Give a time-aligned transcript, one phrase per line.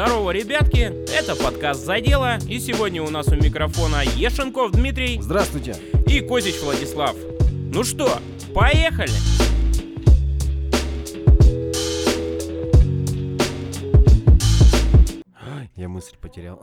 [0.00, 0.92] Здорово, ребятки!
[1.12, 5.74] Это подкаст «За дело», и сегодня у нас у микрофона Ешенков Дмитрий Здравствуйте.
[6.06, 7.16] и Козич Владислав.
[7.72, 8.08] Ну что,
[8.54, 9.10] поехали!
[15.78, 16.60] Я мысль потерял.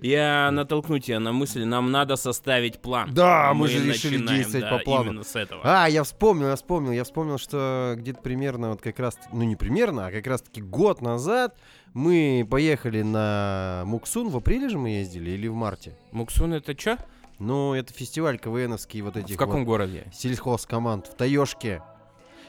[0.00, 3.12] Я натолкну тебя на мысль, нам надо составить план.
[3.12, 5.10] Да, мы же решили начинаем, действовать да, по плану.
[5.10, 5.60] именно с этого.
[5.62, 9.56] А, я вспомнил, я вспомнил, я вспомнил, что где-то примерно вот как раз, ну не
[9.56, 11.54] примерно, а как раз таки год назад
[11.92, 14.30] мы поехали на Муксун.
[14.30, 15.98] В апреле же мы ездили или в марте?
[16.12, 16.96] Муксун это что?
[17.38, 20.10] Ну, это фестиваль КВНовский вот этих В каком вот городе?
[20.14, 21.82] сельхозкоманд в Таежке.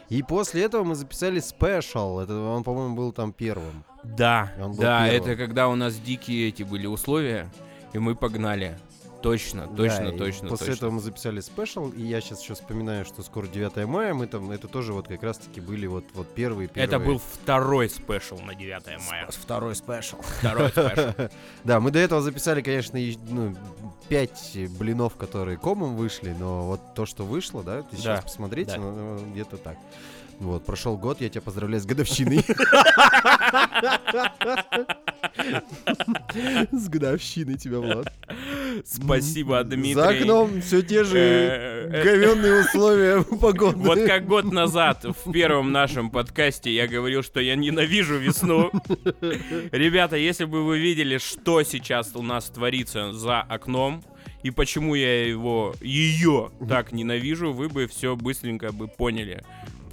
[0.08, 2.20] И после этого мы записали special.
[2.20, 3.84] Это он, по-моему, был там первым.
[4.18, 5.30] Да, Он был да, первым.
[5.32, 7.50] это когда у нас дикие эти были условия,
[7.94, 8.78] и мы погнали.
[9.22, 10.78] Точно, точно, Да, точно, После точно.
[10.78, 14.52] этого мы записали special, и я сейчас еще вспоминаю, что скоро 9 мая, мы там,
[14.52, 16.86] это тоже вот как раз-таки были вот, вот первые, первые.
[16.86, 19.28] Это был второй special на 9 мая.
[19.32, 20.18] второй special.
[20.22, 21.12] Второй special.
[21.64, 23.56] Да, мы до этого записали, конечно, ну,
[24.10, 28.92] 5 блинов, которые комом вышли, но вот то, что вышло, да, ты сейчас посмотрите, ну,
[28.92, 29.78] ну, где-то так.
[30.40, 32.44] Вот, прошел год, я тебя поздравляю с годовщиной.
[36.72, 38.12] С годовщиной тебя, Влад.
[38.86, 39.94] Спасибо, Дмитрий.
[39.94, 43.78] За окном все те же Э, э, говенные условия погоды.
[43.78, 48.72] Вот как год назад в первом нашем подкасте я говорил, что я ненавижу весну.
[49.72, 54.04] Ребята, если бы вы видели, что сейчас у нас творится за окном,
[54.44, 59.44] и почему я его, ее так ненавижу, вы бы все быстренько бы поняли,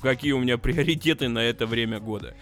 [0.03, 2.35] какие у меня приоритеты на это время года.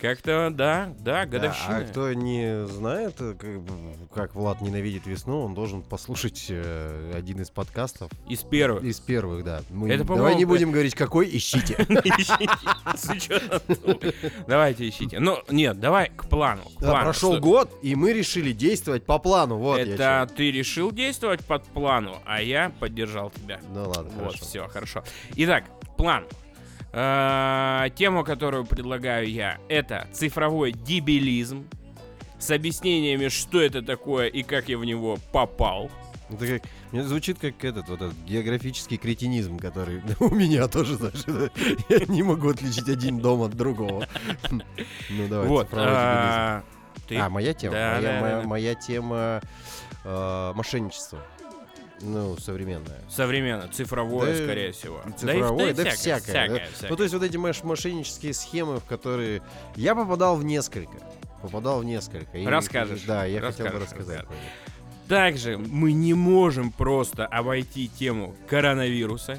[0.00, 1.78] Как-то, да, да, Да, годовщина.
[1.78, 7.40] а кто не знает, э, как, как Влад ненавидит весну, он должен послушать э, один
[7.40, 8.84] из подкастов Из первых.
[8.84, 9.62] из первых, да.
[9.70, 11.84] Мы, Это, давай не будем говорить, какой, ищите.
[14.46, 15.18] Давайте ищите.
[15.18, 16.62] Ну, нет, давай к плану.
[16.80, 17.02] Да.
[17.02, 19.56] Прошел год, и мы решили действовать по плану.
[19.58, 23.60] Вот Это ты решил действовать под плану, а я поддержал тебя.
[23.72, 25.02] Ну ладно, Вот, все, хорошо.
[25.36, 25.64] Итак,
[25.96, 26.24] план.
[26.92, 31.66] Э, Тему, которую предлагаю я, это цифровой дебилизм
[32.38, 35.90] с объяснениями, что это такое и как я в него попал.
[36.30, 36.62] Это как,
[36.92, 41.50] мне звучит как этот вот этот географический кретинизм, который у меня тоже, знаешь,
[41.88, 44.06] я не могу отличить один дом от другого.
[45.10, 45.66] Ну давай, вот.
[45.66, 46.02] цифровой дебилизм.
[46.02, 46.62] а,
[47.10, 48.42] А, моя тема.
[48.44, 49.40] Моя, тема
[50.04, 51.18] э, мошенничество.
[52.00, 53.00] Ну, современное.
[53.08, 55.00] Современно, цифровое, Да, скорее всего.
[55.16, 56.20] Цифровое, да, всякое, всякое.
[56.20, 56.64] всякое, да.
[56.72, 56.90] всякое.
[56.90, 59.42] Ну, то есть вот эти мош- мошеннические схемы, в которые
[59.76, 60.92] я попадал в несколько.
[61.42, 62.38] Попадал в несколько.
[62.38, 64.18] И- Расскажешь, Да, я хотел бы расскажешь, рассказать.
[64.20, 64.42] расскажешь.
[65.08, 69.38] Также мы не можем просто обойти тему коронавируса.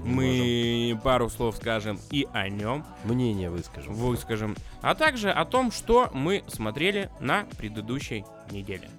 [0.00, 3.94] Не мы пару слов скажем и о нем, Мнение выскажем.
[3.94, 8.90] выскажем, а также о том, что мы смотрели на предыдущей неделе.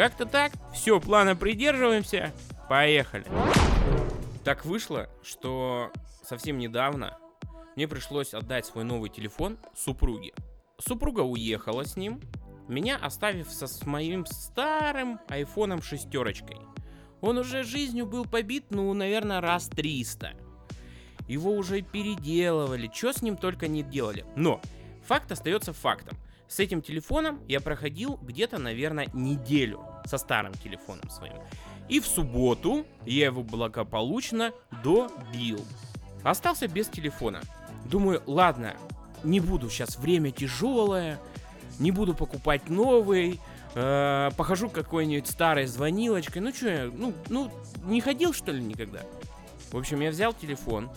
[0.00, 2.32] Как-то так, все, плана придерживаемся,
[2.70, 3.26] поехали.
[4.44, 7.18] Так вышло, что совсем недавно
[7.76, 10.32] мне пришлось отдать свой новый телефон супруге.
[10.78, 12.18] Супруга уехала с ним,
[12.66, 16.56] меня оставив со с моим старым айфоном шестерочкой.
[17.20, 20.32] Он уже жизнью был побит, ну, наверное, раз 300.
[21.28, 24.24] Его уже переделывали, что с ним только не делали.
[24.34, 24.62] Но
[25.04, 26.16] факт остается фактом.
[26.48, 31.34] С этим телефоном я проходил где-то, наверное, неделю со старым телефоном своим.
[31.88, 34.52] И в субботу я его благополучно
[34.84, 35.64] добил.
[36.22, 37.40] Остался без телефона.
[37.86, 38.76] Думаю, ладно,
[39.24, 41.18] не буду сейчас время тяжелое,
[41.78, 43.40] не буду покупать новый,
[43.74, 46.42] э, похожу какой-нибудь старой звонилочкой.
[46.42, 47.50] Ну что я, ну, ну,
[47.84, 49.00] не ходил что ли никогда?
[49.72, 50.90] В общем, я взял телефон,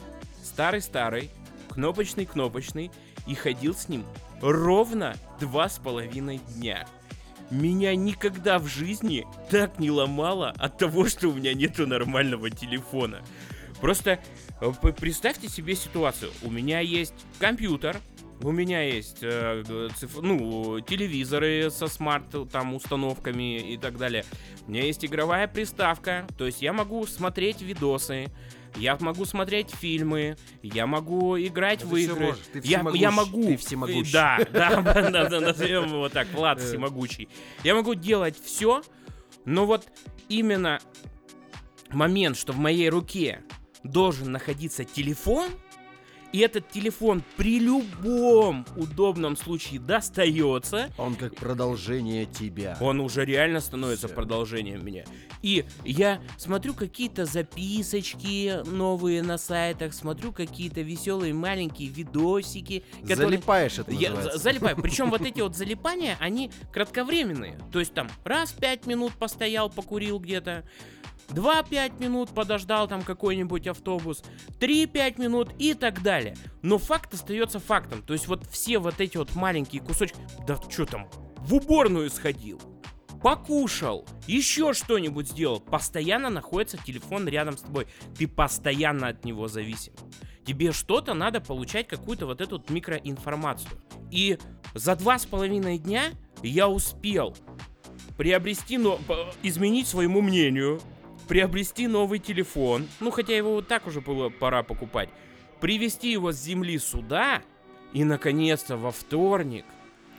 [0.44, 1.30] старый-старый,
[1.70, 2.92] кнопочный-кнопочный,
[3.26, 4.06] и ходил с ним
[4.42, 6.86] ровно два с половиной дня.
[7.54, 13.22] Меня никогда в жизни так не ломало от того, что у меня нету нормального телефона.
[13.80, 14.20] Просто
[14.60, 16.32] э, представьте себе ситуацию.
[16.42, 17.98] У меня есть компьютер,
[18.42, 19.64] у меня есть э,
[19.96, 24.26] циф- ну, телевизоры со смарт там установками и так далее.
[24.66, 28.32] У меня есть игровая приставка, то есть я могу смотреть видосы,
[28.76, 32.36] я могу смотреть фильмы, я могу играть Ну, в игры.
[32.52, 33.44] ты я, всемогущ, я могу.
[33.44, 34.12] ты всемогущ.
[34.12, 36.66] Да, да, да, да, назовем его так, Влад Э.
[36.68, 37.30] всемогущий.
[37.64, 38.82] Я могу делать все,
[39.46, 39.88] но вот
[40.30, 40.80] именно
[41.92, 43.42] момент, что в моей руке
[43.84, 45.50] должен находиться телефон,
[46.34, 50.90] И этот телефон при любом удобном случае достается.
[50.98, 52.76] Он как продолжение тебя.
[52.82, 54.16] Он уже реально становится Всё.
[54.16, 55.06] продолжением меня.
[55.44, 63.28] И я смотрю какие-то записочки новые на сайтах, смотрю какие-то веселые маленькие видосики, которые...
[63.28, 64.40] Залипаешь это Я называется.
[64.40, 64.76] залипаю.
[64.82, 67.60] Причем вот эти вот залипания, они кратковременные.
[67.72, 70.64] То есть там раз пять минут постоял, покурил где-то,
[71.30, 74.24] два пять минут подождал там какой-нибудь автобус,
[74.60, 76.36] три пять минут и так далее.
[76.62, 78.02] Но факт остается фактом.
[78.02, 80.18] То есть вот все вот эти вот маленькие кусочки...
[80.48, 82.62] Да что там, в уборную сходил,
[83.22, 85.60] покушал, еще что-нибудь сделал.
[85.60, 87.88] Постоянно находится телефон рядом с тобой.
[88.18, 89.94] Ты постоянно от него зависим.
[90.46, 93.72] Тебе что-то надо получать, какую-то вот эту вот микроинформацию.
[94.12, 94.38] И
[94.74, 96.12] за два с половиной дня
[96.42, 97.36] я успел
[98.18, 100.82] приобрести, но п- изменить своему мнению,
[101.28, 105.10] приобрести новый телефон, ну хотя его вот так уже было пора покупать,
[105.60, 107.42] привезти его с земли сюда,
[107.94, 109.66] и наконец-то во вторник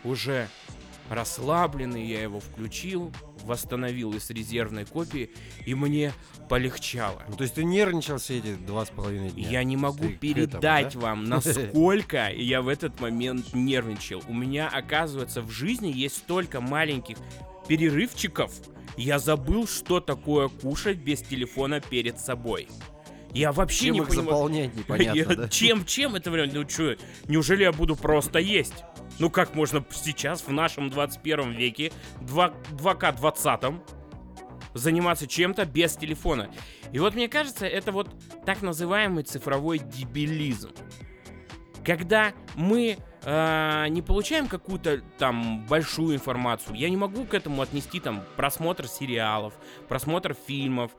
[0.05, 0.49] уже
[1.11, 3.13] расслабленный я его включил,
[3.45, 5.31] восстановил из резервной копии,
[5.67, 6.13] и мне
[6.49, 7.23] полегчало.
[7.29, 9.49] Ну, то есть ты нервничал все эти два с половиной дня?
[9.49, 11.01] Я не могу Ты к этому, передать да?
[11.01, 14.23] вам, насколько я в этот момент нервничал.
[14.29, 17.19] У меня, оказывается, в жизни есть столько маленьких
[17.69, 18.53] перерывчиков.
[18.97, 22.69] Я забыл, что такое кушать без телефона перед собой.
[23.33, 24.27] Я вообще Чем не их понимаю.
[24.29, 25.49] заполнять, непонятно, Я- да?
[25.49, 26.53] Чем, чем это время?
[26.55, 26.97] Ну что,
[27.27, 28.85] неужели я буду просто есть?
[29.19, 33.81] Ну как можно сейчас, в нашем 21 веке, 2, 2К20,
[34.75, 36.49] заниматься чем-то без телефона?
[36.93, 38.09] И вот мне кажется, это вот
[38.47, 40.71] так называемый цифровой дебилизм.
[41.85, 48.01] Когда мы э, не получаем какую-то там большую информацию, я не могу к этому отнести
[48.01, 49.55] там просмотр сериалов,
[49.89, 50.93] просмотр фильмов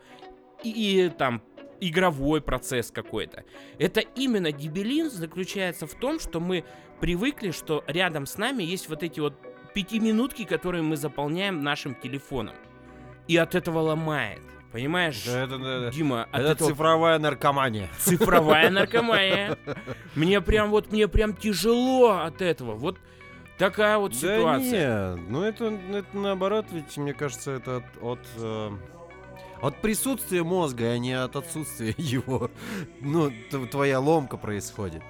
[0.63, 0.69] и,
[1.05, 1.41] и там
[1.79, 3.43] игровой процесс какой-то.
[3.79, 6.65] Это именно дебилизм заключается в том, что мы
[6.99, 9.35] привыкли, что рядом с нами есть вот эти вот
[9.73, 12.55] пятиминутки, которые мы заполняем нашим телефоном.
[13.27, 14.41] И от этого ломает.
[14.75, 15.89] Понимаешь, Да, это, да.
[15.89, 17.89] Дима, от Это этого цифровая наркомания.
[17.97, 19.57] цифровая наркомания.
[20.15, 22.73] Мне прям вот, мне прям тяжело от этого.
[22.75, 22.97] Вот
[23.57, 25.15] такая вот Да ситуация.
[25.15, 28.71] нет, ну это, это наоборот, ведь мне кажется, это от, от, э,
[29.61, 32.51] от присутствия мозга, а не от отсутствия его.
[32.99, 33.31] Ну,
[33.71, 35.03] твоя ломка происходит.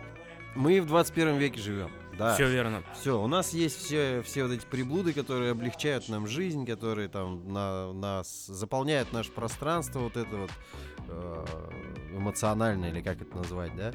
[0.53, 1.89] Мы в 21 веке живем.
[2.17, 2.33] Да.
[2.33, 2.83] Все верно.
[2.93, 7.51] Все, у нас есть все, все вот эти приблуды, которые облегчают нам жизнь, которые там
[7.51, 10.51] на, нас заполняют наше пространство, вот это вот
[11.09, 11.45] э,
[12.13, 13.91] эмоциональное, или как это назвать, да?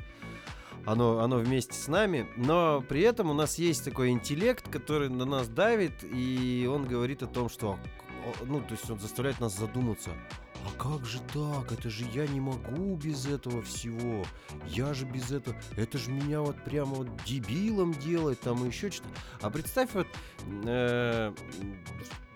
[0.86, 5.24] Оно, оно вместе с нами, но при этом у нас есть такой интеллект, который на
[5.24, 7.78] нас давит, и он говорит о том, что,
[8.44, 10.10] ну, то есть он заставляет нас задуматься,
[10.66, 11.72] а как же так?
[11.72, 14.24] Это же я не могу без этого всего.
[14.66, 15.56] Я же без этого.
[15.76, 19.14] Это же меня вот прямо вот дебилом делает, там и еще что-то.
[19.40, 20.06] А представь вот,
[20.66, 21.32] э,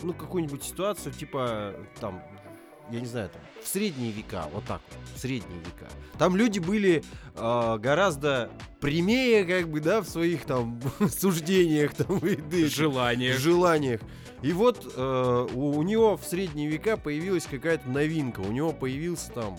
[0.02, 2.22] ну, какую-нибудь ситуацию, типа, там,
[2.90, 5.90] я не знаю, там, в средние века, вот так вот, в средние века.
[6.18, 7.02] Там люди были
[7.34, 8.50] э, гораздо
[8.80, 13.32] прямее, как бы, да, в своих там суждениях, там, и да, Желание.
[13.34, 14.00] желаниях.
[14.42, 18.40] И вот э, у, у него в средние века появилась какая-то новинка.
[18.40, 19.58] У него появился там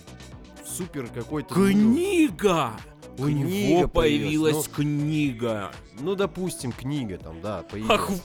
[0.63, 1.57] супер какой-то...
[1.57, 2.73] ну, Книга!
[3.17, 5.71] У Книга него появилась, появилась книга.
[5.99, 8.21] Ну, допустим, книга там, да, Ах, появилась.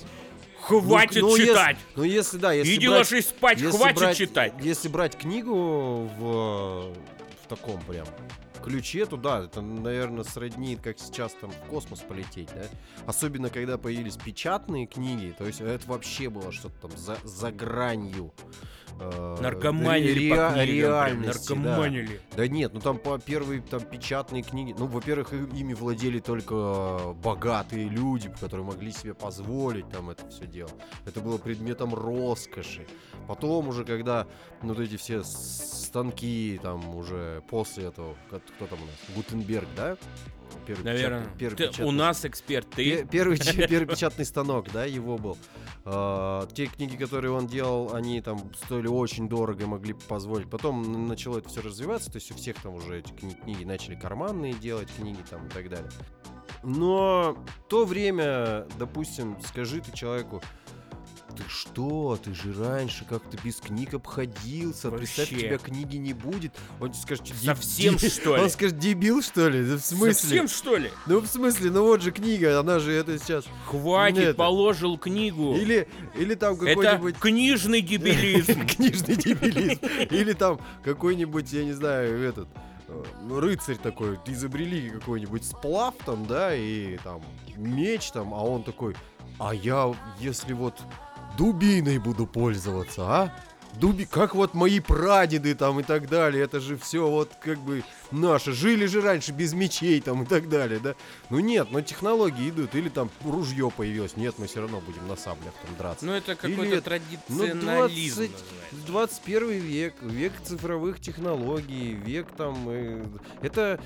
[0.78, 1.76] Хватит ну, если- читать!
[1.96, 4.52] Ну, если, да, если Иди брать, ложись спать, если хватит брать- читать!
[4.60, 5.54] Если брать книгу
[6.18, 8.06] в, в таком прям
[8.62, 12.62] ключе, то да, это, наверное, сродни, как сейчас там в космос полететь, да?
[13.06, 18.32] Особенно, когда появились печатные книги, то есть это вообще было что-то там за, за гранью.
[18.98, 21.54] Э, Наркоманили ре- по книгам, реальности, да.
[21.54, 22.20] наркоманили.
[22.36, 27.88] Да нет, ну там по первые там печатные книги, ну, во-первых, ими владели только богатые
[27.88, 30.70] люди, которые могли себе позволить там это все дело.
[31.06, 32.86] Это было предметом роскоши.
[33.26, 34.26] Потом уже, когда
[34.62, 39.96] ну, вот эти все станки там уже после этого, кто там у нас, Гутенберг, да?
[40.70, 41.20] Первый Наверное.
[41.22, 43.06] печатный- первый Ты- у печатный нас эксперт, Пе- ты.
[43.08, 45.36] Первый, первый печатный станок, да, его был.
[45.84, 50.48] А, те книги, которые он делал, они там стоили очень дорого и могли позволить.
[50.48, 53.96] Потом начало это все развиваться, то есть у всех там уже эти кни- книги начали
[53.96, 55.90] карманные делать, книги там и так далее.
[56.62, 57.36] Но
[57.68, 60.42] то время, допустим, скажи ты человеку,
[61.30, 65.46] ты что, ты же раньше как-то без книг обходился, представь, Вообще.
[65.46, 66.52] тебя книги не будет.
[66.80, 68.42] Он тебе скажет, «Деб- Совсем, деб- что ли?
[68.42, 69.64] Он скажет, дебил, что ли?
[69.64, 70.12] Да в смысле?
[70.14, 70.90] Совсем что ли?
[71.06, 73.44] Ну, в смысле, ну вот же книга, она же это сейчас...
[73.66, 74.36] Хватит, Нет.
[74.36, 75.54] положил книгу.
[75.56, 77.16] Или, или там Это какой-нибудь...
[77.18, 78.66] книжный дебилизм.
[78.66, 79.80] Книжный дебилизм.
[80.10, 82.48] Или там какой-нибудь, я не знаю, этот...
[82.88, 87.22] э, рыцарь такой, изобрели какой-нибудь сплав там, да, и там
[87.56, 88.96] меч там, а он такой,
[89.38, 90.74] а я, если вот
[91.36, 93.32] дубиной буду пользоваться, а?
[93.74, 97.84] Дуби, как вот мои прадеды там и так далее, это же все вот как бы
[98.10, 100.96] наше, жили же раньше без мечей там и так далее, да?
[101.30, 105.16] Ну нет, но технологии идут, или там ружье появилось, нет, мы все равно будем на
[105.16, 106.04] саблях там драться.
[106.04, 108.44] Ну, это какой-то ну, традиционализм 20 называется.
[108.86, 112.68] 21 век, век цифровых технологий, век там...
[112.68, 113.04] э,
[113.40, 113.80] это...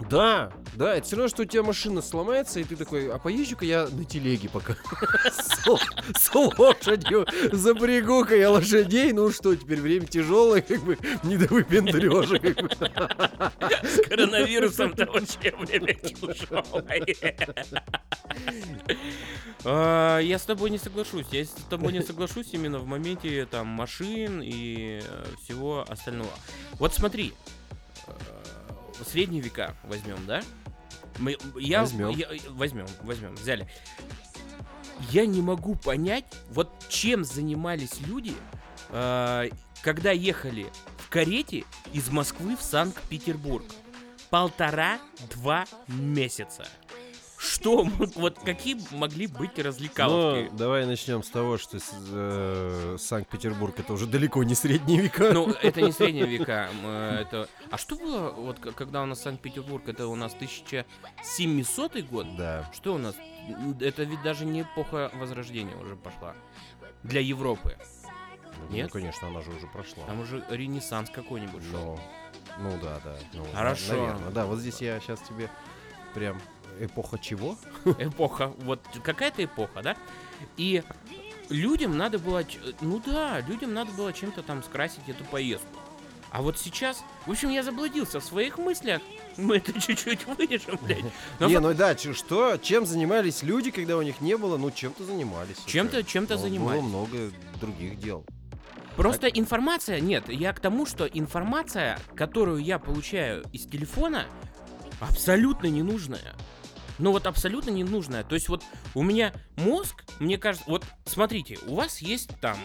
[0.00, 3.64] Да, да, это все равно, что у тебя машина сломается, и ты такой, а поезжу-ка
[3.64, 4.76] я на телеге пока.
[6.18, 12.38] С лошадью запрягу-ка я лошадей, ну что, теперь время тяжелое, как бы, не до выпендрежа.
[13.82, 17.06] С коронавирусом-то вообще время тяжелое.
[19.64, 21.26] А, Я с тобой не соглашусь.
[21.32, 26.30] Я с тобой не соглашусь именно в моменте там машин и э, всего остального.
[26.74, 27.32] Вот смотри,
[29.04, 30.42] средние века возьмем, да?
[31.18, 32.10] Мы, я, Возьмем.
[32.10, 33.66] я- возьмем, возьмем, взяли.
[35.10, 38.34] Я не могу понять, вот чем занимались люди,
[38.90, 39.48] э,
[39.82, 40.66] когда ехали
[40.98, 43.64] в карете из Москвы в Санкт-Петербург.
[44.30, 46.66] Полтора-два месяца.
[47.46, 47.84] Что,
[48.14, 50.48] вот какие могли быть развлекаловки?
[50.50, 55.30] Ну, давай начнем с того, что э, Санкт-Петербург это уже далеко не средние века.
[55.32, 56.70] Ну, это не средние века.
[56.82, 57.48] э, Это...
[57.70, 62.26] А что было, вот когда у нас Санкт-Петербург, это у нас 1700 год?
[62.36, 62.70] Да.
[62.74, 63.14] Что у нас?
[63.80, 66.34] Это ведь даже не эпоха Возрождения уже пошла.
[67.02, 67.76] Для Европы.
[68.68, 68.90] Ну, Нет?
[68.90, 70.04] конечно, она же уже прошла.
[70.04, 72.00] Там уже Ренессанс какой-нибудь шел.
[72.58, 73.16] Ну, ну да, да.
[73.34, 73.92] ну, Хорошо.
[73.92, 74.30] наверно.
[74.30, 75.50] Да, вот здесь я сейчас тебе
[76.14, 76.40] прям
[76.80, 77.56] эпоха чего?
[77.84, 78.52] Эпоха.
[78.58, 79.96] Вот какая-то эпоха, да?
[80.56, 80.82] И
[81.48, 82.42] людям надо было...
[82.80, 85.68] Ну да, людям надо было чем-то там скрасить эту поездку.
[86.30, 87.02] А вот сейчас...
[87.24, 89.00] В общем, я заблудился в своих мыслях.
[89.36, 91.04] Мы это чуть-чуть вырежем, блядь.
[91.38, 94.56] Но не, фак- ну да, что, чем занимались люди, когда у них не было?
[94.58, 95.58] Ну, чем-то занимались.
[95.66, 96.80] Чем-то- чем-то Но занимались.
[96.82, 97.18] Было много
[97.60, 98.24] других дел.
[98.96, 100.00] Просто информация...
[100.00, 104.24] Нет, я к тому, что информация, которую я получаю из телефона,
[105.00, 106.34] абсолютно ненужная.
[106.98, 108.24] Ну вот абсолютно ненужная.
[108.24, 108.62] То есть вот
[108.94, 110.68] у меня мозг, мне кажется...
[110.68, 112.56] Вот смотрите, у вас есть там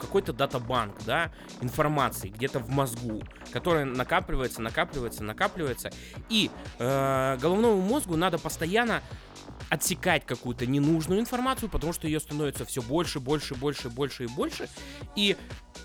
[0.00, 3.22] какой-то датабанк, да, информации где-то в мозгу,
[3.52, 5.90] которая накапливается, накапливается, накапливается,
[6.28, 9.02] и э, головному мозгу надо постоянно
[9.68, 14.68] отсекать какую-то ненужную информацию, потому что ее становится все больше, больше, больше, больше и больше.
[15.16, 15.36] И,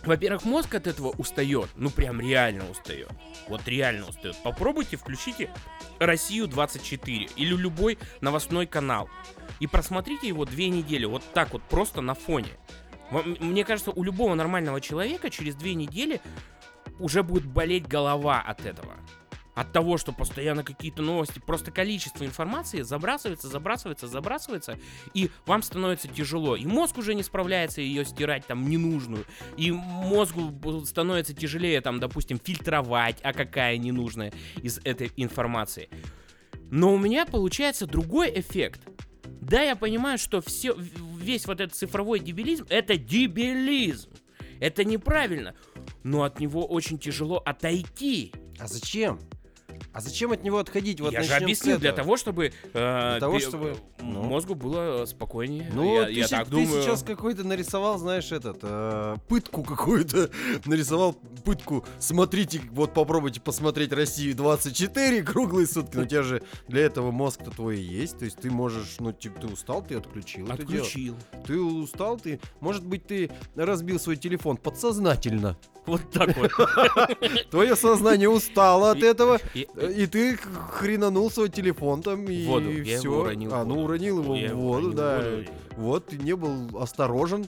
[0.03, 3.09] во-первых, мозг от этого устает, ну прям реально устает.
[3.47, 4.35] Вот реально устает.
[4.43, 5.49] Попробуйте, включите
[5.99, 9.09] Россию 24 или любой новостной канал
[9.59, 12.49] и просмотрите его две недели, вот так вот просто на фоне.
[13.11, 16.21] Мне кажется, у любого нормального человека через две недели
[16.99, 18.95] уже будет болеть голова от этого.
[19.53, 24.79] От того, что постоянно какие-то новости, просто количество информации забрасывается, забрасывается, забрасывается,
[25.13, 26.55] и вам становится тяжело.
[26.55, 29.25] И мозг уже не справляется ее стирать там ненужную.
[29.57, 34.31] И мозгу становится тяжелее там, допустим, фильтровать, а какая ненужная
[34.61, 35.89] из этой информации.
[36.69, 38.81] Но у меня получается другой эффект.
[39.41, 44.09] Да, я понимаю, что все, весь вот этот цифровой дебилизм это дебилизм.
[44.61, 45.55] Это неправильно.
[46.03, 48.31] Но от него очень тяжело отойти.
[48.59, 49.19] А зачем?
[49.93, 51.01] А зачем от него отходить?
[51.01, 54.23] Вот я же объяснил, для того, чтобы, э, того, пе- чтобы, ну.
[54.23, 55.69] мозгу было спокойнее.
[55.73, 56.81] Ну, я, ты, я так ты думаю.
[56.81, 60.29] сейчас какой-то нарисовал, знаешь, этот, э, пытку какую-то,
[60.65, 66.83] нарисовал пытку, смотрите, вот попробуйте посмотреть Россию 24 круглые сутки, но у тебя же для
[66.83, 70.49] этого мозг-то твой и есть, то есть ты можешь, ну, типа, ты устал, ты отключил.
[70.49, 71.15] Отключил.
[71.45, 75.57] Ты устал, ты, может быть, ты разбил свой телефон подсознательно.
[75.85, 76.51] Вот так вот.
[77.49, 79.39] Твое сознание устало от этого,
[79.89, 82.71] И- и ты хренанул свой телефон там и воду.
[82.71, 83.09] Я все.
[83.09, 83.53] его уронил.
[83.53, 85.19] а, ну уронил его Я в воду, да.
[85.21, 85.45] воду.
[85.77, 87.47] Вот, ты не был осторожен.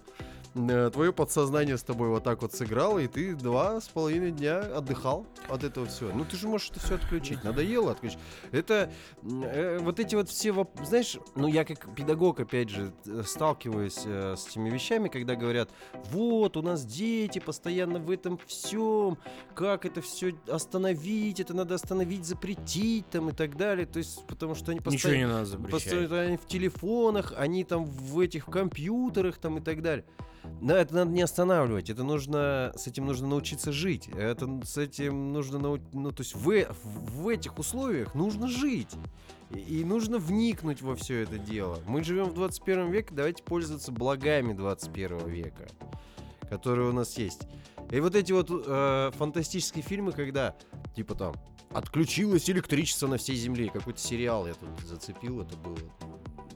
[0.56, 4.60] Э, Твое подсознание с тобой вот так вот сыграло, и ты два с половиной дня
[4.60, 6.12] отдыхал от этого всего.
[6.14, 7.44] Ну ты же можешь это все отключить.
[7.44, 8.20] Надоело отключить.
[8.52, 8.92] Это
[9.24, 14.04] э, вот эти вот все воп- Знаешь, ну я как педагог, опять же, э, сталкиваюсь
[14.06, 15.70] э, с этими вещами, когда говорят,
[16.12, 19.18] вот, у нас дети постоянно в этом всем,
[19.56, 23.88] как это все остановить, это надо остановить, запретить там и так далее.
[23.88, 25.18] То есть, потому что они Ничего постоянно...
[25.18, 25.72] не надо запрещать.
[25.72, 30.06] Постоянно они в телефонах, они там в этих компьютерах там и так далее.
[30.62, 34.08] Но это надо не останавливать, это нужно, с этим нужно научиться жить.
[34.10, 38.90] Это с этим нужно, нау- ну то есть в, в этих условиях нужно жить.
[39.54, 41.80] И, нужно вникнуть во все это дело.
[41.86, 45.68] Мы живем в 21 веке, давайте пользоваться благами 21 века,
[46.50, 47.42] которые у нас есть.
[47.92, 50.56] И вот эти вот э, фантастические фильмы, когда,
[50.96, 51.36] типа там,
[51.72, 53.70] отключилось электричество на всей земле.
[53.70, 55.78] Какой-то сериал я тут зацепил, это было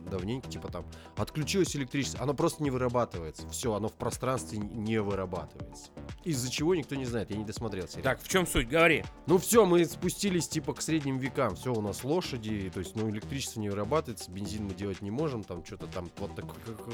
[0.08, 0.86] давненько, типа там,
[1.16, 3.48] отключилось электричество, оно просто не вырабатывается.
[3.50, 5.92] Все, оно в пространстве не вырабатывается.
[6.24, 8.04] Из-за чего никто не знает, я не досмотрел сериал.
[8.04, 8.68] Так, в чем суть?
[8.68, 9.04] Говори.
[9.26, 11.56] Ну все, мы спустились типа к средним векам.
[11.56, 15.44] Все, у нас лошади, то есть, ну, электричество не вырабатывается, бензин мы делать не можем,
[15.44, 16.46] там что-то там, вот так,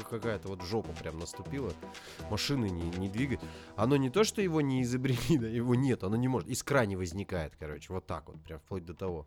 [0.08, 1.72] какая-то вот жопа прям наступила.
[2.30, 3.40] Машины не, не двигают.
[3.76, 6.48] Оно не то, что его не изобрели, да, его нет, оно не может.
[6.48, 9.26] Искра не возникает, короче, вот так вот, прям вплоть до того.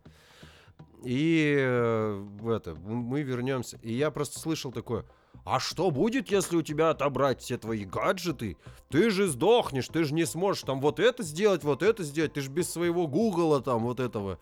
[1.03, 3.77] И э, это, мы вернемся.
[3.81, 5.05] И я просто слышал такое,
[5.45, 8.57] а что будет, если у тебя отобрать все твои гаджеты?
[8.89, 12.33] Ты же сдохнешь, ты же не сможешь там вот это сделать, вот это сделать.
[12.33, 14.39] Ты же без своего гугла там вот этого.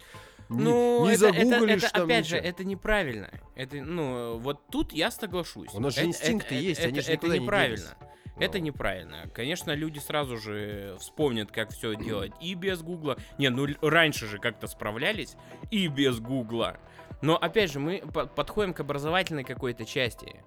[0.49, 2.39] Ну, не, не это, загуглишь это, это, там опять ничего.
[2.39, 3.29] же, это неправильно.
[3.55, 5.73] Это, ну, вот тут я соглашусь.
[5.73, 7.97] У нас же инстинкты это, есть, это, они же это неправильно.
[7.99, 9.29] Не это неправильно.
[9.33, 13.17] Конечно, люди сразу же вспомнят, как все делать и без Гугла.
[13.37, 15.35] Не, ну раньше же как-то справлялись
[15.71, 16.77] и без Гугла.
[17.21, 18.03] Но опять же, мы
[18.35, 20.43] подходим к образовательной какой-то части.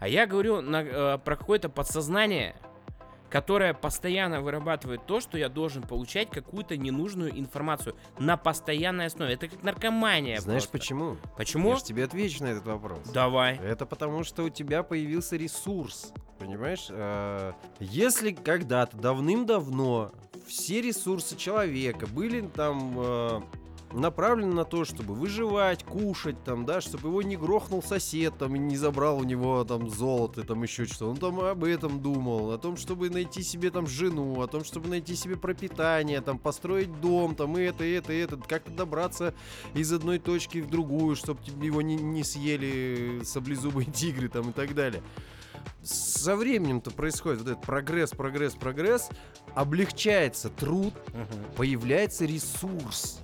[0.00, 2.56] А я говорю на, э, про какое-то подсознание,
[3.34, 9.34] которое постоянно вырабатывает то, что я должен получать какую-то ненужную информацию на постоянной основе.
[9.34, 10.40] Это как наркомания.
[10.40, 10.78] Знаешь просто.
[10.78, 11.16] почему?
[11.36, 11.70] Почему?
[11.70, 13.00] Я же тебе отвечу на этот вопрос.
[13.12, 13.56] Давай.
[13.56, 16.12] Это потому, что у тебя появился ресурс.
[16.38, 16.86] Понимаешь?
[16.90, 20.12] Э, если когда-то давным-давно
[20.46, 23.42] все ресурсы человека были там
[23.94, 28.58] направлены на то, чтобы выживать, кушать, там, да, чтобы его не грохнул сосед, там, и
[28.58, 31.10] не забрал у него там золото, там еще что-то.
[31.10, 34.88] Он там об этом думал, о том, чтобы найти себе там жену, о том, чтобы
[34.88, 39.34] найти себе пропитание, там, построить дом, там, и это, и это, и это, как-то добраться
[39.74, 44.74] из одной точки в другую, чтобы его не, не съели саблезубые тигры, там, и так
[44.74, 45.02] далее.
[45.82, 49.08] Со временем-то происходит вот этот прогресс, прогресс, прогресс,
[49.54, 50.94] облегчается труд,
[51.56, 53.20] появляется ресурс.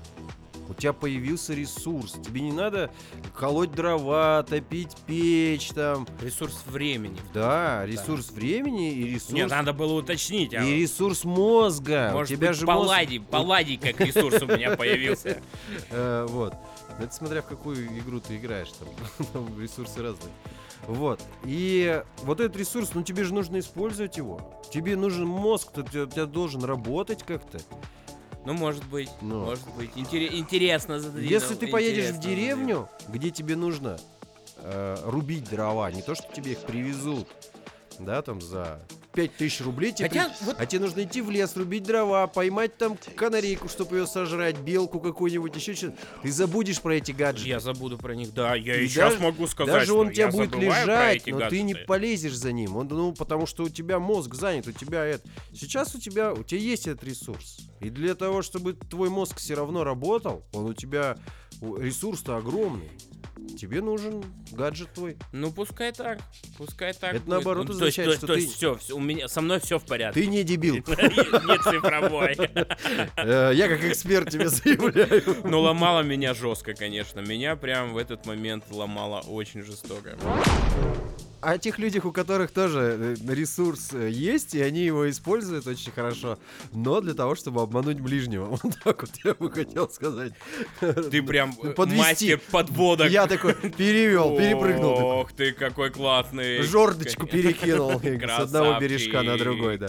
[0.71, 2.13] У тебя появился ресурс.
[2.25, 2.93] Тебе не надо
[3.37, 6.07] колоть дрова, топить печь там.
[6.23, 7.19] Ресурс времени.
[7.35, 8.35] Да, ресурс да.
[8.35, 9.33] времени и ресурс...
[9.33, 10.55] Нет, надо было уточнить.
[10.55, 10.63] А...
[10.63, 12.11] И ресурс мозга.
[12.13, 13.31] Может у тебя быть, же палладий, мозг...
[13.31, 15.43] палладий как ресурс у меня появился.
[15.91, 16.55] Э, вот.
[16.99, 18.69] Это смотря в какую игру ты играешь.
[19.33, 20.33] Там ресурсы разные.
[20.87, 21.21] Вот.
[21.45, 24.63] И вот этот ресурс, ну тебе же нужно использовать его.
[24.73, 27.59] Тебе нужен мозг, у тебя должен работать как-то.
[28.45, 29.45] Ну, может быть, ну.
[29.45, 29.91] может быть.
[29.97, 31.31] Интерес, интересно задвинул.
[31.31, 33.15] Если ты поедешь в деревню, задвинул.
[33.15, 33.99] где тебе нужно
[34.57, 37.29] э, рубить дрова, не то, что тебе их привезут,
[37.99, 38.81] да, там за
[39.13, 40.45] 5000 рублей тебе, Хотя, при...
[40.45, 40.57] вот...
[40.59, 45.01] а тебе нужно идти в лес, рубить дрова, поймать там канарейку, чтобы ее сожрать, белку
[45.01, 45.97] какую-нибудь, еще что-то.
[46.23, 47.49] Ты забудешь про эти гаджеты.
[47.49, 50.31] Я забуду про них, да, я и, и сейчас даже, могу сказать, Даже он тебя
[50.31, 51.57] будет лежать, но гаджеты.
[51.57, 55.05] ты не полезешь за ним, он, ну, потому что у тебя мозг занят, у тебя
[55.05, 55.29] это...
[55.53, 57.59] Сейчас у тебя, у тебя есть этот ресурс.
[57.81, 61.17] И для того, чтобы твой мозг все равно работал, он у тебя
[61.61, 62.91] ресурс-то огромный
[63.57, 65.17] тебе нужен гаджет твой.
[65.33, 66.19] Ну, пускай так.
[66.57, 67.15] Пускай так.
[67.15, 67.29] Это будет.
[67.29, 68.41] наоборот ну, означает, то что то, ты...
[68.41, 70.21] есть все, все, у меня, со мной все в порядке.
[70.21, 70.77] Ты не дебил.
[70.77, 72.37] Не цифровой.
[73.17, 75.37] Э, я как эксперт тебе заявляю.
[75.45, 77.21] Ну, ломало меня жестко, конечно.
[77.21, 80.17] Меня прям в этот момент ломало очень жестоко
[81.41, 85.93] о тех людях, у которых тоже э, ресурс э, есть, и они его используют очень
[85.93, 86.39] хорошо,
[86.73, 88.41] но для того, чтобы обмануть ближнего.
[88.63, 90.33] Вот так вот я бы хотел сказать.
[90.81, 93.11] Ты прям э, подвести подводок.
[93.11, 94.93] Я такой перевел, перепрыгнул.
[94.93, 96.63] Ох ты, какой классный.
[96.63, 99.89] Жордочку перекинул с одного бережка на другой, да.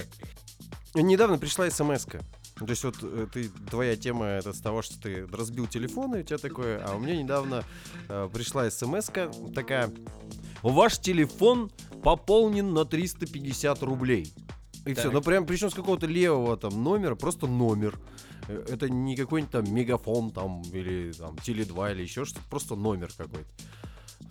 [0.94, 2.22] Недавно пришла смс -ка.
[2.60, 6.24] То есть вот ты, твоя тема это с того, что ты разбил телефон, и у
[6.24, 7.64] тебя такое, а у меня недавно
[8.08, 9.10] э, пришла смс
[9.56, 9.92] такая,
[10.62, 11.72] ваш телефон
[12.04, 14.34] пополнен на 350 рублей.
[14.86, 15.00] И так.
[15.00, 18.00] все, ну прям причем с какого-то левого там номера, просто номер.
[18.48, 23.12] Э, это не какой-нибудь там мегафон там или там Теле2 или еще что-то, просто номер
[23.16, 23.50] какой-то.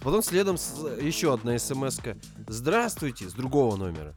[0.03, 0.57] Потом следом
[1.01, 2.21] еще одна смс -ка.
[2.49, 4.15] Здравствуйте, с другого номера.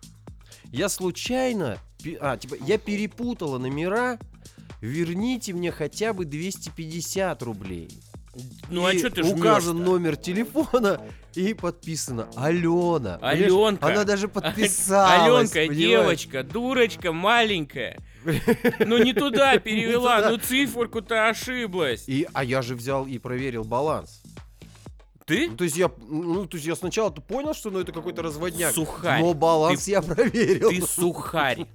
[0.72, 1.78] Я случайно,
[2.20, 4.18] а, типа, я перепутала номера,
[4.82, 7.90] верните мне хотя бы 250 рублей.
[8.70, 11.02] Ну а и что ты указан номер телефона
[11.36, 13.18] и подписано Алена.
[13.22, 13.88] Аленка.
[13.88, 15.22] Она даже подписалась.
[15.22, 15.78] Аленка, понимаешь?
[15.78, 18.00] девочка, дурочка маленькая.
[18.80, 22.06] Ну не туда перевела, ну циферку-то ошиблась.
[22.08, 24.22] И, а я же взял и проверил баланс.
[25.26, 25.50] Ты?
[25.50, 28.74] Ну, то есть я, ну, то есть я сначала-то понял, что ну, это какой-то разводняк.
[28.74, 29.22] Сухарь.
[29.22, 30.70] Но баланс Ты- я проверил.
[30.70, 31.66] Ты сухарь.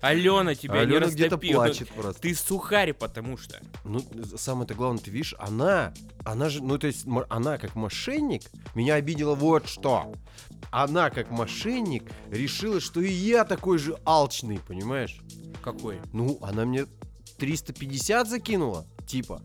[0.00, 1.64] Алена тебя не Алена где-то растопила.
[1.64, 2.22] плачет просто.
[2.22, 3.60] Ты сухарь, потому что.
[3.84, 4.02] Ну,
[4.36, 5.92] самое-то главное, ты видишь, она,
[6.24, 8.42] она же, ну, то есть, она как мошенник,
[8.74, 10.12] меня обидела вот что.
[10.70, 15.20] Она как мошенник решила, что и я такой же алчный, понимаешь?
[15.62, 15.98] Какой?
[16.12, 16.86] Ну, она мне
[17.38, 19.42] 350 закинула, типа.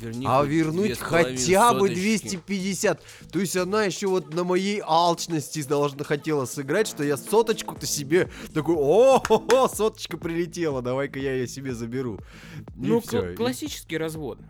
[0.00, 2.00] Верни а вернуть хотя бы соточки.
[2.00, 3.02] 250.
[3.30, 8.30] То есть она еще вот на моей алчности должна хотела сыграть, что я соточку-то себе
[8.52, 9.22] такой, о,
[9.72, 12.18] соточка прилетела, давай-ка я ее себе заберу.
[12.76, 14.40] И Ну, кл- классический развод.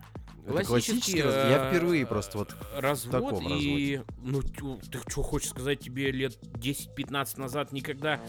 [0.47, 5.21] это классический раз- Я э, впервые просто вот развод таком и ну тю- ты что
[5.21, 8.19] хочешь сказать тебе лет 10-15 назад никогда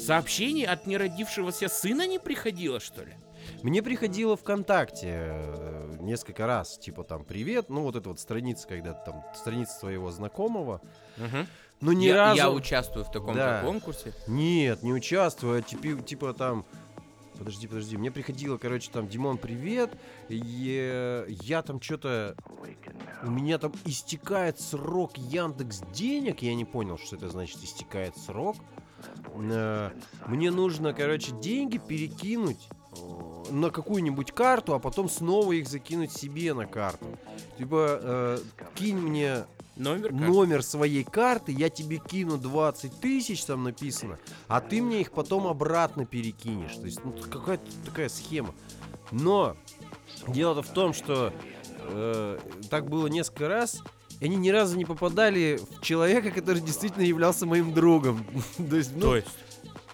[0.00, 3.14] сообщений от неродившегося сына не приходило что ли?
[3.62, 8.92] Мне приходило ВКонтакте э, несколько раз, типа там привет, ну вот эта вот страница, когда
[8.92, 10.80] там страница своего знакомого,
[11.80, 12.36] но ни я, разу...
[12.36, 13.62] я участвую в таком Да.
[13.62, 14.12] конкурсе.
[14.26, 16.64] Нет, не участвую, а типа, типа там...
[17.36, 19.92] Подожди, подожди, мне приходило, короче, там, Димон, привет,
[20.28, 22.34] и, я там что-то...
[23.22, 28.56] У меня там истекает срок Яндекс денег, я не понял, что это значит истекает срок.
[29.36, 29.90] Э,
[30.26, 32.68] Мне нужно, короче, деньги перекинуть
[33.50, 37.06] на какую-нибудь карту, а потом снова их закинуть себе на карту.
[37.56, 38.38] Типа, э,
[38.74, 39.44] кинь мне
[39.78, 45.12] Номер номер своей карты, я тебе кину 20 тысяч, там написано, а ты мне их
[45.12, 46.74] потом обратно перекинешь.
[46.74, 48.56] То есть, ну, какая-то такая схема.
[49.12, 49.56] Но
[50.26, 51.32] дело-то в том, что
[51.84, 53.80] э, так было несколько раз,
[54.18, 58.26] и они ни разу не попадали в человека, который действительно являлся моим другом.
[58.56, 59.28] То есть, ну, То есть,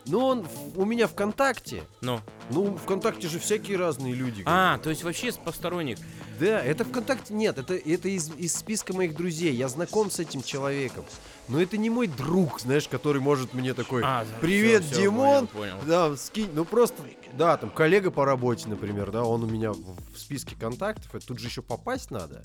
[0.07, 1.83] ну, он в- у меня ВКонтакте.
[2.01, 2.21] ну.
[2.51, 4.43] Ну, ВКонтакте же всякие разные люди.
[4.45, 5.97] А, то есть вообще с посторонних.
[6.39, 9.55] Да, это ВКонтакте нет, это, это из, из списка моих друзей.
[9.55, 11.05] Я знаком с этим человеком.
[11.49, 14.03] Но это не мой друг, знаешь, который может мне такой.
[14.05, 15.47] А, Привет, всё, всё, Димон.
[15.47, 15.87] понял, понял.
[15.87, 16.51] Да, скинь.
[16.53, 20.55] Ну просто, да, там коллега по работе, например, да, он у меня в, в списке
[20.55, 21.15] контактов.
[21.15, 22.43] И тут же еще попасть надо,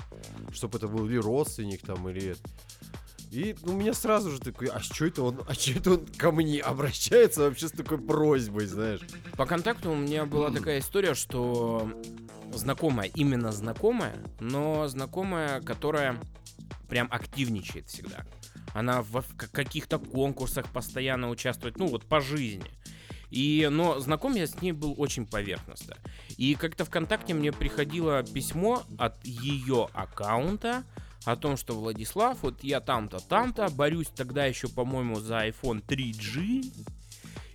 [0.53, 2.37] чтобы это был или родственник там, или.
[3.31, 6.05] И ну, у меня сразу же такой, а что это он, а что это он
[6.17, 9.01] ко мне обращается вообще с такой просьбой, знаешь?
[9.37, 11.91] По контакту у меня была такая история, что
[12.53, 16.19] знакомая, именно знакомая, но знакомая, которая
[16.89, 18.25] прям активничает всегда.
[18.73, 22.71] Она в каких-то конкурсах постоянно участвует, ну вот по жизни.
[23.29, 25.95] И, но знаком я с ней был очень поверхностно.
[26.37, 30.83] И как-то ВКонтакте мне приходило письмо от ее аккаунта
[31.31, 36.71] о том, что Владислав, вот я там-то, там-то, борюсь тогда еще, по-моему, за iPhone 3G,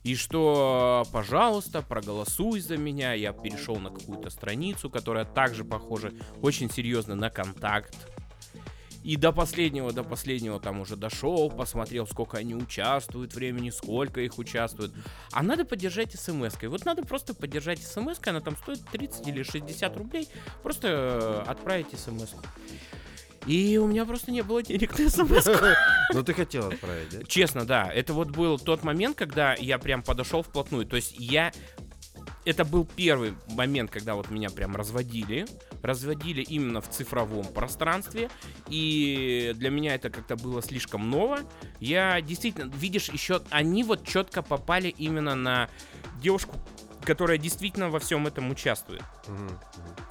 [0.04, 3.14] и что, пожалуйста, проголосуй за меня.
[3.14, 7.96] Я перешел на какую-то страницу, которая также похожа очень серьезно на контакт.
[9.02, 14.38] И до последнего, до последнего там уже дошел, посмотрел, сколько они участвуют, времени, сколько их
[14.38, 14.92] участвует.
[15.32, 16.68] А надо поддержать смс-кой.
[16.68, 20.28] Вот надо просто поддержать смс она там стоит 30 или 60 рублей.
[20.62, 22.46] Просто э, отправить смс -ку.
[23.46, 25.48] И у меня просто не было денег на смс
[26.12, 27.24] Ну ты хотел отправить, да?
[27.26, 27.90] Честно, да.
[27.92, 30.86] Это вот был тот момент, когда я прям подошел вплотную.
[30.86, 31.52] То есть я...
[32.44, 35.46] Это был первый момент, когда вот меня прям разводили.
[35.82, 38.30] Разводили именно в цифровом пространстве.
[38.68, 41.40] И для меня это как-то было слишком ново.
[41.80, 45.70] Я действительно, видишь, еще они вот четко попали именно на
[46.22, 46.58] девушку,
[47.04, 49.02] которая действительно во всем этом участвует.
[49.28, 49.58] Мгм.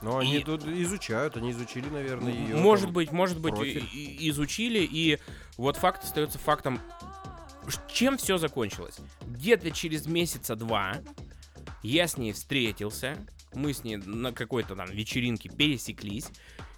[0.01, 2.55] Ну, они И- тут изучают, они изучили, наверное, ее.
[2.55, 3.87] Может быть, может быть, профиль.
[3.93, 5.19] и- и- изучили, и
[5.57, 6.79] вот факт остается фактом.
[7.87, 8.97] Чем все закончилось?
[9.25, 10.97] Где-то через месяца два
[11.81, 13.17] я с ней встретился,
[13.53, 16.27] мы с ней на какой-то там вечеринке пересеклись,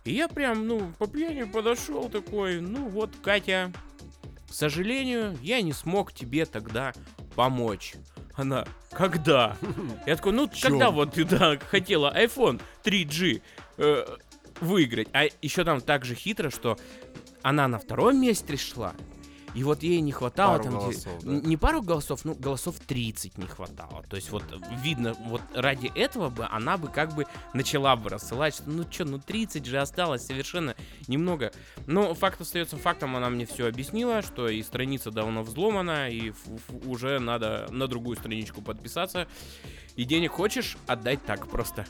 [0.04, 3.72] и я прям, ну, по пьяни подошел такой, ну вот, Катя,
[4.48, 6.94] к сожалению, я не смог тебе тогда
[7.36, 7.96] помочь.
[8.36, 9.56] Она, когда?
[10.06, 13.42] Я такой, ну, когда вот ты, да, хотела iPhone 3G
[13.78, 14.06] э,
[14.60, 15.08] выиграть.
[15.14, 16.78] А еще там так же хитро, что
[17.42, 18.94] она на втором месте шла.
[19.56, 20.74] И вот ей не хватало Пару там...
[20.74, 21.32] где- голосов, да?
[21.32, 24.04] н- Не пару голосов, ну, голосов 30 не хватало.
[24.10, 24.44] То есть вот
[24.84, 29.06] видно, вот ради этого бы она бы как бы начала бы рассылать, что ну что,
[29.06, 30.76] ну 30 же осталось совершенно
[31.08, 31.54] немного.
[31.88, 36.34] Но факт остается фактом, она мне все объяснила, что и страница давно взломана, и
[36.86, 39.28] уже надо на другую страничку подписаться.
[39.96, 41.86] И денег хочешь, отдать так просто.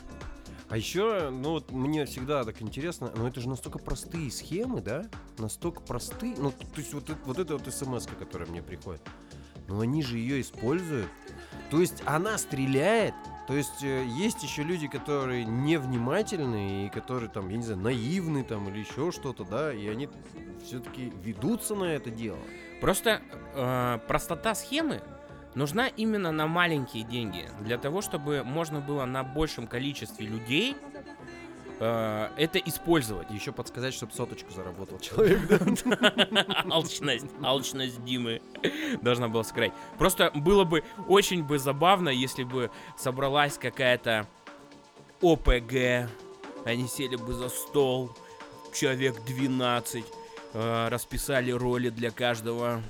[0.68, 5.04] А еще, ну вот мне всегда так интересно, ну это же настолько простые схемы, да?
[5.38, 6.34] Настолько простые.
[6.36, 9.00] Ну, то есть вот, вот эта вот смс, которая мне приходит.
[9.68, 11.08] Но они же ее используют.
[11.70, 13.14] То есть она стреляет
[13.48, 18.42] То есть э, есть еще люди, которые невнимательны и которые там, я не знаю, наивны
[18.42, 20.08] там или еще что-то, да, и они
[20.64, 22.38] все-таки ведутся на это дело.
[22.80, 23.20] Просто
[23.54, 25.00] э, простота схемы
[25.56, 27.48] нужна именно на маленькие деньги.
[27.60, 30.76] Для того, чтобы можно было на большем количестве людей
[31.80, 33.30] э, это использовать.
[33.30, 35.40] Еще подсказать, чтобы соточку заработал человек.
[36.70, 38.42] Алчность, алчность Димы
[39.00, 39.72] должна была сыграть.
[39.98, 44.28] Просто было бы очень бы забавно, если бы собралась какая-то
[45.22, 46.10] ОПГ,
[46.66, 48.10] они сели бы за стол,
[48.74, 50.04] человек 12,
[50.52, 52.82] э, расписали роли для каждого,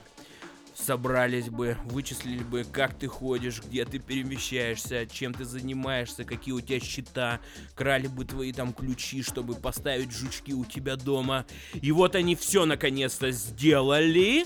[0.76, 6.60] собрались бы, вычислили бы, как ты ходишь, где ты перемещаешься, чем ты занимаешься, какие у
[6.60, 7.40] тебя счета,
[7.74, 11.46] крали бы твои там ключи, чтобы поставить жучки у тебя дома.
[11.74, 14.44] И вот они все наконец-то сделали.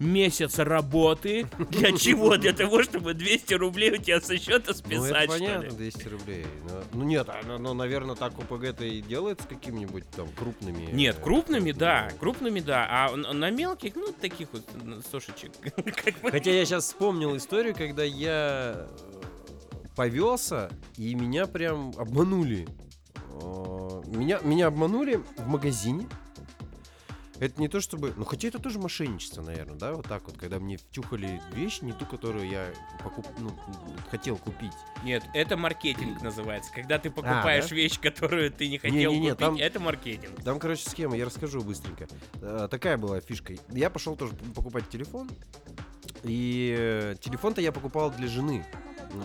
[0.00, 1.46] Месяц работы.
[1.70, 2.36] Для чего?
[2.36, 5.70] Для того, чтобы 200 рублей у тебя со счета Ну, это списать, что понятно, ли?
[5.70, 6.46] 200 рублей.
[6.68, 10.88] Но- Ну, нет, а, ну, ну, наверное, так ОПГ-то и делается какими-нибудь там крупными.
[10.92, 11.78] Нет, э, крупными, крупными.
[11.78, 14.62] да, крупными, да, а на мелких, ну, таких вот
[15.10, 15.52] сошечек.
[16.22, 18.88] Хотя я сейчас вспомнил историю, когда я
[19.96, 22.66] повелся, и меня прям обманули.
[23.40, 26.06] Э, Меня, меня обманули в магазине.
[27.40, 28.12] Это не то чтобы...
[28.16, 29.92] Ну, хотя это тоже мошенничество, наверное, да?
[29.92, 32.66] Вот так вот, когда мне втюхали вещь, не ту, которую я
[33.02, 33.26] покуп...
[33.38, 33.50] ну,
[34.10, 34.72] хотел купить.
[35.02, 36.72] Нет, это маркетинг называется.
[36.72, 37.74] Когда ты покупаешь А, да?
[37.74, 40.42] вещь, которую ты не хотел Не-не-не, купить, там- это маркетинг.
[40.44, 42.06] Там, короче, схема, я расскажу быстренько.
[42.40, 43.54] Э, Такая была фишка.
[43.70, 45.28] Я пошел тоже покупать телефон.
[46.22, 48.64] И телефон-то я покупал для жены.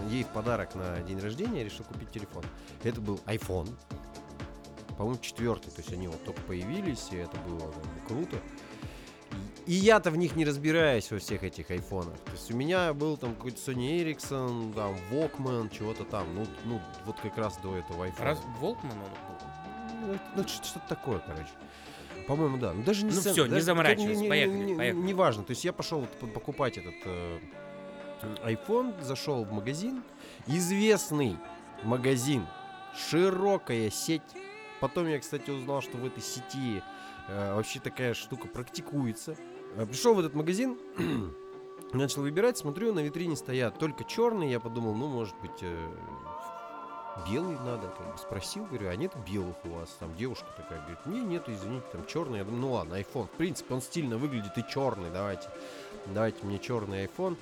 [0.10, 2.44] Ей в подарок на день рождения я решил купить телефон.
[2.84, 3.70] Это был iPhone.
[5.00, 5.72] По-моему, четвертый.
[5.72, 8.38] То есть они вот только появились, и это было как бы, круто.
[9.66, 12.18] И я-то в них не разбираюсь во всех этих айфонах.
[12.26, 16.26] То есть у меня был там какой-то Sony Ericsson, там Walkman, чего-то там.
[16.36, 18.24] Ну, ну, вот как раз до этого iPhone.
[18.24, 20.08] Раз Волкман он был.
[20.08, 21.52] Ну, это- ну, что- что-то такое, короче.
[22.28, 22.74] По-моему, да.
[22.74, 25.02] Ну, даже не Ну всё, не даже- заморачивайся, не- не- поехали, не- поехали.
[25.02, 25.44] Неважно.
[25.46, 27.40] То есть я пошел вот по- покупать этот э,
[28.44, 30.04] iPhone, зашел в магазин.
[30.46, 31.38] Известный
[31.84, 32.46] магазин.
[33.10, 34.22] Широкая сеть.
[34.80, 36.82] Потом я, кстати, узнал, что в этой сети
[37.28, 39.36] э, вообще такая штука практикуется.
[39.76, 40.78] Э, Пришел в этот магазин,
[41.94, 44.52] начал выбирать, смотрю, на витрине стоят только черные.
[44.52, 45.90] Я подумал, ну, может быть, э,
[47.30, 47.88] белый надо.
[47.90, 49.90] Как бы спросил, говорю, а нет белых у вас?
[50.00, 52.40] Там девушка такая говорит, не, нету, извините, там черный.
[52.40, 53.28] Я думаю, ну ладно, iPhone.
[53.28, 55.50] В принципе, он стильно выглядит и черный, давайте.
[56.08, 57.38] Давайте мне черный iPhone.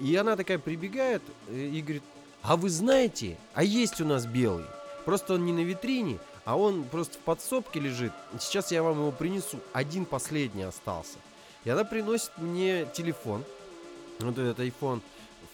[0.00, 2.02] И она такая прибегает э, и говорит,
[2.42, 4.66] а вы знаете, а есть у нас белый.
[5.06, 8.12] Просто он не на витрине, а он просто в подсобке лежит.
[8.40, 9.60] Сейчас я вам его принесу.
[9.72, 11.18] Один последний остался.
[11.64, 13.44] И она приносит мне телефон.
[14.18, 15.00] Вот этот iPhone.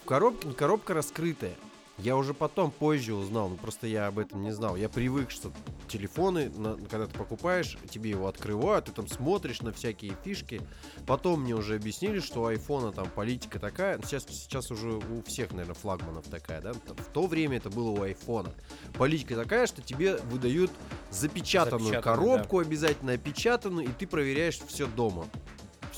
[0.03, 1.55] В коробке, коробка раскрытая.
[2.03, 4.75] Я уже потом, позже узнал, ну просто я об этом не знал.
[4.75, 5.53] Я привык, что
[5.89, 10.61] телефоны, на- когда ты покупаешь, тебе его открывают, ты там смотришь на всякие фишки.
[11.07, 13.99] Потом мне уже объяснили, что у айфона там политика такая.
[13.99, 16.73] Ну, Сейчас, сейчас уже у всех, наверное, флагманов такая, да?
[16.73, 18.53] В то время это было у айфона.
[18.95, 20.73] Политика такая, что тебе выдают
[21.11, 25.27] запечатанную Запечатанную, коробку, обязательно опечатанную, и ты проверяешь все дома.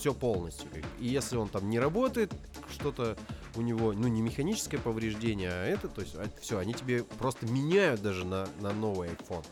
[0.05, 0.69] Все полностью.
[1.01, 2.31] И если он там не работает,
[2.71, 3.17] что-то
[3.57, 8.03] у него, ну, не механическое повреждение, а это, то есть, все, они тебе просто меняют
[8.03, 9.47] даже на, на новый iPhone.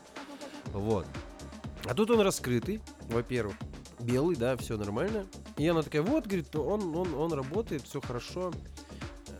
[0.74, 1.06] Вот.
[1.86, 3.56] А тут он раскрытый, во-первых.
[3.98, 5.26] Белый, да, все нормально.
[5.56, 8.52] И она такая, вот, говорит, он, он, он работает, все хорошо.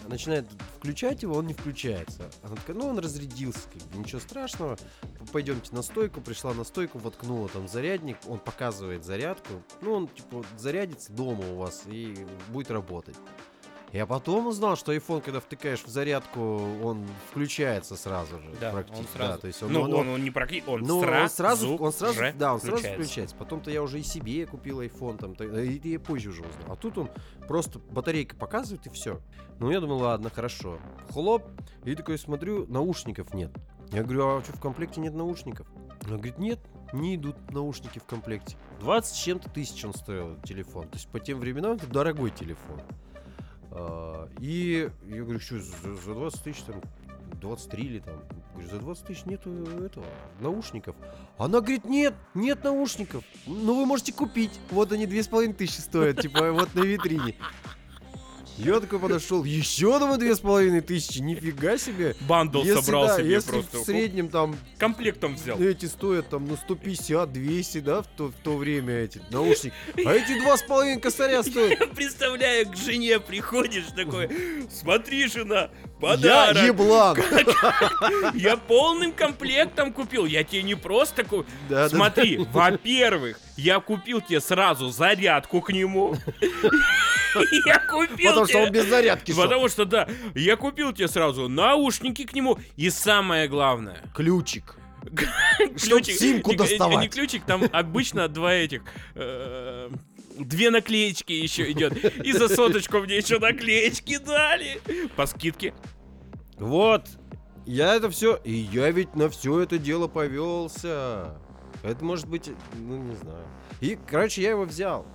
[0.09, 0.47] Начинает
[0.79, 2.31] включать его, он не включается.
[2.43, 4.77] Она такая, ну, он разрядился, как бы, ничего страшного.
[5.33, 6.21] Пойдемте на стойку.
[6.21, 8.17] Пришла на стойку, воткнула там зарядник.
[8.29, 9.63] Он показывает зарядку.
[9.81, 13.17] Ну, он, типа, зарядится дома у вас и будет работать.
[13.93, 16.41] Я потом узнал, что iPhone, когда втыкаешь в зарядку,
[16.83, 18.51] он включается сразу же.
[18.59, 19.33] Да, практи- он сразу.
[19.33, 20.65] Да, то есть он, ну, он- он, он не прокли...
[20.67, 23.37] он, ну, сразу, он сразу, он сразу, же да, он сразу включается.
[23.37, 26.73] Потом-то я уже и себе купил iPhone, там, и, и я позже уже узнал.
[26.73, 27.11] А тут он
[27.47, 29.21] просто батарейка показывает и все.
[29.59, 30.79] Ну, я думаю, ладно, хорошо.
[31.11, 31.45] Хлоп,
[31.85, 33.51] и такой смотрю, наушников нет.
[33.91, 35.67] Я говорю, а что, в комплекте нет наушников?
[36.07, 36.59] Она говорит, нет,
[36.95, 38.57] не идут наушники в комплекте.
[38.81, 40.89] 20 с чем-то тысяч он стоил, телефон.
[40.89, 42.81] То есть по тем временам это дорогой телефон.
[43.75, 46.81] А, И я говорю, что за, за 20 тысяч там
[47.41, 48.23] 23 или там.
[48.53, 49.51] Говорю, за 20 тысяч нету
[49.85, 50.07] этого,
[50.41, 50.95] наушников.
[51.39, 53.25] Она говорит, нет, нет наушников.
[53.47, 54.59] Ну вы можете купить.
[54.71, 57.35] Вот они две с половиной тысячи стоят, типа вот на витрине.
[58.65, 62.15] Я такой подошел, еще думаю, две с половиной тысячи, нифига себе.
[62.29, 63.79] Бандл Если, собрал да, себе если просто.
[63.79, 65.61] в среднем там Комплектом взял.
[65.61, 69.75] эти стоят там, ну, 150, 200, да, в то, в то время эти наушники.
[70.05, 71.91] А эти два с половиной косаря стоят.
[71.93, 74.29] Представляю, к жене приходишь такой,
[74.71, 75.71] смотри, жена, Я
[76.01, 76.63] подарок.
[76.65, 77.19] еблан.
[78.35, 80.25] Я полным комплектом купил.
[80.27, 81.25] Я тебе не просто
[81.89, 86.17] Смотри, во-первых, я купил тебе сразу зарядку к нему.
[87.67, 89.45] Я купил Потому что он без зарядки шел.
[89.45, 92.59] Потому что, да, я купил тебе сразу наушники к нему.
[92.77, 94.77] И самое главное, Ключик.
[95.79, 97.01] Чтоб симку не- не- доставать.
[97.01, 98.83] Не ключик, там обычно два этих...
[99.15, 99.89] э,
[100.39, 102.05] Две наклеечки еще идет.
[102.23, 104.81] И за соточку мне еще наклеечки дали.
[105.17, 105.73] По скидке.
[106.59, 107.07] Вот.
[107.65, 108.37] Я это все.
[108.45, 111.35] И я ведь на все это дело повелся.
[111.83, 113.45] Это может быть, ну не знаю.
[113.81, 115.07] И, короче, я его взял.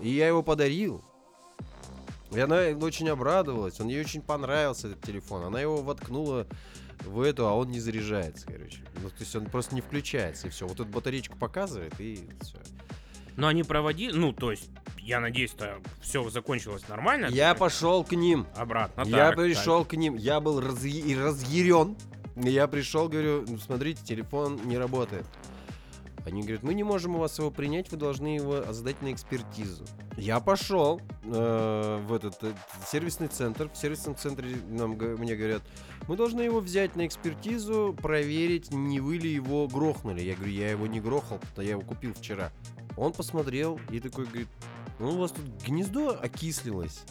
[0.00, 1.02] И я его подарил.
[2.32, 3.80] И она очень обрадовалась.
[3.80, 5.44] Он ей очень понравился этот телефон.
[5.44, 6.46] Она его воткнула
[7.04, 8.78] в эту, а он не заряжается, короче.
[9.00, 10.66] Ну, то есть он просто не включается, и все.
[10.66, 12.58] Вот эту батарейку показывает, и все.
[13.36, 17.26] Но они проводили, ну, то есть, я надеюсь, то все закончилось нормально.
[17.26, 18.46] Я Так, пошел к ним.
[18.56, 19.02] Обратно.
[19.02, 21.96] Я так, пришел к ним, я был разъ- разъярен.
[22.34, 25.26] Я пришел, говорю, «Ну, смотрите, телефон не работает.
[26.26, 29.84] Они говорят, мы не можем у вас его принять, вы должны его сдать на экспертизу.
[30.16, 32.52] Я пошел э, в этот э,
[32.84, 33.70] сервисный центр.
[33.72, 35.62] В сервисном центре нам, мне говорят,
[36.08, 40.20] мы должны его взять на экспертизу, проверить, не вы ли его грохнули.
[40.20, 42.50] Я говорю, я его не грохал, я его купил вчера.
[42.96, 44.48] Он посмотрел и такой говорит,
[44.98, 47.04] ну у вас тут гнездо окислилось.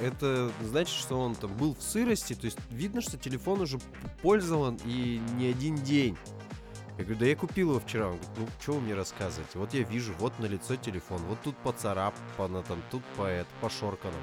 [0.00, 3.78] Это значит, что он там был в сырости, то есть видно, что телефон уже
[4.22, 6.16] пользован и не один день.
[6.98, 8.06] Я говорю, да я купил его вчера.
[8.08, 9.58] Он говорит, ну что вы мне рассказываете?
[9.58, 14.14] Вот я вижу, вот на лицо телефон, вот тут поцарапано, там, тут по это, пошоркано.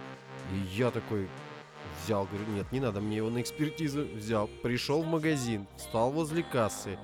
[0.52, 1.28] И я такой
[2.04, 4.06] взял, говорю, нет, не надо мне его на экспертизу.
[4.16, 6.98] Взял, пришел в магазин, встал возле кассы.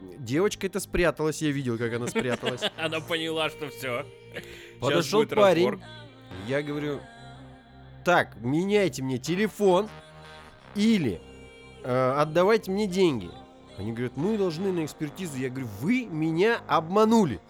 [0.00, 2.62] Девочка это спряталась, я видел, как она спряталась.
[2.78, 4.06] Она поняла, что все.
[4.80, 5.80] Подошел парень.
[6.46, 7.00] Я говорю,
[8.04, 9.88] так, меняйте мне телефон
[10.74, 11.20] или
[11.82, 13.30] э, отдавайте мне деньги.
[13.78, 15.38] Они говорят, мы должны на экспертизу.
[15.38, 17.40] Я говорю, вы меня обманули.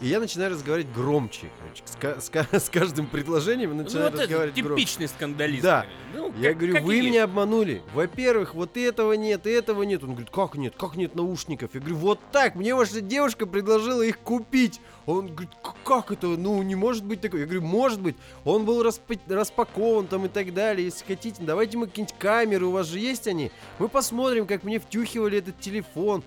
[0.00, 1.50] И я начинаю разговаривать громче.
[1.60, 1.82] короче.
[2.20, 4.82] С, с с каждым предложением я Ну, начинаю вот это разговаривать громче.
[4.84, 5.62] типичный скандалист.
[5.62, 5.86] Да.
[6.14, 7.08] Ну, Я как- говорю, как вы есть.
[7.08, 7.82] меня обманули.
[7.94, 10.04] Во-первых, вот этого нет, и этого нет.
[10.04, 11.70] Он говорит, как нет, как нет наушников?
[11.74, 14.80] Я говорю, вот так, мне ваша девушка предложила их купить.
[15.06, 16.26] Он говорит, «К- как это?
[16.26, 17.40] Ну, не может быть такое.
[17.40, 18.14] Я говорю, может быть.
[18.44, 20.84] Он был распа- распакован там и так далее.
[20.84, 23.50] Если хотите, давайте мы какие-нибудь камеры, у вас же есть они?
[23.78, 26.22] Мы посмотрим, как мне втюхивали этот телефон.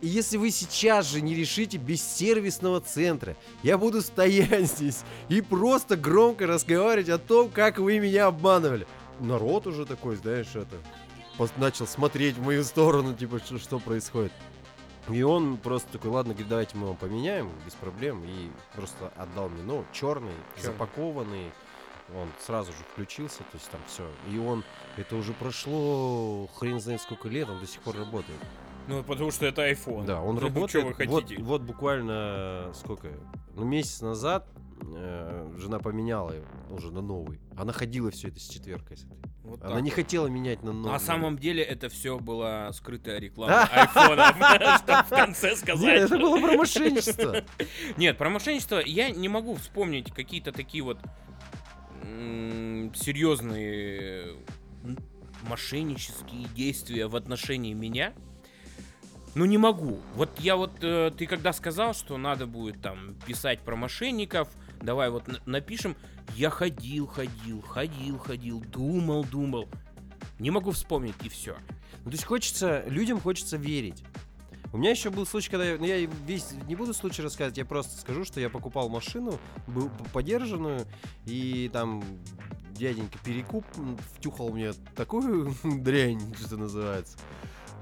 [0.00, 5.40] И если вы сейчас же не решите без сервисного центра, я буду стоять здесь и
[5.40, 8.86] просто громко разговаривать о том, как вы меня обманывали.
[9.20, 10.76] Народ уже такой, знаешь, это
[11.56, 14.32] начал смотреть в мою сторону, типа, что, что происходит.
[15.08, 18.24] И он просто такой, ладно, говорит, давайте мы вам поменяем, без проблем.
[18.24, 20.62] И просто отдал мне, ну, черный, Чёрный.
[20.62, 21.52] запакованный.
[22.14, 24.08] Он сразу же включился, то есть там все.
[24.32, 24.64] И он,
[24.96, 28.38] это уже прошло хрен знает сколько лет, он до сих пор работает.
[28.88, 30.04] Ну, потому что это iPhone.
[30.06, 30.70] Да, он Ну, работает.
[30.70, 31.42] Что вы вот, хотите?
[31.42, 33.08] вот буквально сколько?
[33.54, 34.48] Ну, месяц назад
[34.94, 37.40] э, жена поменяла его уже на новый.
[37.56, 38.96] Она ходила все это с четверкой.
[38.96, 39.18] с этой.
[39.42, 39.94] Вот Она не вот.
[39.96, 40.92] хотела менять на новый.
[40.92, 44.32] На самом деле это все была скрытая реклама айфона,
[44.78, 46.02] чтобы в конце сказать.
[46.02, 47.44] это было про мошенничество.
[47.96, 50.98] Нет, про мошенничество я не могу вспомнить какие-то такие вот
[52.94, 54.36] серьезные
[55.48, 58.12] мошеннические действия в отношении меня.
[59.36, 60.00] Ну не могу.
[60.14, 64.48] Вот я вот, э, ты когда сказал, что надо будет там писать про мошенников,
[64.80, 65.94] давай вот н- напишем.
[66.34, 69.68] Я ходил, ходил, ходил, ходил, думал, думал.
[70.38, 71.54] Не могу вспомнить и все.
[72.04, 74.02] Ну, то есть хочется, людям хочется верить.
[74.72, 77.66] У меня еще был случай, когда я, ну, я весь не буду случай рассказывать, я
[77.66, 80.86] просто скажу, что я покупал машину, был подержанную,
[81.26, 82.02] и там
[82.70, 83.66] дяденька перекуп
[84.14, 87.18] втюхал мне такую дрянь, что называется.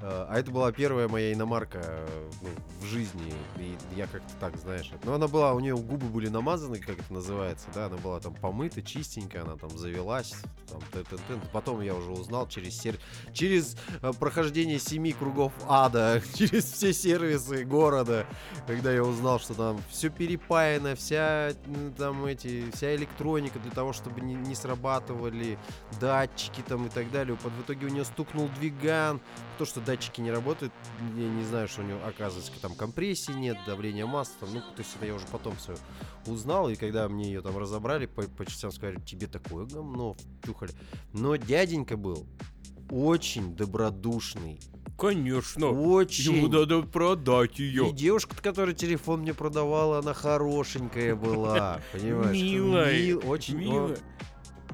[0.01, 2.49] А а это была первая моя иномарка э, ну,
[2.81, 6.79] в жизни, и я как-то так, знаешь, ну она была, у нее губы были намазаны,
[6.79, 10.35] как это называется, да, она была там помыта, чистенькая, она там завелась,
[10.69, 11.39] там, т-т-т.
[11.53, 12.97] потом я уже узнал через сер...
[13.33, 18.25] через э, прохождение семи кругов ада, через все сервисы города,
[18.67, 21.51] когда я узнал, что там все перепаяно, вся
[21.97, 25.57] там эти, вся электроника для того, чтобы не, не срабатывали
[25.99, 27.37] датчики там и так далее.
[27.37, 29.21] Под- В итоге у нее стукнул двиган,
[29.57, 30.73] то, что датчики не работают,
[31.15, 34.79] я не знаю, что у него, оказывается, там компрессии нет, давления масла, там, ну, то
[34.79, 35.75] есть это я уже потом все
[36.25, 40.71] узнал, и когда мне ее там разобрали, по, по частям сказали, тебе такое говно втюхали.
[41.13, 42.25] Но дяденька был
[42.89, 44.59] очень добродушный,
[44.97, 45.67] Конечно.
[45.71, 46.35] очень...
[46.35, 47.91] Ему надо продать И ее.
[47.91, 52.31] девушка, которая телефон мне продавала, она хорошенькая была, понимаешь?
[52.41, 53.57] Милая, Мил- очень...
[53.57, 53.95] Мило.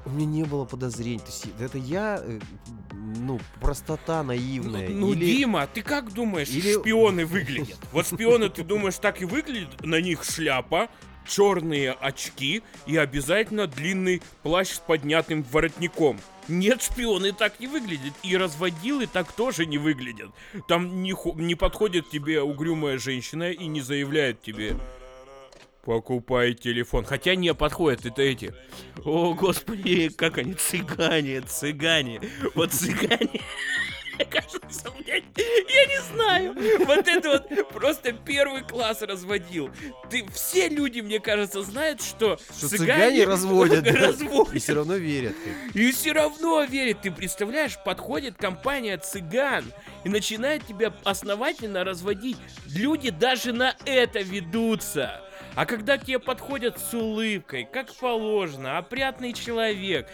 [0.05, 1.19] У меня не было подозрений.
[1.19, 2.39] То есть это я, э,
[3.01, 4.89] ну, простота наивная.
[4.89, 7.79] Ну, Или- Дима, ты как думаешь, или- шпионы выглядят?
[7.91, 9.83] Вот шпионы, ты думаешь, так и выглядят?
[9.85, 10.89] На них шляпа,
[11.27, 16.19] черные очки и обязательно длинный плащ с поднятым воротником.
[16.47, 18.13] Нет, шпионы так не выглядят.
[18.23, 20.31] И разводилы так тоже не выглядят.
[20.67, 24.75] Там не, не подходит тебе угрюмая женщина и не заявляет тебе
[25.83, 27.05] Покупай телефон.
[27.05, 28.53] Хотя не подходят это эти.
[29.03, 32.21] О, господи, как они цыгане, цыгане.
[32.53, 33.41] Вот цыгане.
[34.29, 36.55] Кажется, блядь, я не знаю.
[36.85, 39.71] Вот это вот просто первый класс разводил.
[40.09, 44.53] Ты, все люди, мне кажется, знают, что, Что цыгане разводят, да, разводят.
[44.53, 45.35] И все равно верят.
[45.73, 47.01] И все равно верит.
[47.01, 49.65] Ты представляешь, подходит компания цыган
[50.03, 52.37] и начинает тебя основательно разводить.
[52.67, 55.21] Люди даже на это ведутся.
[55.55, 60.07] А когда к тебе подходят с улыбкой, как положено, опрятный человек,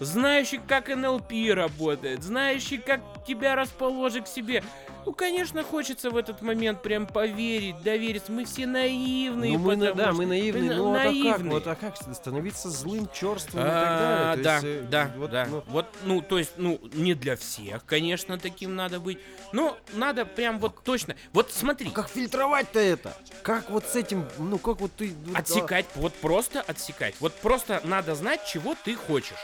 [0.00, 4.62] знающий, как НЛП работает, знающий, как тебя расположить к себе.
[5.06, 8.30] Ну, конечно, хочется в этот момент прям поверить, довериться.
[8.30, 11.52] Мы все наивные, Ну, мы, на- да, мы наивные, на- ну, а как, наивные.
[11.52, 13.98] вот, а как становиться злым, черствым и так А,
[14.36, 14.44] далее?
[14.44, 15.46] Да, есть, э, да, вот, да.
[15.50, 19.18] ну, Вот, ну, то есть, ну, не для всех, конечно, таким надо быть.
[19.52, 21.16] Но надо прям вот точно.
[21.32, 23.16] Вот смотри, Как фильтровать-то это?
[23.42, 25.14] Как вот с этим, ну как вот ты...
[25.24, 27.14] вот, а, отсекать, вот просто отсекать.
[27.20, 29.38] Вот просто надо знать, чего ты хочешь.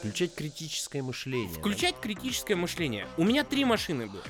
[0.00, 1.54] Включать критическое мышление.
[1.54, 1.60] да?
[1.60, 3.06] Включать критическое мышление.
[3.16, 4.24] У меня три машины было.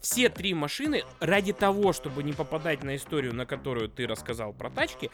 [0.00, 4.68] Все три машины, ради того, чтобы не попадать на историю, на которую ты рассказал про
[4.68, 5.10] тачки,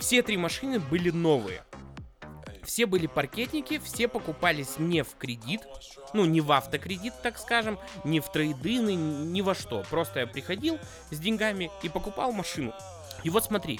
[0.00, 1.62] все три машины были новые.
[2.64, 5.60] Все были паркетники, все покупались не в кредит,
[6.12, 9.84] ну, не в автокредит, так скажем, не в трейдины, ни во что.
[9.88, 10.80] Просто я приходил
[11.12, 12.74] с деньгами и покупал машину.
[13.22, 13.78] И вот смотри,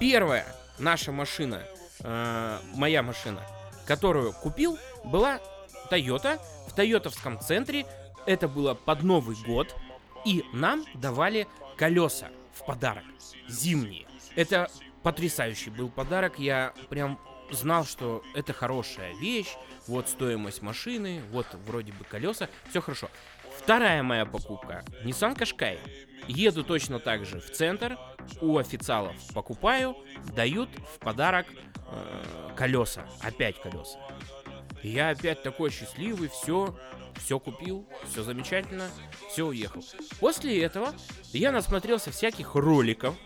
[0.00, 0.44] первая
[0.80, 1.62] наша машина,
[2.00, 3.40] э, моя машина,
[3.88, 5.40] которую купил, была
[5.90, 7.86] Toyota в Тойотовском центре.
[8.26, 9.74] Это было под Новый год.
[10.26, 13.04] И нам давали колеса в подарок.
[13.48, 14.06] Зимние.
[14.36, 14.70] Это
[15.02, 16.38] потрясающий был подарок.
[16.38, 17.18] Я прям
[17.50, 19.56] знал, что это хорошая вещь.
[19.86, 22.50] Вот стоимость машины, вот вроде бы колеса.
[22.68, 23.08] Все хорошо.
[23.56, 24.84] Вторая моя покупка.
[25.02, 25.78] Nissan Qashqai.
[26.26, 27.96] Еду точно так же в центр,
[28.42, 29.96] у официалов покупаю,
[30.36, 31.46] дают в подарок
[32.56, 33.06] колеса.
[33.22, 33.98] Опять колеса.
[34.82, 36.76] И я опять такой счастливый, все,
[37.16, 38.88] все купил, все замечательно,
[39.30, 39.82] все уехал.
[40.20, 40.94] После этого
[41.32, 43.16] я насмотрелся всяких роликов,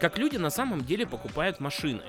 [0.00, 2.02] как люди на самом деле покупают машины.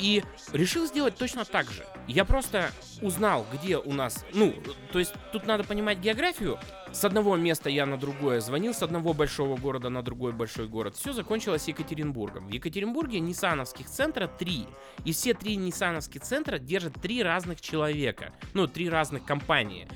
[0.00, 1.84] И решил сделать точно так же.
[2.08, 2.70] Я просто
[3.02, 4.24] узнал, где у нас...
[4.32, 4.54] Ну,
[4.92, 6.58] то есть тут надо понимать географию.
[6.90, 10.96] С одного места я на другое звонил, с одного большого города на другой большой город.
[10.96, 12.48] Все закончилось Екатеринбургом.
[12.48, 14.66] В Екатеринбурге ниссановских центра три.
[15.04, 18.32] И все три ниссановских центра держат три разных человека.
[18.54, 19.86] Ну, три разных компании.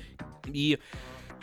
[0.45, 0.79] И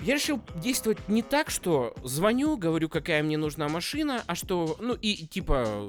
[0.02, 4.94] я решил действовать не так, что звоню, говорю, какая мне нужна машина, а что, ну
[4.94, 5.88] и типа,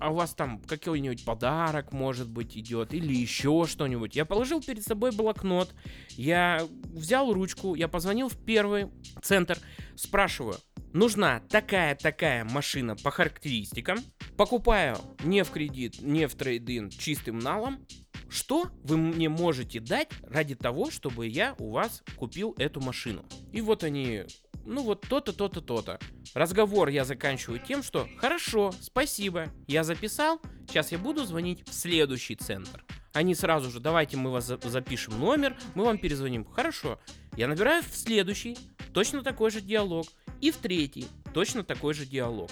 [0.00, 4.14] а у вас там какой-нибудь подарок, может быть, идет, или еще что-нибудь.
[4.14, 5.74] Я положил перед собой блокнот,
[6.10, 8.88] я взял ручку, я позвонил в первый
[9.22, 9.58] центр,
[9.96, 10.56] спрашиваю,
[10.92, 13.98] нужна такая-такая машина по характеристикам,
[14.36, 17.84] покупаю не в кредит, не в трейдин, чистым налом,
[18.28, 23.24] что вы мне можете дать ради того, чтобы я у вас купил эту машину?
[23.52, 24.24] И вот они,
[24.64, 25.98] ну вот то-то, то-то, то-то.
[26.34, 32.36] Разговор я заканчиваю тем, что хорошо, спасибо, я записал, сейчас я буду звонить в следующий
[32.36, 32.84] центр.
[33.14, 36.44] Они сразу же, давайте мы вас за- запишем номер, мы вам перезвоним.
[36.44, 37.00] Хорошо.
[37.36, 38.56] Я набираю в следующий,
[38.92, 40.06] точно такой же диалог.
[40.40, 42.50] И в третий, точно такой же диалог.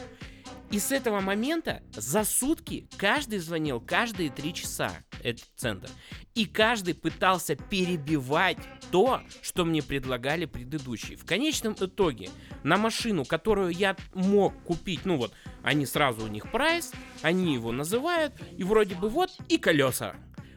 [0.71, 4.93] И с этого момента за сутки каждый звонил каждые три часа
[5.23, 5.89] этот центр.
[6.35, 8.59] И каждый пытался перебивать
[8.91, 11.17] то, что мне предлагали предыдущие.
[11.17, 12.31] В конечном итоге
[12.63, 16.93] на машину, которую я мог купить, ну вот, они сразу у них прайс,
[17.23, 20.15] они его называют, и вроде бы вот и колеса.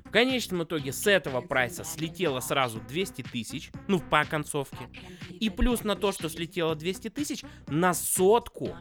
[0.09, 4.89] В конечном итоге с этого прайса слетело сразу 200 тысяч, ну, по концовке.
[5.39, 8.75] И плюс на то, что слетело 200 тысяч, на сотку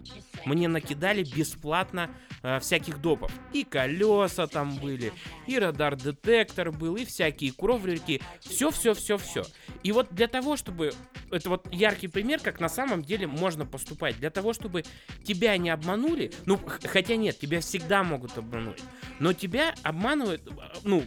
[0.47, 2.11] мне накидали бесплатно
[2.43, 3.31] э, всяких допов.
[3.53, 5.13] И колеса там были,
[5.47, 8.23] и радар-детектор был, и всякие кровлики.
[8.41, 9.43] Все-все-все-все.
[9.83, 10.93] И вот для того, чтобы...
[11.31, 14.19] Это вот яркий пример, как на самом деле можно поступать.
[14.19, 14.85] Для того, чтобы
[15.25, 18.81] тебя не обманули, ну, хотя нет, тебя всегда могут обмануть,
[19.21, 20.41] но тебя обманывают,
[20.85, 21.05] ну,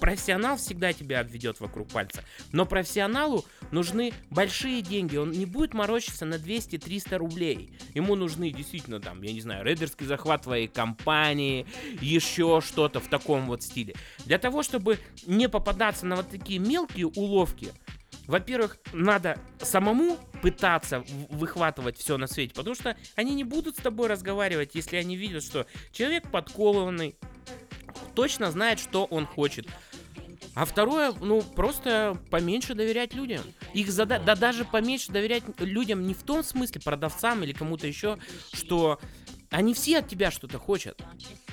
[0.00, 2.24] профессионал всегда тебя обведет вокруг пальца.
[2.52, 5.16] Но профессионалу нужны большие деньги.
[5.16, 7.70] Он не будет морочиться на 200-300 рублей.
[7.94, 11.66] Ему нужны действительно там, я не знаю, рейдерский захват твоей компании,
[12.00, 13.94] еще что-то в таком вот стиле.
[14.24, 17.72] Для того, чтобы не попадаться на вот такие мелкие уловки,
[18.28, 24.08] во-первых, надо самому пытаться выхватывать все на свете, потому что они не будут с тобой
[24.08, 27.16] разговаривать, если они видят, что человек подколованный,
[28.14, 29.66] точно знает, что он хочет.
[30.54, 33.42] А второе, ну, просто поменьше доверять людям.
[33.74, 34.18] Их зада...
[34.18, 38.18] Да даже поменьше доверять людям не в том смысле, продавцам или кому-то еще,
[38.52, 38.98] что
[39.50, 41.02] они все от тебя что-то хотят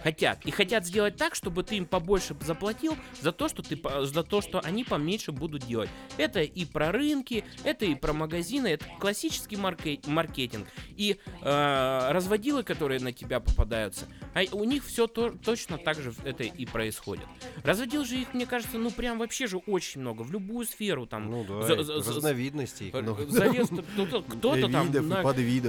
[0.05, 0.45] хотят.
[0.45, 3.75] И хотят сделать так, чтобы ты им побольше заплатил за то, что, ты,
[4.05, 5.89] за то, что они поменьше будут делать.
[6.17, 10.67] Это и про рынки, это и про магазины, это классический маркетинг.
[10.95, 16.13] И э, разводилы, которые на тебя попадаются, а у них все то, точно так же
[16.23, 17.25] это и происходит.
[17.63, 21.31] Разводил же их, мне кажется, ну прям вообще же очень много, в любую сферу там.
[21.31, 22.91] Ну да, за, за, разновидностей.
[23.29, 25.23] Залез кто-то там на,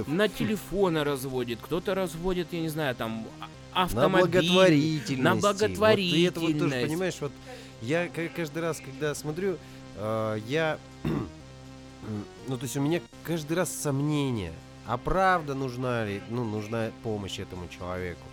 [0.05, 2.16] на телефоны разводит, кто-то разводит,
[2.51, 3.25] я не знаю, там
[3.73, 4.11] автомобиль.
[4.11, 5.23] На благотворительность.
[5.23, 6.37] На благотворительность.
[6.37, 7.31] Вот, это вот тоже, понимаешь, вот
[7.81, 9.57] я каждый раз, когда смотрю,
[9.95, 10.79] э, я...
[12.47, 14.53] ну, то есть у меня каждый раз сомнения.
[14.85, 18.25] А правда нужна ли, ну, нужна помощь этому человеку?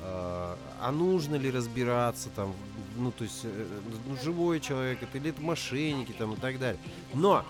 [0.00, 2.54] Э, а нужно ли разбираться там,
[2.96, 3.66] ну, то есть, э,
[4.06, 6.80] ну, живой человек это или это мошенники там и так далее.
[7.14, 7.44] Но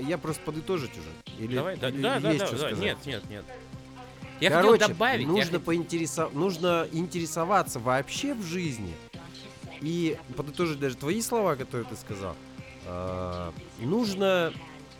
[0.00, 1.10] я просто подытожить уже.
[1.38, 2.78] Или, Давай, да, или да, есть да, что да, сказать?
[2.78, 3.44] нет, нет, нет.
[4.40, 5.26] Я Короче, хотел добавить.
[5.26, 5.60] нужно, я...
[5.60, 6.32] поинтересов...
[6.32, 8.94] нужно интересоваться вообще в жизни.
[9.80, 12.34] И подытожить даже твои слова, которые ты сказал.
[12.84, 14.52] Э, нужно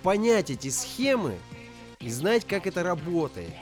[0.03, 1.37] понять эти схемы
[2.01, 3.53] и знать, как это работает.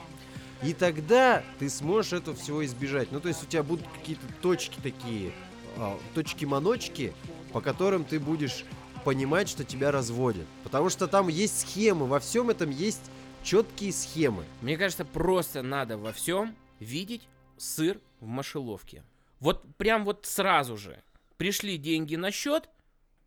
[0.63, 3.13] И тогда ты сможешь этого всего избежать.
[3.13, 5.33] Ну, то есть у тебя будут какие-то точки такие,
[5.77, 7.13] э, точки-маночки,
[7.53, 8.65] по которым ты будешь
[9.05, 10.47] понимать, что тебя разводят.
[10.65, 13.03] Потому что там есть схемы, во всем этом есть
[13.47, 14.45] четкие схемы.
[14.61, 19.05] Мне кажется, просто надо во всем видеть сыр в мышеловке.
[19.39, 21.01] Вот прям вот сразу же.
[21.37, 22.69] Пришли деньги на счет.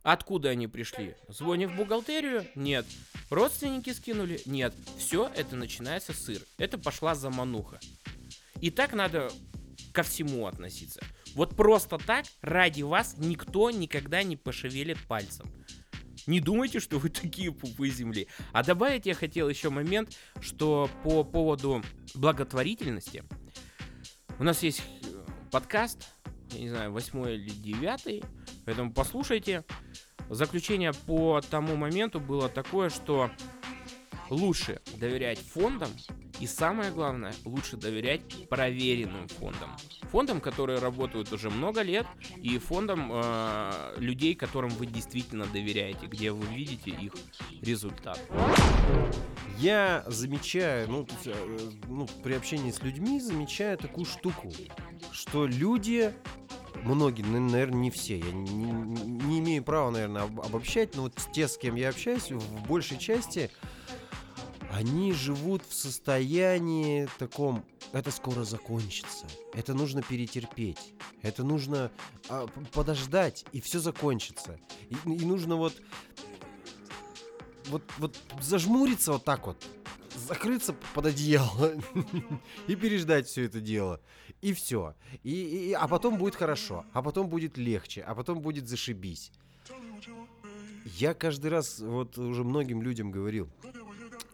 [0.04, 1.16] Откуда они пришли?
[1.30, 2.46] Звоним в бухгалтерию?
[2.54, 2.86] Нет.
[3.30, 4.42] Родственники скинули?
[4.46, 4.74] Нет.
[4.98, 6.42] Все, это начинается сыр.
[6.58, 7.80] Это пошла замануха.
[8.60, 9.32] И так надо
[9.94, 11.00] ко всему относиться.
[11.34, 15.50] Вот просто так ради вас никто никогда не пошевелит пальцем.
[16.28, 18.28] Не думайте, что вы такие пупы земли.
[18.52, 21.84] А добавить я хотел еще момент, что по поводу
[22.16, 23.24] благотворительности.
[24.38, 26.14] У нас есть э, подкаст,
[26.52, 28.24] я не знаю, восьмой или девятый,
[28.66, 29.64] поэтому послушайте.
[30.30, 33.32] Заключение по тому моменту было такое, что
[34.30, 35.90] лучше доверять фондам
[36.40, 39.76] и самое главное, лучше доверять проверенным фондам.
[40.04, 46.32] Фондам, которые работают уже много лет, и фондам э, людей, которым вы действительно доверяете, где
[46.32, 47.14] вы видите их
[47.62, 48.20] результат.
[49.58, 54.52] Я замечаю, ну, э, ну, при общении с людьми замечаю такую штуку,
[55.12, 56.14] что люди
[56.84, 61.58] многие, наверное, не все, я не, не, имею права, наверное, обобщать, но вот те, с
[61.58, 63.52] кем я общаюсь, в большей части
[64.72, 71.92] они живут в состоянии таком, это скоро закончится, это нужно перетерпеть, это нужно
[72.30, 74.60] а, подождать, и все закончится.
[74.90, 75.74] И, и нужно вот,
[77.66, 79.58] вот, вот зажмуриться вот так вот,
[80.16, 81.74] закрыться под одеяло
[82.68, 84.00] и переждать все это дело.
[84.42, 84.96] И все.
[85.24, 89.32] И, и, а потом будет хорошо, а потом будет легче, а потом будет зашибись.
[90.86, 93.50] Я каждый раз вот уже многим людям говорил,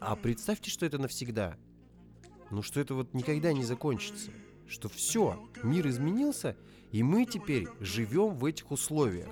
[0.06, 1.58] а представьте, что это навсегда.
[2.52, 4.32] Ну что это вот никогда не закончится.
[4.68, 6.56] Что все, мир изменился,
[6.92, 9.30] и мы теперь живем в этих условиях.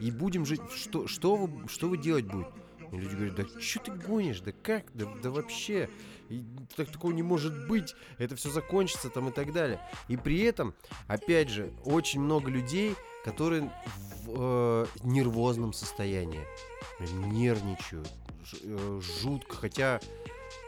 [0.00, 0.60] И будем жить...
[0.74, 2.50] Что, что, вы, что вы делать будете?
[2.92, 5.88] И люди говорят, да что ты гонишь, да как, да, да вообще,
[6.28, 6.44] и
[6.76, 9.80] так такого не может быть, это все закончится там и так далее.
[10.08, 10.74] И при этом,
[11.06, 12.94] опять же, очень много людей,
[13.24, 13.72] которые
[14.22, 16.44] в э, нервозном состоянии,
[17.00, 18.10] нервничают,
[19.20, 19.56] жутко.
[19.56, 20.00] Хотя,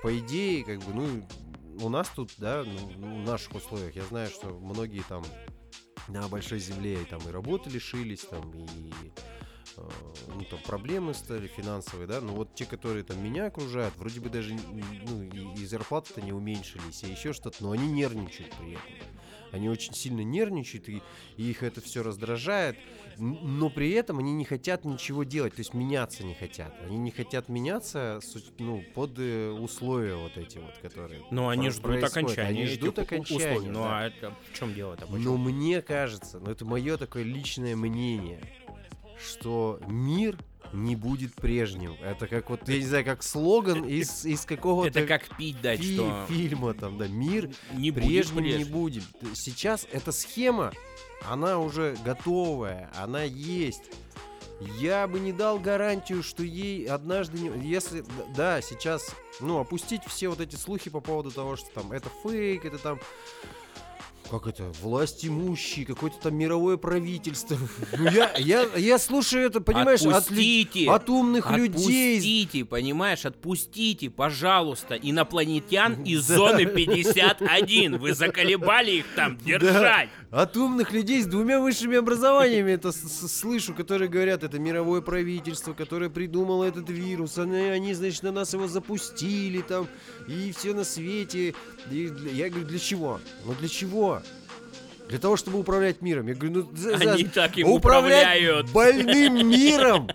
[0.03, 1.27] по идее, как бы, ну,
[1.81, 5.25] у нас тут, да, ну, в наших условиях, я знаю, что многие там
[6.09, 8.93] на большой земле и там и работы лишились, там и
[9.77, 9.89] э,
[10.29, 14.29] ну, там проблемы стали финансовые, да, но вот те, которые там меня окружают, вроде бы
[14.29, 18.83] даже ну, и, и зарплаты-то не уменьшились, и еще что-то, но они нервничают при этом.
[19.53, 21.03] Они очень сильно нервничают, и,
[21.37, 22.77] и их это все раздражает,
[23.19, 26.75] но при этом они не хотят ничего делать, то есть меняться не хотят.
[26.85, 28.21] Они не хотят меняться
[28.59, 32.17] ну, под э, условия вот эти вот, которые Но они ждут происходят.
[32.17, 32.49] окончания.
[32.49, 33.53] Они ждут окончания.
[33.53, 33.69] Условий.
[33.71, 33.99] Ну да.
[33.99, 35.07] а это в чем дело-то?
[35.07, 38.41] Но мне кажется, ну это мое такое личное мнение,
[39.19, 40.39] что мир
[40.73, 41.97] не будет прежним.
[42.03, 44.99] Это как вот, я не знаю, как слоган из, из какого-то...
[44.99, 46.27] Это как пить дать, фи- что...
[46.29, 49.05] Фильма там, да, мир не прежним будет не будет.
[49.35, 50.73] Сейчас эта схема,
[51.29, 53.85] она уже готовая, она есть.
[54.79, 57.69] Я бы не дал гарантию, что ей однажды, не...
[57.69, 58.05] если,
[58.35, 62.65] да, сейчас, ну, опустить все вот эти слухи по поводу того, что там это фейк,
[62.65, 62.99] это там
[64.31, 67.57] как это, власть имущие, какое-то там мировое правительство.
[67.97, 72.17] Ну, я, я, я слушаю это, понимаешь, отпустите, от, от умных отпустите, людей.
[72.17, 77.99] Отпустите, понимаешь, отпустите, пожалуйста, инопланетян из зоны 51.
[77.99, 80.11] Вы заколебали их там держать.
[80.31, 85.73] Да, от умных людей с двумя высшими образованиями это слышу, которые говорят, это мировое правительство,
[85.73, 89.89] которое придумало этот вирус, они, они значит, на нас его запустили там,
[90.27, 91.55] и все на свете.
[91.91, 93.21] И я говорю, для чего?
[93.45, 94.16] Ну для чего?
[95.09, 96.27] Для того, чтобы управлять миром.
[96.27, 96.77] Я говорю, ну...
[96.77, 98.71] За, Они так им управляют.
[98.71, 100.11] больным миром?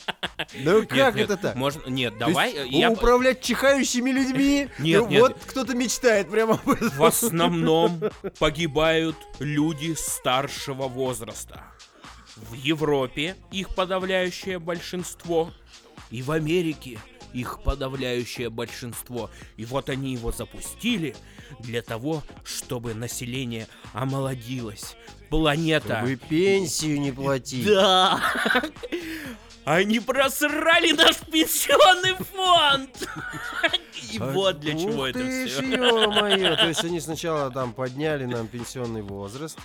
[0.55, 1.55] Ну как это так?
[1.55, 2.53] Можно, нет, давай...
[2.53, 2.91] Есть, я...
[2.91, 4.67] Управлять чихающими людьми?
[4.79, 5.21] Нет, ну, нет.
[5.21, 6.89] Вот кто-то мечтает прямо об этом.
[6.89, 8.01] В основном
[8.39, 11.63] погибают люди старшего возраста.
[12.35, 15.51] В Европе их подавляющее большинство.
[16.09, 16.99] И в Америке
[17.33, 19.29] их подавляющее большинство.
[19.55, 21.15] И вот они его запустили
[21.59, 24.95] для того, чтобы население омолодилось.
[25.29, 25.97] Планета...
[25.99, 27.65] Чтобы пенсию не платить.
[27.65, 28.21] Да!
[29.63, 33.07] Они просрали наш пенсионный фонд!
[34.11, 35.61] И вот для чего это все.
[36.55, 39.57] То есть они сначала там подняли нам пенсионный возраст,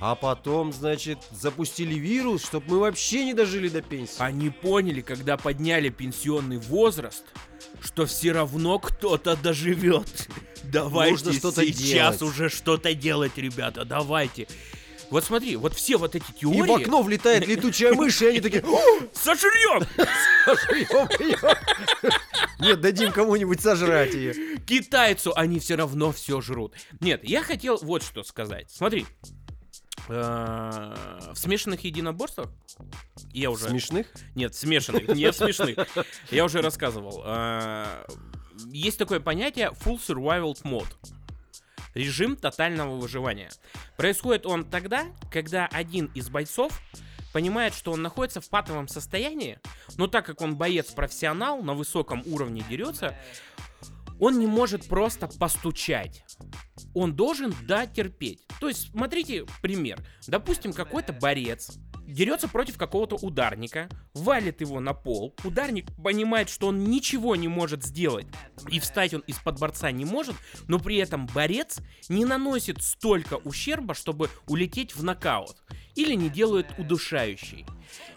[0.00, 4.16] а потом, значит, запустили вирус, чтобы мы вообще не дожили до пенсии.
[4.18, 7.24] Они поняли, когда подняли пенсионный возраст,
[7.82, 10.28] что все равно кто-то доживет.
[10.64, 14.48] Давайте сейчас уже что-то делать, ребята, давайте.
[15.12, 16.58] Вот смотри, вот все вот эти теории...
[16.58, 18.64] И в окно влетает летучая мышь, и они такие...
[19.12, 19.86] Сожрем!
[20.46, 21.06] Сожрем!
[22.58, 24.56] Нет, дадим кому-нибудь сожрать ее.
[24.60, 26.72] Китайцу они все равно все жрут.
[27.00, 28.70] Нет, я хотел вот что сказать.
[28.70, 29.04] Смотри,
[30.08, 32.48] э, в смешанных единоборствах
[33.34, 33.68] я уже...
[33.68, 34.06] Смешных?
[34.34, 35.76] Нет, смешанных, не смешных.
[36.30, 37.22] Я уже рассказывал.
[37.26, 38.06] Э,
[38.68, 40.88] есть такое понятие full survival mode
[41.94, 43.50] режим тотального выживания.
[43.96, 46.80] Происходит он тогда, когда один из бойцов
[47.32, 49.58] понимает, что он находится в патовом состоянии,
[49.96, 53.16] но так как он боец-профессионал, на высоком уровне дерется,
[54.18, 56.24] он не может просто постучать.
[56.94, 58.46] Он должен дотерпеть.
[58.60, 59.98] То есть, смотрите пример.
[60.26, 66.84] Допустим, какой-то борец дерется против какого-то ударника, валит его на пол, ударник понимает, что он
[66.84, 68.26] ничего не может сделать,
[68.68, 70.36] и встать он из-под борца не может,
[70.68, 75.62] но при этом борец не наносит столько ущерба, чтобы улететь в нокаут,
[75.94, 77.66] или не делает удушающий.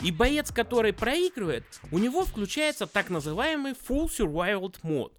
[0.01, 5.13] И боец, который проигрывает, у него включается так называемый Full Survival Mode.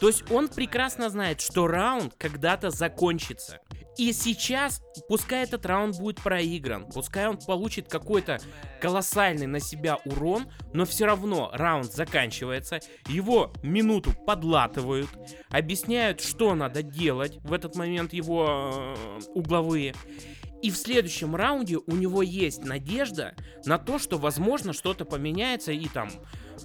[0.00, 3.60] То есть он прекрасно знает, что раунд когда-то закончится.
[3.98, 8.40] И сейчас, пускай этот раунд будет проигран, пускай он получит какой-то
[8.80, 15.10] колоссальный на себя урон, но все равно раунд заканчивается, его минуту подлатывают,
[15.50, 19.94] объясняют, что надо делать в этот момент его э, угловые.
[20.62, 23.34] И в следующем раунде у него есть надежда
[23.64, 26.10] на то, что возможно что-то поменяется и там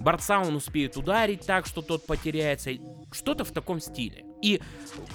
[0.00, 2.70] борца он успеет ударить так, что тот потеряется.
[3.12, 4.24] Что-то в таком стиле.
[4.42, 4.60] И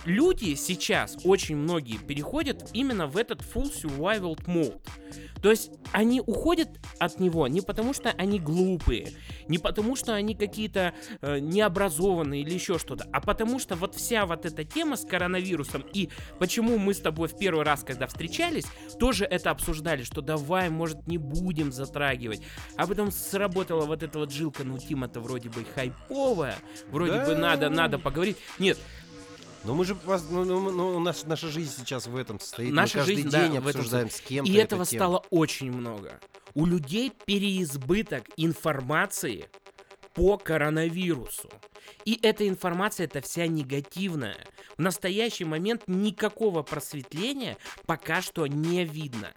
[0.05, 4.79] люди сейчас, очень многие, переходят именно в этот full survival mode.
[5.41, 6.69] То есть они уходят
[6.99, 9.11] от него не потому, что они глупые,
[9.47, 14.25] не потому, что они какие-то э, необразованные или еще что-то, а потому что вот вся
[14.25, 16.09] вот эта тема с коронавирусом и
[16.39, 18.65] почему мы с тобой в первый раз, когда встречались,
[18.99, 22.41] тоже это обсуждали, что давай, может, не будем затрагивать.
[22.77, 26.55] А потом сработала вот эта вот жилка, ну, Тима-то вроде бы хайповая,
[26.89, 27.25] вроде да.
[27.25, 28.37] бы надо, надо поговорить.
[28.59, 28.77] Нет,
[29.63, 32.73] но мы же, ну, ну, ну, наша, наша жизнь сейчас в этом состоит.
[32.73, 34.17] Наша мы каждый жизнь, день да, обсуждаем этом...
[34.17, 34.51] с кем-то.
[34.51, 34.99] И этого тему.
[34.99, 36.19] стало очень много.
[36.53, 39.49] У людей переизбыток информации
[40.13, 41.49] по коронавирусу.
[42.05, 44.37] И эта информация, это вся негативная.
[44.77, 49.31] В настоящий момент никакого просветления пока что не видно.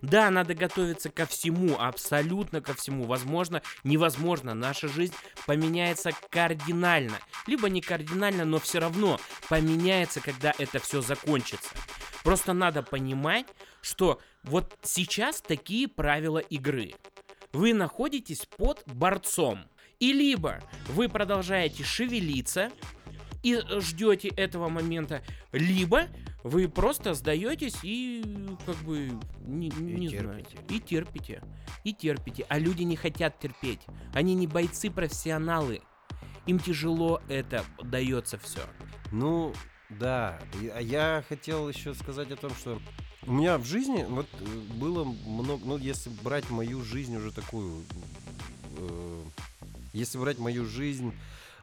[0.00, 3.04] Да, надо готовиться ко всему, абсолютно ко всему.
[3.04, 4.54] Возможно, невозможно.
[4.54, 5.14] Наша жизнь
[5.46, 7.18] поменяется кардинально.
[7.46, 11.70] Либо не кардинально, но все равно поменяется, когда это все закончится.
[12.24, 13.46] Просто надо понимать,
[13.80, 16.94] что вот сейчас такие правила игры.
[17.52, 19.64] Вы находитесь под борцом.
[20.02, 22.72] И либо вы продолжаете шевелиться
[23.44, 25.22] и ждете этого момента,
[25.52, 26.08] либо
[26.42, 29.12] вы просто сдаетесь и как бы
[29.46, 31.40] не, не знаю, и терпите,
[31.84, 32.44] и терпите.
[32.48, 33.78] А люди не хотят терпеть.
[34.12, 35.82] Они не бойцы, профессионалы.
[36.46, 38.62] Им тяжело это дается все.
[39.12, 39.54] Ну,
[39.88, 40.40] да.
[40.80, 42.82] Я хотел еще сказать о том, что
[43.24, 44.44] у меня в жизни вот э,
[44.80, 47.84] было много, ну, если брать мою жизнь уже такую,
[48.78, 49.22] э,
[49.92, 51.14] если брать мою жизнь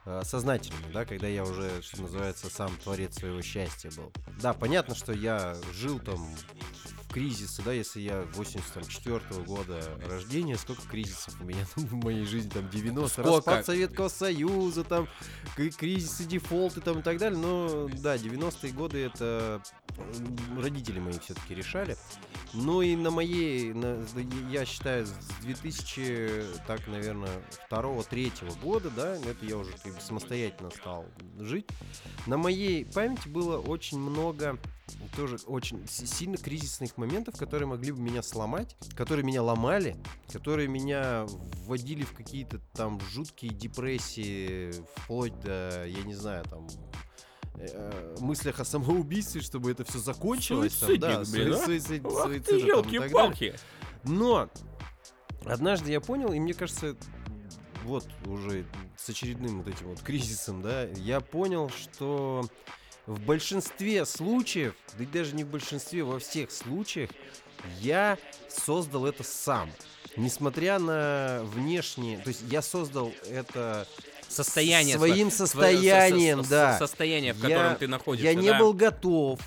[0.04, 4.12] э, сознательную, да, когда я уже, что называется, сам творец своего счастья был.
[4.40, 6.28] Да, понятно, что я жил там
[7.10, 12.50] кризисы, да, если я 84 -го года рождения, сколько кризисов у меня в моей жизни,
[12.50, 13.36] там 90 Сколько?
[13.36, 15.08] распад Советского Союза, там
[15.78, 19.62] кризисы, дефолты там и так далее, но да, 90-е годы это
[20.58, 21.96] родители мои все-таки решали.
[22.52, 24.04] Ну и на моей, на,
[24.50, 27.30] я считаю, с 2000, так, наверное,
[27.66, 31.06] второго, третьего года, да, это я уже самостоятельно стал
[31.38, 31.66] жить.
[32.26, 34.58] На моей памяти было очень много
[35.16, 39.96] тоже очень сильно кризисных моментов, которые могли бы меня сломать, которые меня ломали,
[40.32, 41.26] которые меня
[41.64, 46.68] вводили в какие-то там жуткие депрессии, вплоть до, я не знаю, там
[47.54, 50.74] э, мыслях о самоубийстве, чтобы это все закончилось.
[50.74, 51.64] Там, да, блин, а?
[51.64, 53.00] суицид, Ах суицид, ты, там, и так далее.
[53.00, 53.54] елки-палки.
[54.04, 54.48] Но
[55.44, 56.96] однажды я понял, и мне кажется,
[57.84, 58.64] вот уже
[58.96, 62.44] с очередным вот этим вот кризисом, да, я понял, что
[63.10, 67.10] в большинстве случаев, да и даже не в большинстве, во всех случаях,
[67.80, 68.16] я
[68.48, 69.68] создал это сам.
[70.16, 73.88] Несмотря на внешние, то есть я создал это
[74.30, 74.96] Состояние.
[74.96, 76.78] своим сво- состоянием, со- со- да.
[76.78, 78.28] Состояние, в котором ты находишься.
[78.30, 79.40] Я не был готов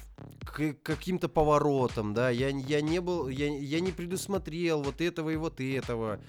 [0.45, 5.35] к каким-то поворотам, да, я, я не был, я, я не предусмотрел вот этого и
[5.35, 6.19] вот этого.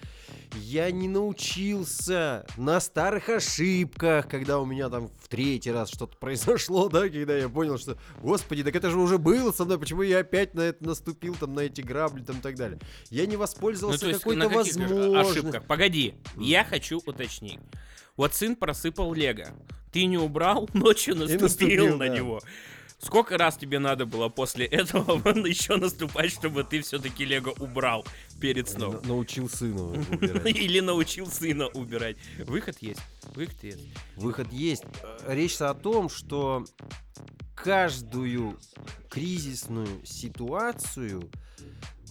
[0.57, 6.89] Я не научился на старых ошибках, когда у меня там в третий раз что-то произошло,
[6.89, 10.21] да, когда я понял, что, господи, так это же уже было со мной, почему я
[10.21, 12.79] опять на это наступил, там, на эти грабли, там, и так далее.
[13.11, 15.19] Я не Ну, воспользовался есть какой-то возможностью.
[15.21, 15.65] ошибках?
[15.67, 17.59] Погоди, я хочу уточнить.
[18.17, 19.47] Вот сын просыпал лего.
[19.93, 22.17] Ты не убрал, ночью наступил, наступил, на да.
[22.17, 22.41] него.
[22.99, 28.07] Сколько раз тебе надо было после этого еще наступать, чтобы ты все-таки лего убрал
[28.41, 28.95] перед сном?
[29.03, 30.47] На- Научил сына убирать.
[30.47, 32.17] Или научил сына убирать.
[32.47, 33.01] Выход есть.
[33.35, 33.81] Выход есть.
[34.17, 34.85] Выход есть.
[35.27, 36.65] Речь о том, что
[37.55, 38.59] каждую
[39.11, 41.31] кризисную ситуацию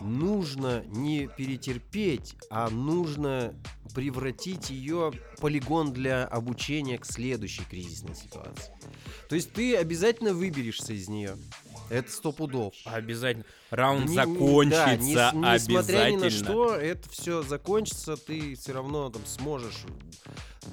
[0.04, 3.54] нужно не перетерпеть, а нужно
[3.96, 8.74] превратить ее в полигон для обучения к следующей кризисной ситуации.
[9.30, 11.36] То есть ты обязательно выберешься из нее.
[11.90, 12.74] Это сто пудов.
[12.86, 13.46] Обязательно.
[13.70, 16.20] Раунд Не- не- закончится да, не- несмотря ни обязательно.
[16.24, 19.84] на что, это все закончится, ты все равно там сможешь,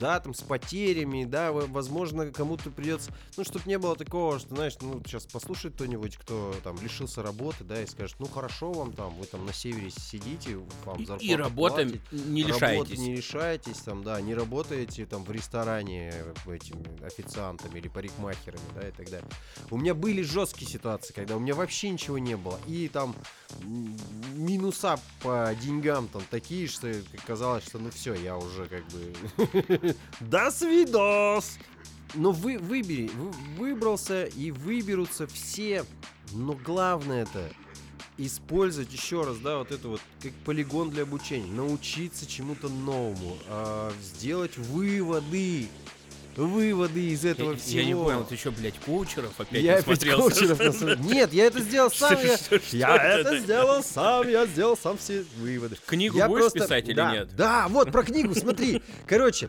[0.01, 4.75] да, там с потерями, да, возможно, кому-то придется, ну, чтобы не было такого, что, знаешь,
[4.81, 9.15] ну, сейчас послушает кто-нибудь, кто там лишился работы, да, и скажет, ну, хорошо вам там,
[9.17, 12.99] вы там на севере сидите, вам И- зарплату И работа платят, не Работы лишаетесь.
[12.99, 16.13] не лишаетесь, там, да, не работаете там в ресторане
[16.47, 19.29] этими официантами или парикмахерами, да, и так далее.
[19.71, 22.59] У меня были жесткие ситуации, когда у меня вообще ничего не было.
[22.67, 23.15] И там
[24.35, 26.91] минуса по деньгам там такие, что
[27.27, 29.90] казалось, что ну все, я уже как бы...
[30.21, 31.59] До свидос!
[32.15, 35.85] Но вы, выбери, вы- выбрался и выберутся все,
[36.33, 37.53] но главное это
[38.19, 43.93] использовать еще раз, да, вот это вот как полигон для обучения, научиться чему-то новому, а,
[44.03, 45.69] сделать выводы,
[46.47, 47.79] выводы из этого Я, всего.
[47.81, 50.69] я не понял, ты что, блядь, коучеров опять Я опять насмотрелся, коучеров что ли?
[50.71, 51.11] насмотрел.
[51.15, 52.19] Нет, я это сделал сам.
[52.23, 53.29] Я, что- что я это?
[53.29, 55.77] это сделал сам, я сделал сам все выводы.
[55.87, 57.37] Книгу Я будешь просто- писать или да, нет?
[57.37, 58.83] Да, вот про книгу, смотри.
[59.07, 59.49] Короче,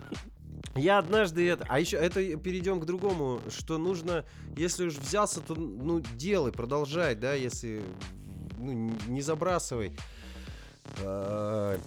[0.76, 1.66] я однажды это...
[1.70, 4.26] А еще это перейдем к другому, что нужно,
[4.56, 7.82] если уж взялся, то ну делай, продолжай, да, если
[8.58, 9.92] ну, не забрасывай.
[11.00, 11.78] А,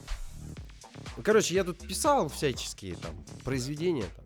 [1.23, 3.13] Короче, я тут писал всяческие там
[3.45, 4.24] произведения там,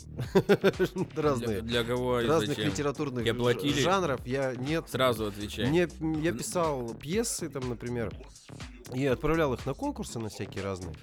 [1.16, 2.66] разные, для кого и разных зачем?
[2.71, 3.81] литературных платили?
[3.81, 4.21] жанров.
[4.27, 5.69] Я нет, Сразу отвечай.
[5.69, 5.89] мне,
[6.23, 8.12] я писал пьесы, там, например,
[8.95, 10.95] И отправлял их на конкурсы на всякие разные.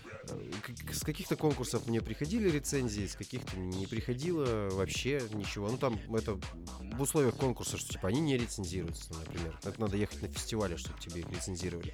[0.91, 5.69] С каких-то конкурсов мне приходили рецензии, с каких-то не приходило вообще ничего.
[5.69, 9.59] Ну там это в условиях конкурса, что типа они не рецензируются, например.
[9.63, 11.93] Это надо ехать на фестивале, чтобы тебе их рецензировали.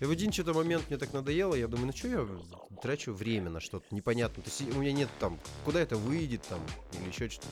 [0.00, 2.28] И в один что-то момент мне так надоело, я думаю, ну что я
[2.82, 4.44] трачу время на что-то непонятное.
[4.44, 6.60] То есть у меня нет там, куда это выйдет там,
[6.92, 7.48] или еще что-то.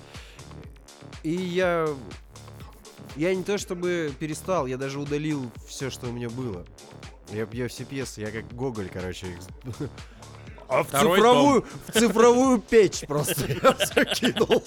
[1.22, 1.89] И я...
[3.16, 6.64] Я не то чтобы перестал, я даже удалил все, что у меня было.
[7.33, 9.39] Я, я все пьесы, я как Гоголь, короче, их
[10.68, 14.64] А в Второй цифровую, в цифровую печь просто я все кинул.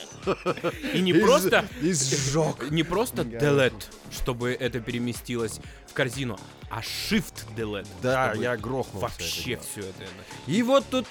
[0.94, 2.70] И не просто И сжег.
[2.72, 6.38] не просто delete, чтобы это переместилось в корзину,
[6.70, 7.88] а shift delete.
[8.02, 9.02] Да, я грохнул.
[9.02, 10.06] вообще все это.
[10.48, 11.06] И вот тут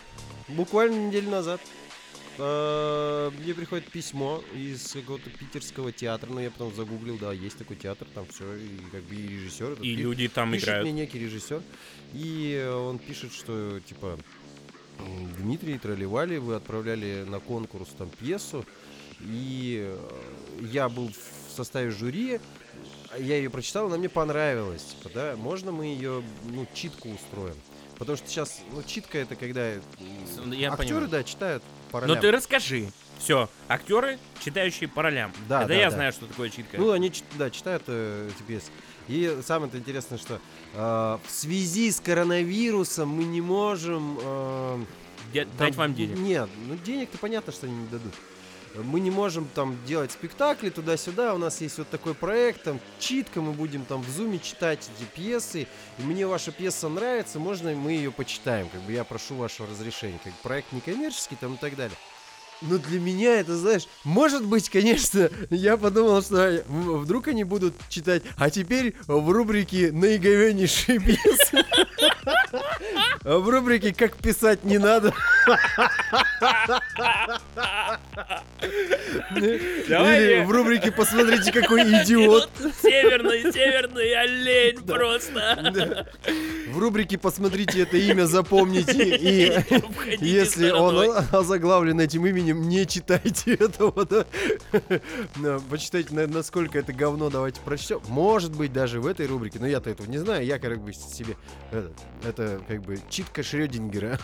[0.48, 1.60] буквально неделю назад
[2.38, 7.76] э, мне приходит письмо из какого-то питерского театра, ну я потом загуглил, да, есть такой
[7.76, 9.72] театр, там все, и как бы и режиссер.
[9.74, 10.84] И пи- люди там пишет играют.
[10.84, 11.62] мне некий режиссер,
[12.14, 14.18] и он пишет, что типа
[15.38, 18.64] Дмитрий Тролливали, вы отправляли на конкурс там пьесу,
[19.20, 20.20] и э,
[20.72, 22.40] я был в составе жюри,
[23.18, 27.56] я ее прочитал, она мне понравилась, типа, да, можно мы ее, ну, читку устроим.
[27.98, 31.08] Потому что сейчас, ну, читка это когда я актеры, понимаю.
[31.08, 31.62] да, читают
[31.92, 32.20] по Но ролям.
[32.20, 32.88] ты расскажи.
[33.18, 35.30] Все, актеры, читающие по ролям.
[35.48, 35.96] Да, Это да, я да.
[35.96, 36.76] знаю, что такое читка.
[36.78, 38.70] Ну, они, да, читают э, эти пьесы.
[39.06, 40.40] И самое интересное, что
[40.74, 40.78] э,
[41.24, 44.18] в связи с коронавирусом мы не можем...
[44.20, 44.84] э,
[45.32, 46.18] Де- там- дать вам денег.
[46.18, 48.12] Нет, ну денег-то понятно, что они не дадут.
[48.74, 53.40] Мы не можем там делать спектакли туда-сюда, у нас есть вот такой проект, там читка,
[53.40, 55.66] мы будем там в зуме читать эти пьесы,
[55.98, 60.18] и мне ваша пьеса нравится, можно мы ее почитаем, как бы я прошу вашего разрешения,
[60.24, 61.96] как проект некоммерческий там и так далее.
[62.62, 67.74] Но для меня это, знаешь, может быть, конечно, я подумал, что м, вдруг они будут
[67.88, 71.64] читать, а теперь в рубрике наиговеннейшие пьесы.
[73.24, 75.14] А в рубрике «Как писать не надо»
[79.88, 82.48] Давай Или я- в рубрике «Посмотрите, какой идиот».
[82.82, 84.94] Северный, северный олень Да.
[84.94, 85.72] просто.
[85.72, 86.06] Да.
[86.72, 89.52] В рубрике «Посмотрите это имя, запомните» и
[90.24, 91.26] если он стороной.
[91.32, 94.24] озаглавлен этим именем, не читайте этого, да.
[95.70, 98.00] Почитайте, на- насколько это говно, давайте прочтем.
[98.08, 101.36] Может быть, даже в этой рубрике, но я-то этого не знаю, я как бы себе...
[101.70, 101.92] Это,
[102.26, 104.18] это как бы читка Шрёдингера.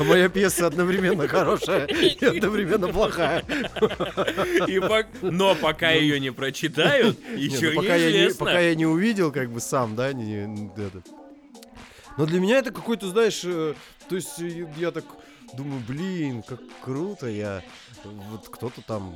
[0.00, 3.40] Моя пьеса одновременно хорошая и одновременно плохая.
[4.68, 8.46] И пок- Но пока ее не прочитают, еще ну, пока, я не, неизвестно.
[8.46, 11.02] пока я не увидел, как бы сам, да, не, не- это.
[12.16, 13.74] Но для меня это какой-то, знаешь, э,
[14.08, 15.04] то есть э, я так
[15.54, 17.62] думаю, блин, как круто, я
[18.04, 19.14] вот кто-то там,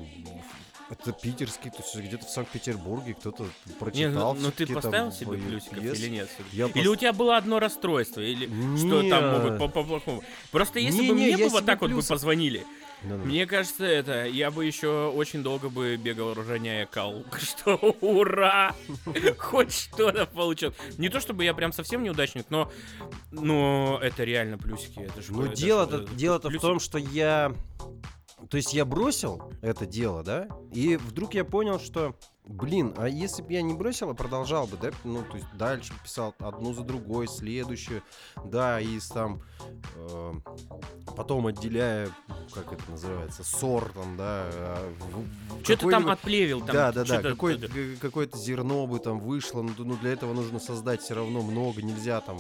[0.91, 4.35] это питерский, то есть где-то в Санкт-Петербурге кто-то Не, прочитал.
[4.35, 6.03] ну, ну ты поставил себе плюсиков пьесы.
[6.03, 6.29] или нет?
[6.53, 8.21] Я Или пос- у тебя было одно расстройство?
[8.21, 8.47] Или
[8.79, 10.23] что там могут по- по-плохому?
[10.51, 12.65] Просто если Не, бы не, мне бы вот так вот бы позвонили,
[13.03, 13.17] Да-да.
[13.25, 17.23] мне кажется, это я бы еще очень долго бы бегал, роняя кал.
[17.39, 18.75] Что ура!
[19.39, 20.73] Хоть что-то получил.
[20.97, 22.73] Не то чтобы я прям совсем неудачник, но,
[23.31, 25.01] но это реально плюсики.
[25.01, 27.53] Это ж- Ну, дело-то, дело-то в том, что я...
[28.51, 30.49] То есть я бросил это дело, да?
[30.73, 32.15] И вдруг я понял, что,
[32.47, 34.91] блин, а если бы я не бросил, а продолжал бы, да?
[35.05, 38.03] Ну, то есть дальше писал одну за другой, следующую,
[38.45, 39.43] да, и там...
[39.97, 40.33] э,
[41.17, 42.09] потом отделяя,
[42.55, 44.45] как это называется, сортом, да.
[44.53, 47.05] а, в- в Что-то там отплевил, там да, да, да.
[47.07, 49.63] что-то- Какое- какое-то зерно бы там вышло.
[49.63, 51.83] Ну, ну, для этого нужно создать все равно много.
[51.83, 52.39] Нельзя там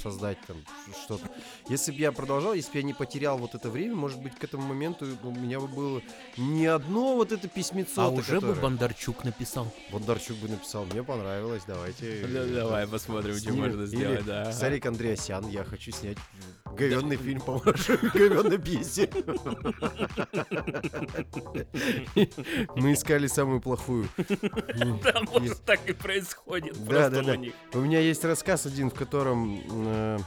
[0.00, 0.56] создать там
[1.04, 1.30] что-то.
[1.68, 4.44] Если бы я продолжал, если бы я не потерял вот это время, может быть, к
[4.44, 6.02] этому моменту у меня бы было
[6.36, 8.02] не одно вот это письмецо.
[8.02, 9.72] А уже бы Бондарчук написал.
[9.92, 12.26] Бондарчук бы написал, мне понравилось, давайте.
[12.26, 14.52] Да, э, Давай посмотрим, что можно сделать, да.
[14.52, 16.18] Сарик Андреасян, я хочу снять
[16.76, 19.10] говенный фильм по вашей говенной пьесе.
[22.76, 24.08] Мы искали самую плохую.
[25.02, 26.76] Да, может так и происходит.
[26.84, 27.36] Да, да, да.
[27.74, 29.60] У меня есть рассказ один, в котором
[29.90, 30.18] э,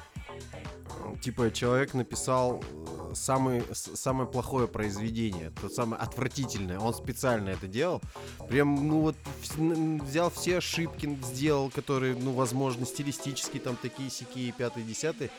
[1.22, 6.80] типа человек написал э, самый, самое плохое произведение, то самое отвратительное.
[6.80, 8.01] Он специально это делал.
[8.49, 9.16] Прям, ну вот,
[9.57, 15.32] взял все ошибки, сделал, которые, ну, возможно, стилистически там такие сякие, пятый, десятый.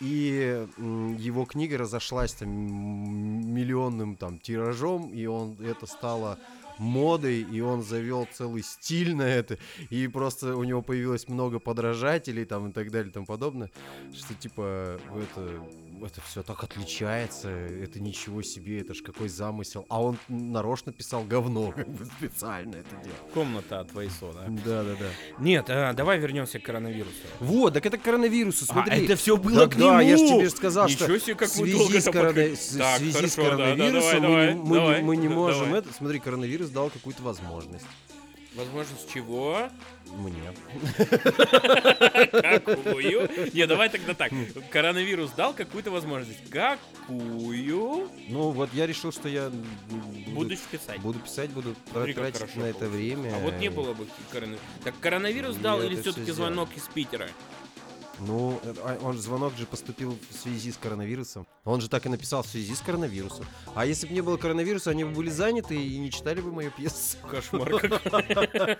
[0.00, 0.66] И
[1.18, 6.38] его книга разошлась там миллионным там тиражом, и он это стало
[6.82, 9.58] модой, и он завел целый стиль на это,
[9.90, 13.70] и просто у него появилось много подражателей там и так далее и тому подобное,
[14.14, 15.60] что типа это
[16.04, 19.86] это все так отличается, это ничего себе, это ж какой замысел.
[19.88, 23.16] А он нарочно писал говно, как бы специально это делал.
[23.34, 24.46] Комната от Вайсо, да?
[24.64, 25.06] Да, да, да.
[25.38, 27.12] Нет, а, давай вернемся к коронавирусу.
[27.40, 28.92] Вот, так это к коронавирусу, смотри.
[28.92, 30.38] А, это все было Да, к да, я же нему!
[30.40, 33.42] тебе сказал, что Ничего себе, как в связи, с, корона- Так, в связи с хорошо,
[33.42, 35.36] да, да, коронавирусом давай, мы, не- мы давай, мы не давай.
[35.44, 35.92] можем это.
[35.92, 37.84] Смотри, коронавирус дал какую-то возможность
[38.54, 39.70] Возможность чего?
[40.16, 40.52] мне.
[42.32, 43.30] Какую?
[43.52, 44.32] Не, давай тогда так.
[44.70, 46.50] Коронавирус дал какую-то возможность.
[46.50, 48.08] Какую?
[48.28, 49.50] Ну вот я решил, что я
[50.28, 51.00] буду, писать.
[51.00, 53.34] буду писать, буду Смотри, тратить на это время.
[53.34, 54.66] А вот не было бы коронавируса.
[54.84, 57.28] Так коронавирус дал Я или все-таки звонок из Питера?
[58.26, 61.46] Ну, э, а он же звонок же поступил в связи с коронавирусом.
[61.64, 63.44] Он же так и написал в связи с коронавирусом.
[63.74, 66.70] А если бы не было коронавируса, они бы были заняты и не читали бы мою
[66.70, 67.16] пьесу.
[67.28, 68.78] Кошмар какой.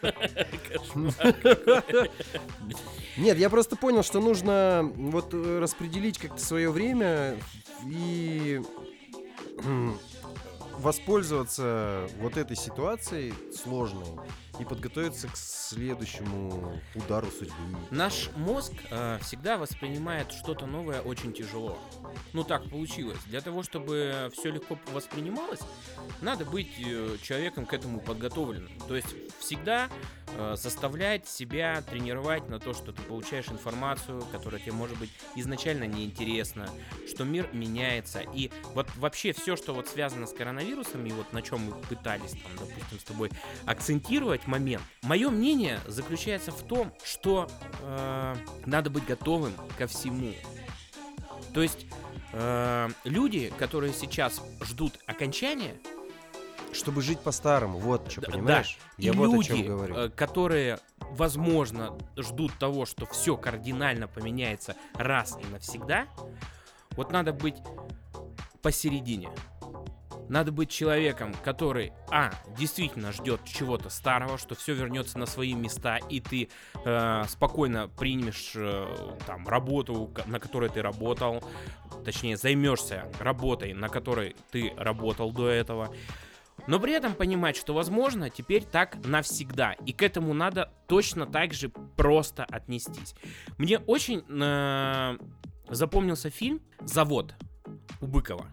[3.16, 7.36] Нет, я просто понял, что нужно вот э, распределить как-то свое время
[7.86, 8.62] и
[10.78, 14.06] воспользоваться вот этой ситуацией сложной
[14.58, 17.54] и подготовиться к следующему удару судьбы.
[17.90, 21.78] Наш мозг э, всегда воспринимает что-то новое очень тяжело.
[22.32, 23.18] Ну так получилось.
[23.26, 25.60] Для того, чтобы все легко воспринималось,
[26.20, 28.72] надо быть э, человеком к этому подготовленным.
[28.86, 29.88] То есть всегда
[30.36, 35.84] э, заставлять себя тренировать на то, что ты получаешь информацию, которая тебе может быть изначально
[35.84, 36.68] неинтересна,
[37.08, 38.20] что мир меняется.
[38.20, 42.32] И вот вообще все, что вот связано с коронавирусом, и вот на чем мы пытались
[42.32, 43.30] там, допустим, с тобой
[43.64, 44.82] акцентировать момент.
[45.02, 47.48] Мое мнение заключается в том, что
[47.82, 48.34] э,
[48.66, 50.32] надо быть готовым ко всему.
[51.54, 51.86] То есть
[52.32, 55.74] э, люди, которые сейчас ждут окончания,
[56.72, 58.78] Чтобы жить по-старому, вот что, Да, понимаешь?
[58.96, 59.94] и Я вот о люди, чем говорю.
[59.94, 66.06] э, которые, возможно, ждут того, что все кардинально поменяется раз и навсегда,
[66.92, 67.56] вот надо быть
[68.62, 69.28] посередине.
[70.28, 75.96] Надо быть человеком, который, а, действительно ждет чего-то старого, что все вернется на свои места,
[75.96, 76.48] и ты
[76.84, 81.42] э, спокойно примешь э, там работу, на которой ты работал,
[82.04, 85.94] точнее займешься работой, на которой ты работал до этого.
[86.66, 89.72] Но при этом понимать, что возможно теперь так навсегда.
[89.84, 93.14] И к этому надо точно так же просто отнестись.
[93.58, 95.18] Мне очень э,
[95.68, 97.34] запомнился фильм «Завод»
[98.00, 98.46] у Быкова.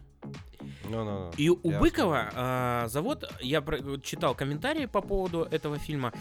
[0.89, 1.31] Ну-ну-ну.
[1.37, 1.79] И у Ясно.
[1.79, 6.13] Быкова э, завод, я про- читал комментарии по поводу этого фильма,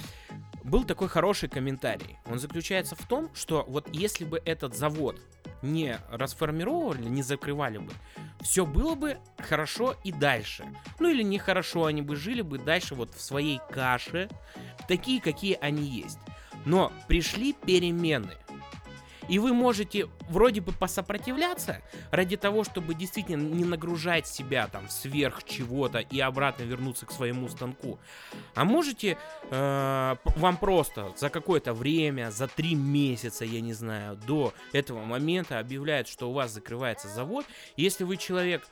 [0.65, 2.19] был такой хороший комментарий.
[2.27, 5.21] Он заключается в том, что вот если бы этот завод
[5.63, 7.93] не расформировали, не закрывали бы,
[8.41, 10.65] все было бы хорошо и дальше.
[11.01, 14.29] Ну или нехорошо, они бы жили бы дальше вот в своей каше,
[14.87, 16.19] такие, какие они есть.
[16.65, 18.33] Но пришли перемены.
[19.29, 25.45] И вы можете вроде бы посопротивляться ради того, чтобы действительно не нагружать себя там сверх
[25.45, 27.99] чего-то и обратно вернуться к своему станку.
[28.55, 29.19] А можете
[29.51, 35.59] э, вам просто за какое-то время, за три месяца, я не знаю, до этого момента
[35.59, 37.45] объявляют, что у вас закрывается завод.
[37.77, 38.67] Если вы человек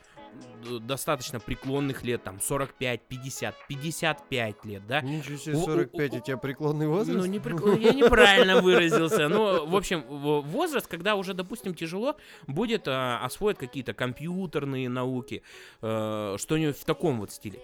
[0.80, 6.20] достаточно преклонных лет, там 45, 50, 55 лет, да, Ничего себе, У- у- 45, у
[6.20, 7.18] тебя преклонный возраст?
[7.18, 9.28] ну, не прикол- я неправильно выразился.
[9.28, 12.16] Ну, в общем, возраст, когда уже, допустим, тяжело
[12.47, 15.43] будет а, освоить какие-то компьютерные науки,
[15.82, 17.61] э, что-нибудь в таком вот стиле.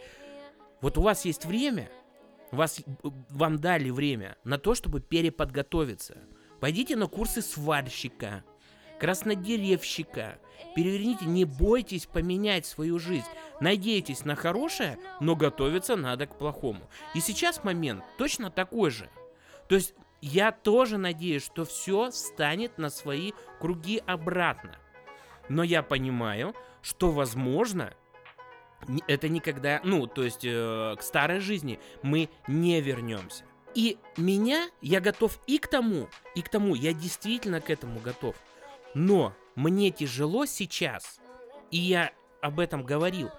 [0.80, 1.90] Вот у вас есть время,
[2.50, 2.82] вас, э,
[3.30, 6.18] вам дали время на то, чтобы переподготовиться.
[6.60, 8.44] Пойдите на курсы сварщика,
[9.02, 10.38] краснодеревщика.
[10.76, 13.26] Переверните, не бойтесь поменять свою жизнь.
[13.60, 16.88] Надейтесь на хорошее, но готовиться надо к плохому.
[17.12, 19.10] И сейчас момент точно такой же.
[19.68, 24.78] То есть я тоже надеюсь, что все встанет на свои круги обратно.
[25.48, 27.94] Но я понимаю, что возможно
[29.08, 33.42] это никогда, ну, то есть э, к старой жизни мы не вернемся.
[33.74, 38.36] И меня я готов и к тому, и к тому, я действительно к этому готов.
[38.94, 41.20] Но мне тяжело сейчас,
[41.70, 43.30] и я об этом говорил,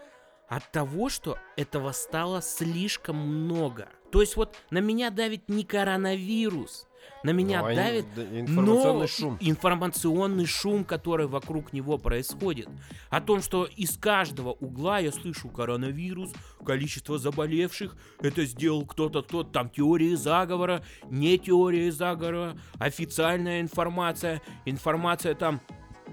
[0.48, 3.90] от того, что этого стало слишком много.
[4.12, 6.88] То есть вот на меня давит не коронавирус,
[7.24, 9.38] на меня Ну, а давит да, информационный но шум.
[9.40, 12.68] информационный шум, который вокруг него происходит.
[13.10, 16.32] О том, что из каждого угла я слышу коронавирус,
[16.66, 25.34] количество заболевших, это сделал кто-то, кто там теории заговора, не теории заговора, официальная информация, информация
[25.34, 25.62] там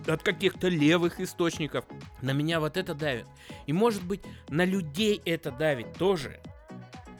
[0.06, 1.84] от каких-то левых источников.
[2.22, 3.26] На меня вот это давит.
[3.66, 6.40] И может быть на людей это давит тоже.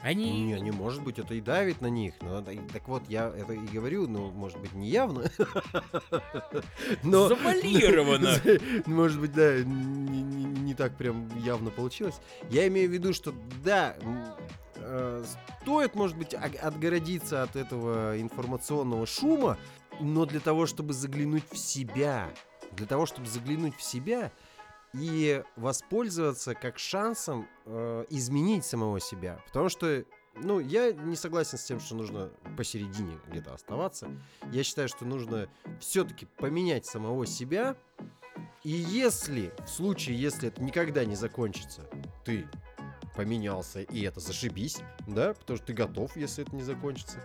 [0.03, 0.31] Они...
[0.31, 2.15] Не, не может быть, это и давит на них.
[2.21, 5.23] Но, это- так вот, я это и говорю, ну, может быть, не явно.
[7.03, 7.27] Но...
[7.27, 8.31] Завуалировано.
[8.85, 12.15] Может быть, да, не, не- не так прям явно получилось.
[12.49, 13.33] Я имею в виду, что
[13.63, 13.95] да,
[14.75, 15.23] э,
[15.61, 19.57] стоит, может быть, отгородиться от этого информационного шума,
[19.99, 22.29] но для того, чтобы заглянуть в себя,
[22.73, 24.31] для того, чтобы заглянуть в себя
[24.93, 29.41] и воспользоваться как шансом э, изменить самого себя.
[29.47, 34.09] Потому что, ну, я не согласен с тем, что нужно посередине где-то оставаться.
[34.51, 37.75] Я считаю, что нужно все-таки поменять самого себя.
[38.63, 41.89] И если, в случае, если это никогда не закончится,
[42.25, 42.47] ты
[43.15, 47.19] поменялся, и это зашибись, да, потому что ты готов, если это не закончится.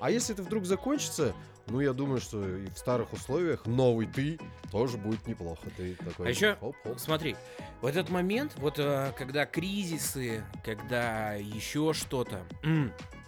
[0.00, 1.34] А если это вдруг закончится,
[1.70, 4.38] ну, я думаю, что и в старых условиях новый ты
[4.70, 5.62] тоже будет неплохо.
[5.76, 6.26] Ты такой...
[6.26, 6.98] А еще, хоп-хоп.
[6.98, 7.36] смотри,
[7.80, 12.42] в этот момент, вот э, когда кризисы, когда еще что-то,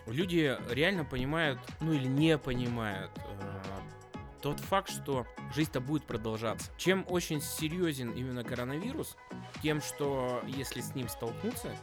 [0.06, 3.60] люди реально понимают, ну или не понимают э,
[4.40, 6.70] тот факт, что жизнь-то будет продолжаться.
[6.76, 9.16] Чем очень серьезен именно коронавирус,
[9.62, 11.74] тем, что если с ним столкнуться,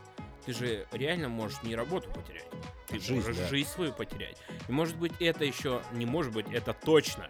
[0.47, 2.47] ты же реально можешь не работу потерять.
[2.87, 3.47] Ты Жизнь, можешь да.
[3.47, 4.37] жизнь свою потерять.
[4.69, 7.27] И может быть это еще, не может быть, это точно.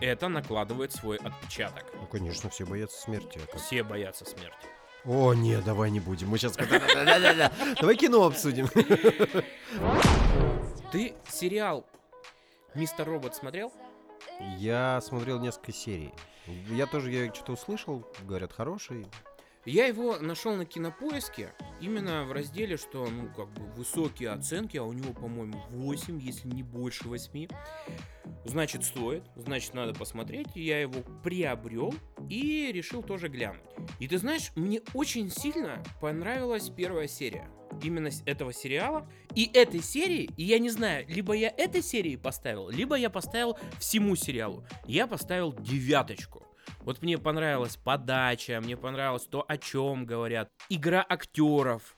[0.00, 1.84] Это накладывает свой отпечаток.
[1.94, 3.40] Ну, конечно, все боятся смерти.
[3.52, 3.56] а?
[3.56, 4.68] Все боятся смерти.
[5.04, 6.28] О, нет, давай не будем.
[6.28, 6.56] Мы сейчас...
[7.80, 8.68] Давай кино обсудим.
[10.92, 11.84] Ты сериал
[12.74, 13.72] Мистер Робот смотрел?
[14.58, 16.14] Я смотрел несколько серий.
[16.46, 19.08] Я тоже, я что-то услышал, говорят, хороший.
[19.64, 24.84] Я его нашел на кинопоиске именно в разделе, что, ну, как бы высокие оценки, а
[24.84, 27.48] у него, по-моему, 8, если не больше 8.
[28.44, 30.48] Значит, стоит, значит, надо посмотреть.
[30.54, 31.94] Я его приобрел
[32.30, 33.60] и решил тоже глянуть.
[33.98, 37.50] И ты знаешь, мне очень сильно понравилась первая серия
[37.82, 39.06] именно этого сериала.
[39.34, 43.58] И этой серии, и я не знаю, либо я этой серии поставил, либо я поставил
[43.78, 44.64] всему сериалу.
[44.86, 46.47] Я поставил девяточку.
[46.80, 51.96] Вот мне понравилась подача, мне понравилось то, о чем говорят, игра актеров.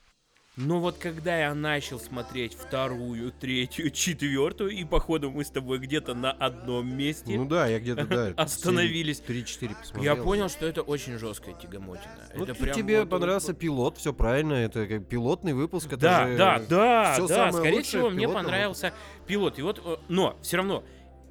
[0.57, 6.13] Но вот когда я начал смотреть вторую, третью, четвертую, и походу мы с тобой где-то
[6.13, 8.27] на одном месте, Ну да, я где-то, да.
[8.37, 9.21] Остановились.
[9.25, 10.15] 3-4 посмотрел.
[10.17, 12.29] я понял, что это очень жесткая тягомотина.
[12.35, 15.87] Ну, это прям тебе вот- понравился вот- пилот, все правильно, это как пилотный выпуск.
[15.87, 17.51] это Да, да, да, да.
[17.53, 18.93] Скорее всего, мне понравился
[19.25, 19.57] пилот.
[19.57, 20.83] И вот, э, но все равно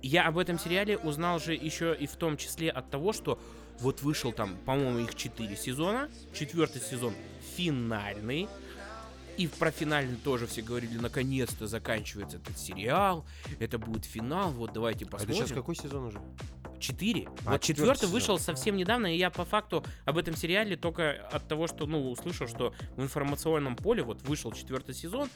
[0.03, 3.39] я об этом сериале узнал же еще и в том числе от того, что
[3.81, 6.09] вот вышел там, по-моему, их 4 сезона.
[6.35, 7.15] Четвертый сезон
[7.57, 8.49] финальный.
[9.37, 13.25] И про финальный тоже все говорили, наконец-то заканчивается этот сериал,
[13.59, 15.37] это будет финал, вот давайте А это посмотрим.
[15.47, 16.21] сейчас какой сезон уже?
[16.79, 17.29] 4.
[17.47, 18.13] А, вот четвертый сезон.
[18.13, 22.11] вышел совсем недавно, и я по факту об этом сериале только от того, что, ну,
[22.11, 25.29] услышал, что в информационном поле вот вышел четвертый сезон,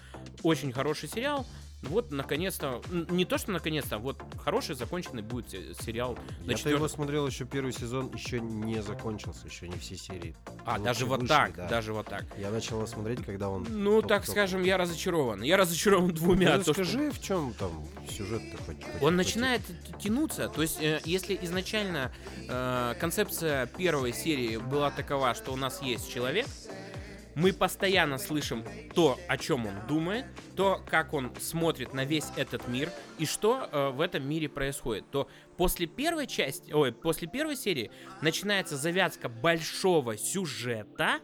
[0.42, 1.46] очень хороший сериал.
[1.89, 6.51] Вот, наконец-то, не то, что наконец-то, а вот хороший законченный будет се- сериал на Я-то
[6.51, 6.89] его четвертом.
[6.89, 10.35] смотрел еще первый сезон, еще не закончился, еще не все серии.
[10.64, 11.68] А, лучше даже вот вышли, так, да.
[11.68, 12.24] даже вот так.
[12.39, 13.66] Я начал его смотреть, когда он...
[13.68, 14.30] Ну, так только-только.
[14.32, 15.43] скажем, я разочарован.
[15.43, 16.57] Я разочарован двумя.
[16.57, 20.49] Ну, то, что- расскажи, в чем там сюжет-то хоть- хоть- Он хоть- начинает т- тянуться.
[20.49, 22.12] То есть, э, если изначально
[22.49, 26.47] э, концепция первой серии была такова, что у нас есть человек,
[27.35, 28.64] мы постоянно слышим
[28.95, 30.26] то, о чем он думает,
[30.57, 35.11] то, как он смотрит на весь этот мир и что э, в этом мире происходит,
[35.11, 41.20] то после первой части, ой, после первой серии начинается завязка большого сюжета,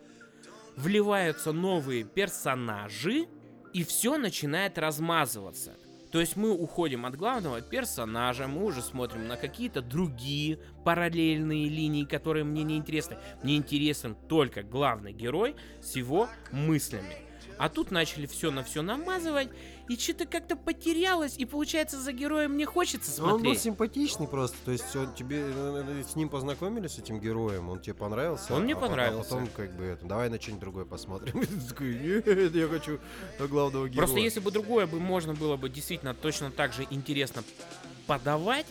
[0.76, 3.26] вливаются новые персонажи,
[3.72, 5.76] и все начинает размазываться.
[6.10, 12.04] То есть мы уходим от главного персонажа, мы уже смотрим на какие-то другие параллельные линии,
[12.04, 13.16] которые мне не интересны.
[13.42, 17.16] Мне интересен только главный герой с его мыслями.
[17.58, 19.50] А тут начали все на все намазывать,
[19.90, 23.60] и что-то как-то потерялось, и получается за героем не хочется Ну, Он был смотреть.
[23.62, 27.80] симпатичный просто, то есть он тебе э, э, с ним познакомились, с этим героем, он
[27.80, 28.54] тебе понравился.
[28.54, 29.30] Он мне а по- а понравился.
[29.30, 31.44] потом как бы это, давай на что-нибудь другое посмотрим.
[31.68, 33.00] Такой, нет, я хочу
[33.40, 34.06] главного героя.
[34.06, 37.42] Просто если бы другое бы можно было бы действительно точно так же интересно
[38.06, 38.66] подавать,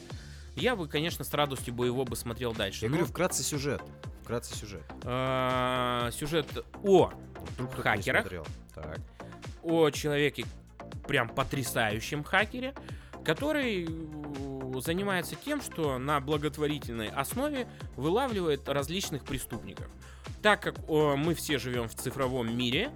[0.56, 2.86] я бы, конечно, с радостью бы его бы смотрел дальше.
[2.86, 3.82] Я Но, говорю, вкратце сюжет.
[4.24, 4.84] Вкратце сюжет.
[5.04, 6.48] э, сюжет
[6.82, 7.12] о
[7.82, 8.26] Хакерах.
[8.74, 9.00] Так.
[9.64, 10.46] о человеке,
[11.08, 12.74] прям потрясающем хакере,
[13.24, 19.88] который э, занимается тем, что на благотворительной основе вылавливает различных преступников.
[20.42, 22.92] Так как э, мы все живем в цифровом мире,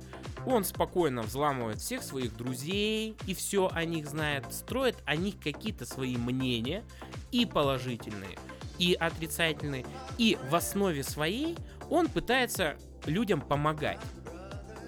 [0.45, 5.85] он спокойно взламывает всех своих друзей и все о них знает, строит о них какие-то
[5.85, 6.83] свои мнения
[7.31, 8.37] и положительные,
[8.77, 9.85] и отрицательные,
[10.17, 11.57] и в основе своей
[11.89, 12.75] он пытается
[13.05, 13.99] людям помогать.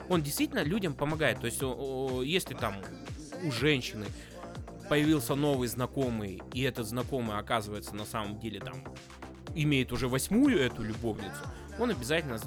[0.10, 1.39] Он действительно людям помогает.
[1.39, 1.62] То есть,
[2.28, 2.76] если там
[3.43, 4.06] у женщины
[4.89, 8.84] появился новый знакомый, и этот знакомый оказывается на самом деле там
[9.56, 11.41] имеет уже восьмую эту любовницу,
[11.80, 12.39] он обязательно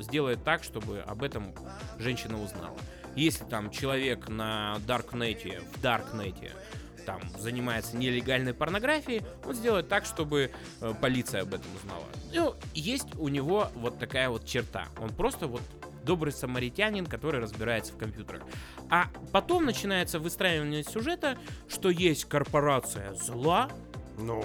[0.00, 1.54] сделает так, чтобы об этом
[1.98, 2.76] женщина узнала.
[3.16, 6.52] Если там человек на Даркнете, в Даркнете,
[7.04, 12.04] там занимается нелегальной порнографией, он сделает так, чтобы э, полиция об этом узнала.
[12.34, 14.88] Ну, есть у него вот такая вот черта.
[15.00, 15.62] Он просто вот
[16.08, 18.42] добрый самаритянин, который разбирается в компьютерах.
[18.88, 21.36] А потом начинается выстраивание сюжета,
[21.68, 23.68] что есть корпорация зла,
[24.16, 24.42] Ну,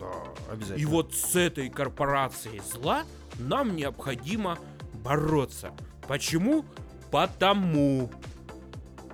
[0.00, 0.10] да,
[0.50, 0.82] обязательно.
[0.82, 3.04] и вот с этой корпорацией зла
[3.38, 4.58] нам необходимо
[5.04, 5.72] бороться.
[6.08, 6.64] Почему?
[7.10, 8.10] Потому.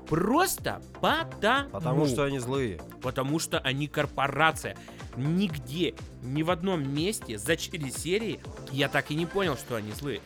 [0.08, 1.70] Просто потому.
[1.70, 2.80] Потому что они злые.
[3.02, 4.76] Потому что они корпорация.
[5.16, 8.40] Нигде, ни в одном месте за 4 серии
[8.70, 10.20] я так и не понял, что они злые.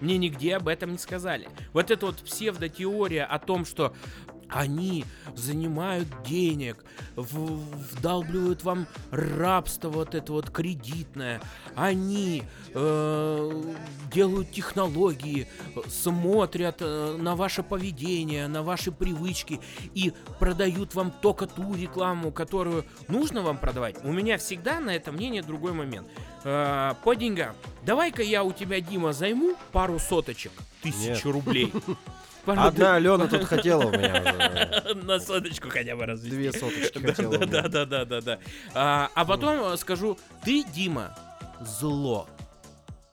[0.00, 1.48] Мне нигде об этом не сказали.
[1.72, 3.94] Вот эта вот псевдотеория о том, что
[4.50, 5.04] они
[5.36, 6.84] занимают денег,
[7.16, 11.40] вдалбливают вам рабство вот это вот кредитное,
[11.76, 12.42] они
[12.74, 13.62] э,
[14.12, 15.46] делают технологии,
[15.88, 19.60] смотрят э, на ваше поведение, на ваши привычки
[19.94, 24.04] и продают вам только ту рекламу, которую нужно вам продавать.
[24.04, 26.08] У меня всегда на это мнение другой момент.
[26.44, 27.54] Э, по деньгам.
[27.82, 30.52] Давай-ка я у тебя, Дима, займу пару соточек,
[30.82, 31.24] тысячу Нет.
[31.24, 31.72] рублей.
[32.44, 36.36] Пару Одна Алена тут хотела у меня на соточку хотя бы развести.
[36.36, 37.38] Две соточки хотела.
[37.38, 38.38] да, да, да, да, да.
[38.74, 41.16] А, а потом скажу, ты, Дима,
[41.60, 42.28] зло.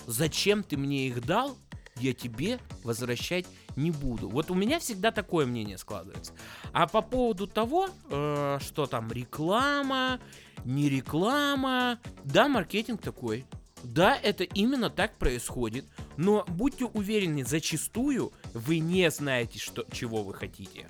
[0.05, 1.57] Зачем ты мне их дал?
[1.97, 3.45] Я тебе возвращать
[3.75, 4.29] не буду.
[4.29, 6.33] Вот у меня всегда такое мнение складывается.
[6.71, 10.19] А по поводу того, э, что там реклама,
[10.65, 13.45] не реклама, да, маркетинг такой.
[13.87, 15.85] Да, это именно так происходит.
[16.17, 20.87] Но будьте уверены, зачастую вы не знаете, что, чего вы хотите.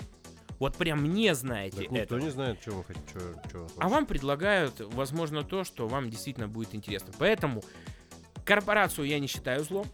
[0.59, 2.19] Вот прям не знаете Так никто этого.
[2.19, 3.05] не знает, что вы хотите.
[3.51, 7.13] чё вы А вам предлагают, возможно, то, что вам действительно будет интересно.
[7.19, 7.63] Поэтому
[8.43, 9.85] корпорацию я не считаю злом.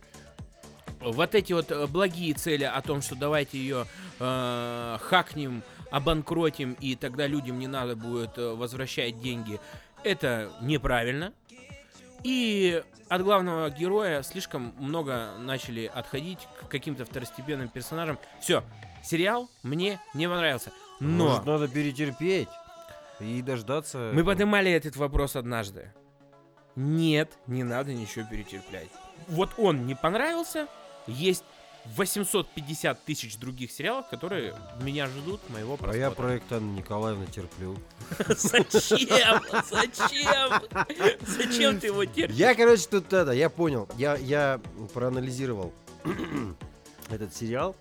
[1.01, 3.85] Вот эти вот э, благие цели о том, что давайте ее
[4.21, 5.61] э, хакнем,
[5.91, 9.59] обанкротим, и тогда людям не надо будет э, возвращать деньги,
[10.05, 11.33] это неправильно.
[12.23, 18.17] И от главного героя слишком много начали отходить к каким-то второстепенным персонажам.
[18.39, 18.63] Все,
[19.03, 20.71] сериал мне не понравился.
[20.99, 21.29] Но...
[21.29, 22.49] Может, надо перетерпеть
[23.19, 24.11] и дождаться.
[24.13, 25.91] Мы поднимали этот вопрос однажды.
[26.75, 28.89] Нет, не надо ничего перетерплять.
[29.27, 30.67] Вот он не понравился.
[31.05, 31.43] Есть
[31.85, 35.99] 850 тысяч других сериалов, которые меня ждут моего А просмотра.
[35.99, 37.77] я проект Анны Николаевны терплю.
[38.27, 39.41] Зачем?
[39.69, 40.61] Зачем?
[41.27, 42.35] Зачем ты его терпишь?
[42.35, 43.87] Я, короче, тут это, я понял.
[43.97, 44.61] Я, я
[44.93, 45.73] проанализировал
[47.09, 47.75] этот сериал.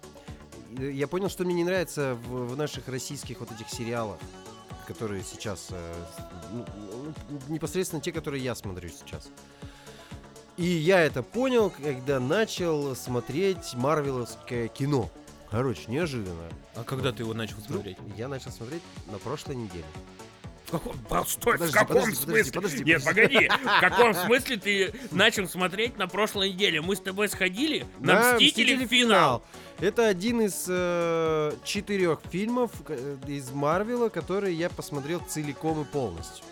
[0.78, 4.18] Я понял, что мне не нравится в, в наших российских вот этих сериалах,
[4.86, 5.68] которые сейчас...
[5.70, 6.04] э,
[6.50, 6.64] ну,
[7.48, 9.28] непосредственно те, которые я смотрю сейчас.
[10.56, 15.10] И я это понял, когда начал смотреть марвеловское кино.
[15.50, 16.48] Короче, неожиданно.
[16.74, 17.96] А когда ты его начал Ну, смотреть?
[18.16, 19.84] я начал смотреть на прошлой неделе.
[20.66, 22.52] В каком, Постой, Подожди, в каком подожди, смысле?
[22.52, 23.34] подожди, Нет, подожди.
[23.34, 23.48] погоди.
[23.48, 26.80] В каком смысле ты начал смотреть на прошлой неделе?
[26.80, 28.86] Мы с тобой сходили на Да, Мстители «Мстители.
[29.02, 29.42] финал.
[29.80, 36.42] Это один из э, четырех фильмов э, из Марвела, которые я посмотрел целиком и полностью.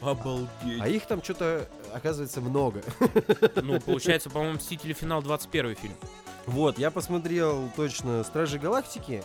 [0.00, 0.80] Обалдеть.
[0.80, 2.82] А их там что-то, оказывается, много.
[3.56, 5.94] Ну, получается, по-моему, Мстители финал 21 фильм.
[6.46, 9.22] Вот, я посмотрел точно Стражи Галактики,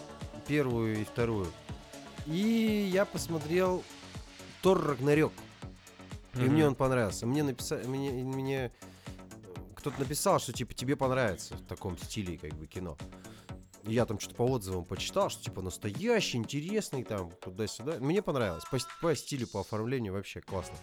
[0.47, 1.47] первую и вторую.
[2.25, 3.83] И я посмотрел
[4.61, 5.31] Тор Рагнарёк.
[6.35, 6.53] И Мгм.
[6.53, 7.25] мне он понравился.
[7.27, 8.71] Мне написали, мне, мне
[9.75, 12.97] кто-то написал, что типа тебе понравится в таком стиле как бы кино.
[13.83, 17.97] Я там что-то по отзывам почитал, что типа настоящий, интересный, там, туда-сюда.
[17.99, 18.63] Мне понравилось.
[18.71, 20.77] По, по стилю, по оформлению вообще классно.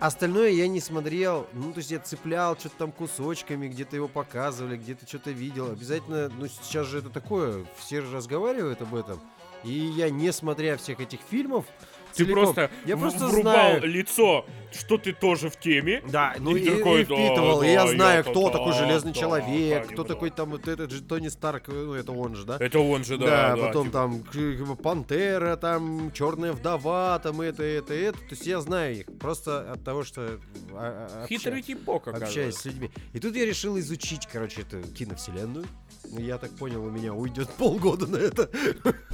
[0.00, 1.46] Остальное я не смотрел.
[1.52, 5.70] Ну, то есть я цеплял что-то там кусочками, где-то его показывали, где-то что-то видел.
[5.70, 9.20] Обязательно, ну, сейчас же это такое, все же разговаривают об этом.
[9.62, 11.66] И я, не смотря всех этих фильмов,
[12.12, 13.86] Ты целиком, просто, я просто врубал знаю.
[13.86, 16.02] лицо, что ты тоже в теме.
[16.08, 17.62] Да, ну И и, такой, и да, впитывал.
[17.62, 20.08] и да, я я знаю, кто да, такой да, Железный да, Человек, кто понимаю.
[20.08, 22.56] такой там вот этот же Тони Старк, ну это он же, да?
[22.58, 23.54] Это он же, да.
[23.54, 23.98] Да, потом типа.
[23.98, 28.18] там Пантера, там Черная вдова, там это, это, это.
[28.18, 30.38] То есть я знаю их просто от того, что
[30.72, 32.90] а, а, Хитрый типок, общаюсь с людьми.
[33.12, 35.66] И тут я решил изучить, короче, эту киновселенную.
[36.12, 38.50] Я так понял, у меня уйдет полгода на это.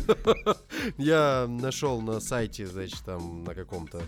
[0.96, 4.02] Я нашел на сайте, значит, там на каком-то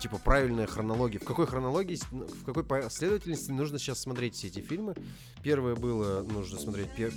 [0.00, 1.20] типа правильная хронология.
[1.20, 4.94] В какой хронологии, в какой последовательности нужно сейчас смотреть все эти фильмы?
[5.42, 7.14] Первое было, нужно смотреть пер-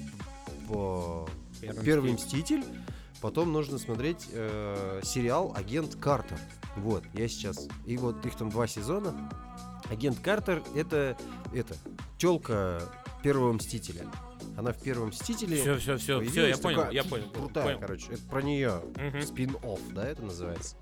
[0.67, 1.27] по
[1.59, 2.59] Первый Первый Мститель.
[2.59, 2.81] мститель.
[3.21, 6.39] Потом нужно смотреть э, сериал Агент Картер.
[6.77, 7.67] Вот, я сейчас.
[7.85, 9.29] И вот их там два сезона.
[9.89, 11.17] Агент Картер это
[11.53, 11.75] это
[12.17, 12.81] телка
[13.23, 14.07] первого мстителя.
[14.57, 15.57] Она в первом мстителе.
[15.61, 17.29] Все, все, все, все, я понял, такая я понял.
[17.31, 17.79] Крутая, понял.
[17.79, 18.11] короче.
[18.13, 18.81] Это про нее.
[18.95, 19.21] Мгм.
[19.21, 20.75] Спин-офф, да, это называется.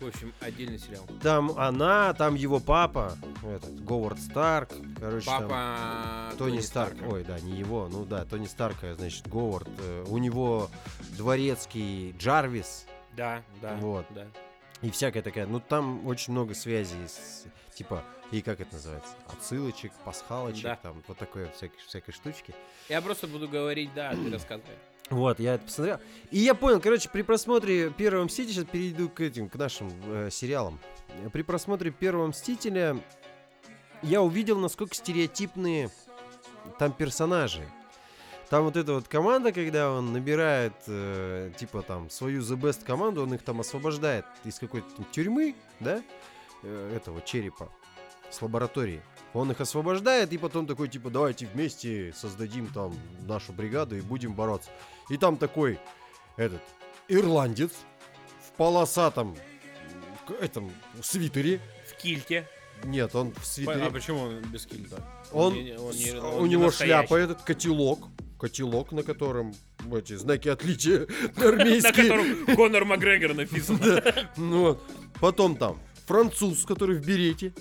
[0.00, 1.04] В общем, отдельный сериал.
[1.22, 6.94] Там она, там его папа, этот, Говард Старк, короче, там Папа Тони Старк.
[6.96, 7.14] Старка.
[7.14, 9.68] Ой, да, не его, ну да, Тони Старка, значит, Говард.
[9.78, 10.68] э, у него
[11.16, 14.06] дворецкий Джарвис Да, да, Вот.
[14.10, 14.26] да.
[14.80, 15.46] и всякая такая.
[15.46, 18.02] Ну, там очень много связей с, типа,
[18.32, 19.12] и как это называется?
[19.28, 20.76] Отсылочек, пасхалочек, Да.
[20.76, 22.54] там, вот такой всякой, всякой штучки.
[22.88, 24.74] Я просто буду говорить, да, ты рассказывай.
[25.10, 25.98] Вот, я это посмотрел.
[26.30, 30.30] И я понял, короче, при просмотре первого Мстителя, сейчас перейду к этим, к нашим э,
[30.30, 30.80] сериалам.
[31.32, 32.96] При просмотре первого Мстителя
[34.02, 35.90] я увидел, насколько стереотипные
[36.78, 37.68] там персонажи.
[38.48, 43.22] Там вот эта вот команда, когда он набирает, э, типа там, свою The Best команду,
[43.22, 46.02] он их там освобождает из какой-то тюрьмы, да,
[46.62, 47.70] э, этого черепа
[48.32, 49.02] с лаборатории.
[49.34, 52.94] Он их освобождает, и потом такой, типа, давайте вместе создадим там
[53.26, 54.70] нашу бригаду и будем бороться.
[55.08, 55.78] И там такой,
[56.36, 56.60] этот,
[57.08, 57.70] ирландец
[58.46, 59.36] в полосатом
[60.40, 60.70] этом
[61.02, 61.60] свитере.
[61.88, 62.48] В кильте.
[62.84, 63.90] Нет, он в А свитере.
[63.90, 65.02] почему он без кильта?
[65.32, 67.06] Он, не- он не- он у не него настоящий.
[67.06, 68.08] шляпа, этот котелок.
[68.38, 69.54] Котелок, на котором
[69.96, 71.06] эти знаки отличия
[71.36, 71.92] На армейские.
[71.92, 73.80] котором Конор Макгрегор написан.
[74.36, 74.78] Ну.
[75.20, 77.52] Потом там француз, который в берете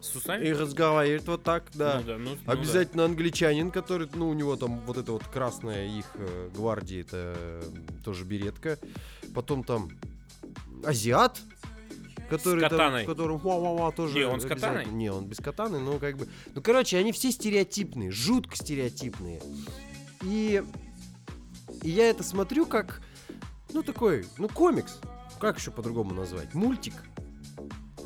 [0.00, 0.46] С усами?
[0.46, 1.98] и разговаривает вот так, да.
[2.00, 2.52] Ну да, ну- ну да.
[2.52, 7.34] Обязательно англичанин, который, ну, у него там вот это вот красная их э, гвардии, это
[7.36, 7.62] э,
[8.04, 8.78] тоже беретка.
[9.34, 9.90] Потом там
[10.84, 11.38] азиат,
[12.30, 13.04] который там, катаной.
[13.04, 14.14] в котором ва-ва-ва тоже.
[14.18, 14.86] Не, он с катаной?
[14.86, 16.28] Не, он без катаны, ну как бы.
[16.54, 19.42] Ну, короче, они все стереотипные, жутко стереотипные.
[20.22, 20.62] И,
[21.82, 23.02] и я это смотрю как,
[23.72, 24.98] ну такой, ну комикс.
[25.38, 26.52] Как еще по-другому назвать?
[26.54, 26.94] Мультик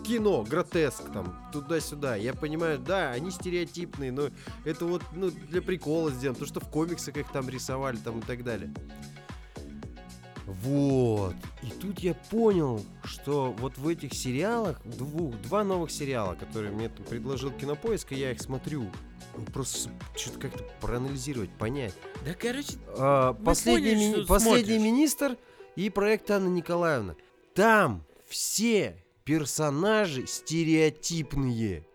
[0.04, 2.16] кино, гротеск, там, туда-сюда.
[2.16, 4.28] Я понимаю, да, они стереотипные, но
[4.64, 8.22] это вот, ну, для прикола сделано, то, что в комиксах их там рисовали, там, и
[8.22, 8.72] так далее.
[10.46, 11.34] Вот.
[11.62, 16.90] И тут я понял, что вот в этих сериалах, двух, два новых сериала, которые мне
[16.90, 18.90] там предложил Кинопоиск, и я их смотрю,
[19.36, 21.94] ну, просто что-то как-то проанализировать, понять.
[22.26, 24.82] Да, короче, А, последний, поняли, что последний смотришь.
[24.82, 25.36] министр
[25.76, 27.16] и проект Анна Николаевна.
[27.54, 31.86] Там все персонажи стереотипные.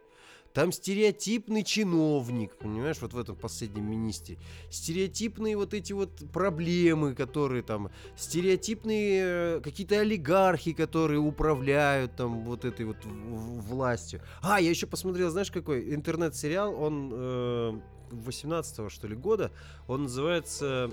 [0.54, 4.40] Там стереотипный чиновник, понимаешь, вот в этом последнем министре.
[4.72, 12.66] Стереотипные вот эти вот проблемы, которые там, стереотипные э, какие-то олигархи, которые управляют там вот
[12.66, 14.22] этой вот властью.
[14.42, 17.80] А, я еще посмотрел, знаешь, какой интернет-сериал, он э,
[18.12, 19.52] 18 что ли года,
[19.88, 20.90] он называется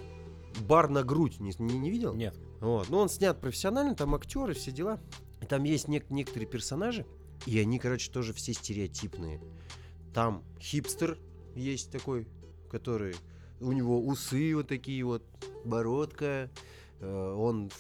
[0.68, 2.14] «Бар на грудь», не, не, не видел?
[2.14, 2.36] нет.
[2.60, 2.88] Вот.
[2.90, 5.00] Ну, он снят профессионально, там актеры, все дела.
[5.40, 7.06] И там есть нек- некоторые персонажи,
[7.46, 9.40] и они, короче, тоже все стереотипные.
[10.14, 11.18] Там хипстер
[11.54, 12.26] есть такой,
[12.70, 13.14] который...
[13.58, 15.22] У него усы вот такие вот,
[15.64, 16.50] бородка,
[17.04, 17.70] он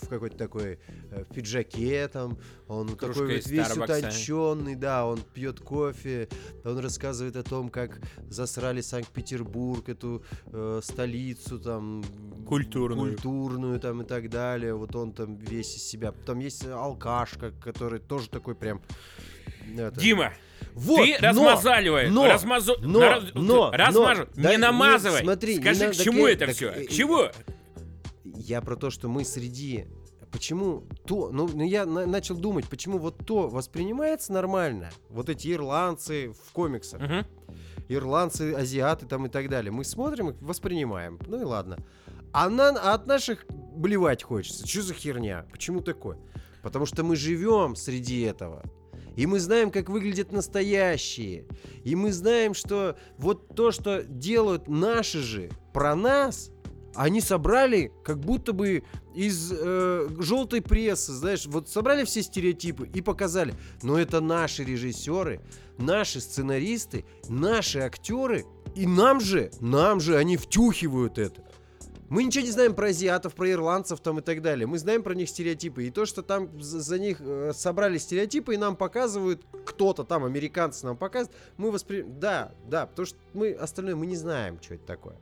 [0.00, 0.78] в, какой-то такой
[1.10, 2.38] э, в пиджаке там,
[2.68, 6.28] он Кружка такой вот весь утонченный, да, он пьет кофе,
[6.64, 10.22] он рассказывает о том, как засрали Санкт-Петербург, эту
[10.52, 12.04] э, столицу там
[12.46, 13.12] Культурную.
[13.14, 14.74] культурную там и так далее.
[14.74, 16.12] Вот он там весь из себя.
[16.26, 18.80] Там есть алкашка, который тоже такой прям.
[19.76, 20.32] это- Дима,
[20.74, 22.10] вот, ты но- размазаливаешь.
[22.10, 22.76] но- размазу...
[22.80, 24.28] но- нараз- но- размажу.
[24.36, 25.20] но- да, не намазывай.
[25.20, 26.68] не, смотри, не Скажи, надо- к так чему я- это так, все?
[26.70, 27.28] э, К чему?
[28.50, 29.86] Я про то, что мы среди...
[30.32, 31.30] Почему то...
[31.32, 34.90] Ну, ну, я на- начал думать, почему вот то воспринимается нормально.
[35.08, 37.00] Вот эти ирландцы в комиксах.
[37.00, 37.24] Мгм.
[37.88, 39.70] ирландцы, азиаты там и так далее.
[39.70, 41.20] Мы смотрим их, воспринимаем.
[41.28, 41.78] Ну и ладно.
[42.32, 44.66] А, на- а от наших блевать хочется.
[44.66, 45.46] Что за херня?
[45.52, 46.18] Почему такое?
[46.62, 48.64] Потому что мы живем среди этого.
[49.14, 51.46] И мы знаем, как выглядят настоящие.
[51.84, 56.50] И мы знаем, что вот то, что делают наши же про нас,
[56.94, 58.82] они собрали как будто бы
[59.14, 63.54] из э, желтой прессы, знаешь, вот собрали все стереотипы и показали.
[63.82, 65.40] Но это наши режиссеры,
[65.78, 68.44] наши сценаристы, наши актеры,
[68.74, 71.44] и нам же, нам же они втюхивают это.
[72.08, 74.66] Мы ничего не знаем про азиатов, про ирландцев там и так далее.
[74.66, 75.84] Мы знаем про них стереотипы.
[75.84, 80.84] И то, что там за, них э, собрали стереотипы и нам показывают, кто-то там, американцы
[80.86, 82.18] нам показывают, мы воспринимаем...
[82.18, 85.16] Да, да, потому что мы остальное мы не знаем, что это такое.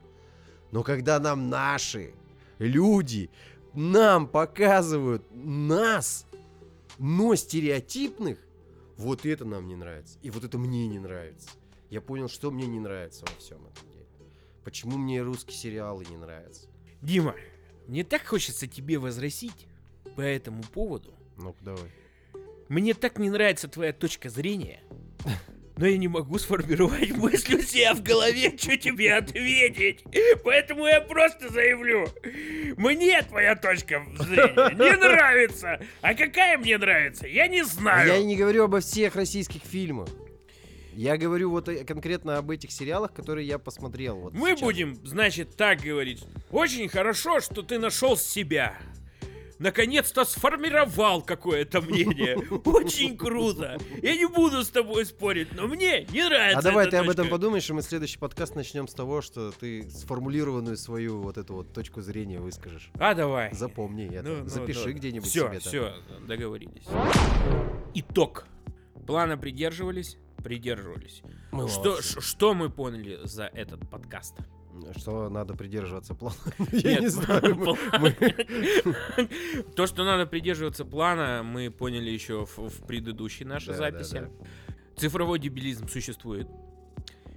[0.70, 2.14] Но когда нам наши
[2.58, 3.30] люди
[3.74, 6.26] нам показывают нас,
[6.98, 8.38] но стереотипных,
[8.96, 10.18] вот это нам не нравится.
[10.22, 11.50] И вот это мне не нравится.
[11.90, 14.06] Я понял, что мне не нравится во всем этом деле.
[14.64, 16.68] Почему мне русские сериалы не нравятся?
[17.00, 17.34] Дима,
[17.86, 19.66] мне так хочется тебе возразить
[20.16, 21.14] по этому поводу.
[21.36, 21.90] Ну-ка, давай.
[22.68, 24.82] Мне так не нравится твоя точка зрения,
[25.78, 30.02] но я не могу сформировать мысль у себя в голове, что тебе ответить.
[30.44, 32.08] Поэтому я просто заявлю.
[32.76, 35.80] Мне твоя точка зрения не нравится.
[36.00, 38.08] А какая мне нравится, я не А знаю.
[38.08, 40.08] Я не говорю обо всех российских фильмах.
[40.94, 44.16] Я говорю вот о- конкретно об этих сериалах, которые я посмотрел.
[44.16, 44.60] Вот Мы сейчас.
[44.62, 46.24] будем, значит, так говорить.
[46.50, 48.76] Очень хорошо, что ты нашел себя.
[49.58, 52.36] Наконец-то сформировал какое-то мнение.
[52.64, 53.78] Очень круто.
[54.02, 57.04] Я не буду с тобой спорить, но мне не нравится А давай эта ты об
[57.10, 57.30] этом точка.
[57.30, 61.72] подумаешь, и мы следующий подкаст начнем с того, что ты сформулированную свою вот эту вот
[61.72, 62.90] точку зрения выскажешь.
[62.98, 63.52] А давай.
[63.52, 64.28] Запомни это.
[64.28, 64.92] Ну, ну, Запиши ну.
[64.92, 65.60] где-нибудь Все, себе.
[65.60, 65.60] там.
[65.60, 65.94] все,
[66.26, 66.84] договорились.
[67.94, 68.46] Итог.
[69.06, 71.22] Плана придерживались, придерживались.
[71.48, 72.02] Что, молодцы.
[72.02, 74.34] ш- что мы поняли за этот подкаст?
[74.96, 76.36] Что надо придерживаться плана.
[76.72, 77.56] Я не знаю.
[79.76, 84.28] То, что надо придерживаться плана, мы поняли еще в, предыдущей нашей записи.
[84.96, 86.48] Цифровой дебилизм существует.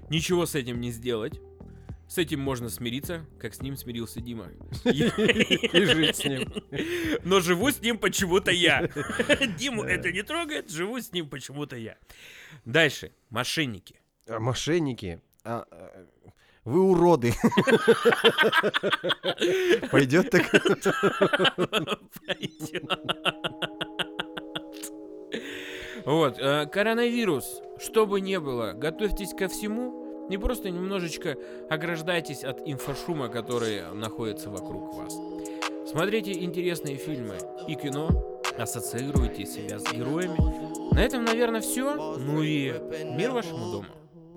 [0.10, 1.40] Ничего с этим не сделать.
[2.12, 4.50] С этим можно смириться, как с ним смирился Дима.
[4.84, 6.54] И жить с ним.
[7.24, 8.90] Но живу с ним почему-то я.
[9.58, 11.98] Диму это не трогает, живу с ним почему-то я.
[12.66, 13.14] Дальше.
[13.30, 14.02] Мошенники.
[14.28, 15.22] А мошенники.
[16.64, 17.34] Вы уроды.
[19.92, 20.44] Пойдет так?
[26.06, 31.38] Вот, э, коронавирус, что бы ни было, готовьтесь ко всему, не просто немножечко
[31.70, 35.16] ограждайтесь от инфошума, который находится вокруг вас.
[35.88, 38.10] Смотрите интересные фильмы и кино,
[38.58, 40.94] ассоциируйте себя с героями.
[40.94, 42.18] На этом, наверное, все.
[42.18, 42.74] Ну и
[43.16, 43.88] мир вашему дому.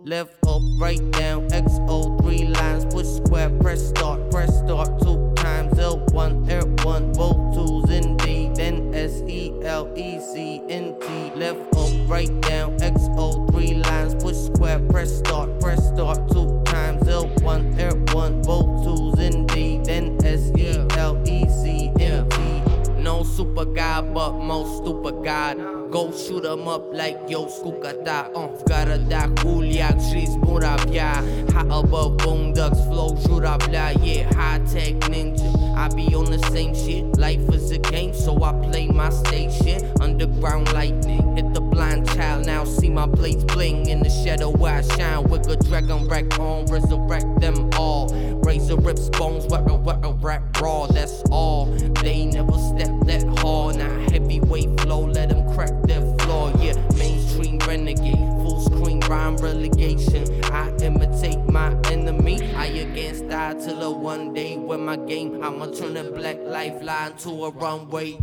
[0.06, 5.72] Left up, right down, XO, three lines, push square, press start, press start, two times
[5.78, 11.32] L1, L1, both twos indeed, then S E L E C N T.
[11.34, 17.02] Left up, right down, XO, three lines, push square, press start, press start, two times
[17.04, 23.00] L1, L1, both twos indeed, then S E L E C N T.
[23.00, 25.83] No super guy, but most stupid god.
[25.94, 28.26] Go shoot 'em up like yo Skukata.
[28.34, 31.22] Uh, Karadağ, Ulyak, up Muravya.
[31.52, 33.94] High above boom ducks, flow Jurabla.
[34.02, 35.46] Yeah, high tech ninja.
[35.76, 37.16] I be on the same shit.
[37.16, 39.88] Life is a game, so I play my station.
[40.00, 42.44] Underground lightning, hit the blind child.
[42.44, 45.22] Now see my blades bling in the shadow where I shine.
[45.30, 48.08] With a dragon wreck on, resurrect them all.
[48.42, 50.88] Razor rips bones, what a what a rap raw.
[50.88, 51.66] That's all.
[52.02, 53.76] They never step that hard.
[53.76, 60.44] Now heavyweight flow, let them crack that floor Yeah, mainstream renegade, full screen rhyme relegation
[60.52, 65.66] I imitate my enemy, I against die till the one day when my game I'ma
[65.66, 68.18] turn a black lifeline to a runway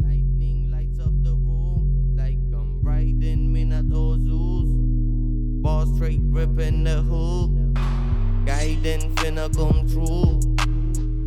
[0.00, 4.68] Lightning lights up the room like I'm riding Minato Zeus.
[5.62, 7.50] Ball straight ripping the hook.
[8.44, 10.40] Guiding finna come true.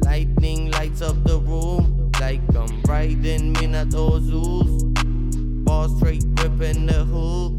[0.04, 4.84] Lightning lights up the room like I'm riding Minotaur Zeus.
[5.66, 7.54] Ball straight ripping the hook.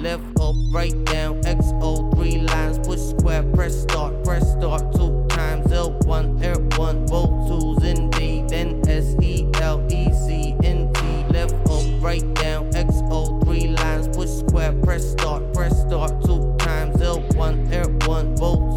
[0.00, 5.66] Left up, right down, XO, three lines, push square, press start, press start, two times,
[5.68, 11.02] L1, air one, both twos in D, then S E L E C N T.
[11.32, 16.96] Left up, right down, XO, three lines, push square, press start, press start, two times,
[16.96, 18.71] L1, air one, both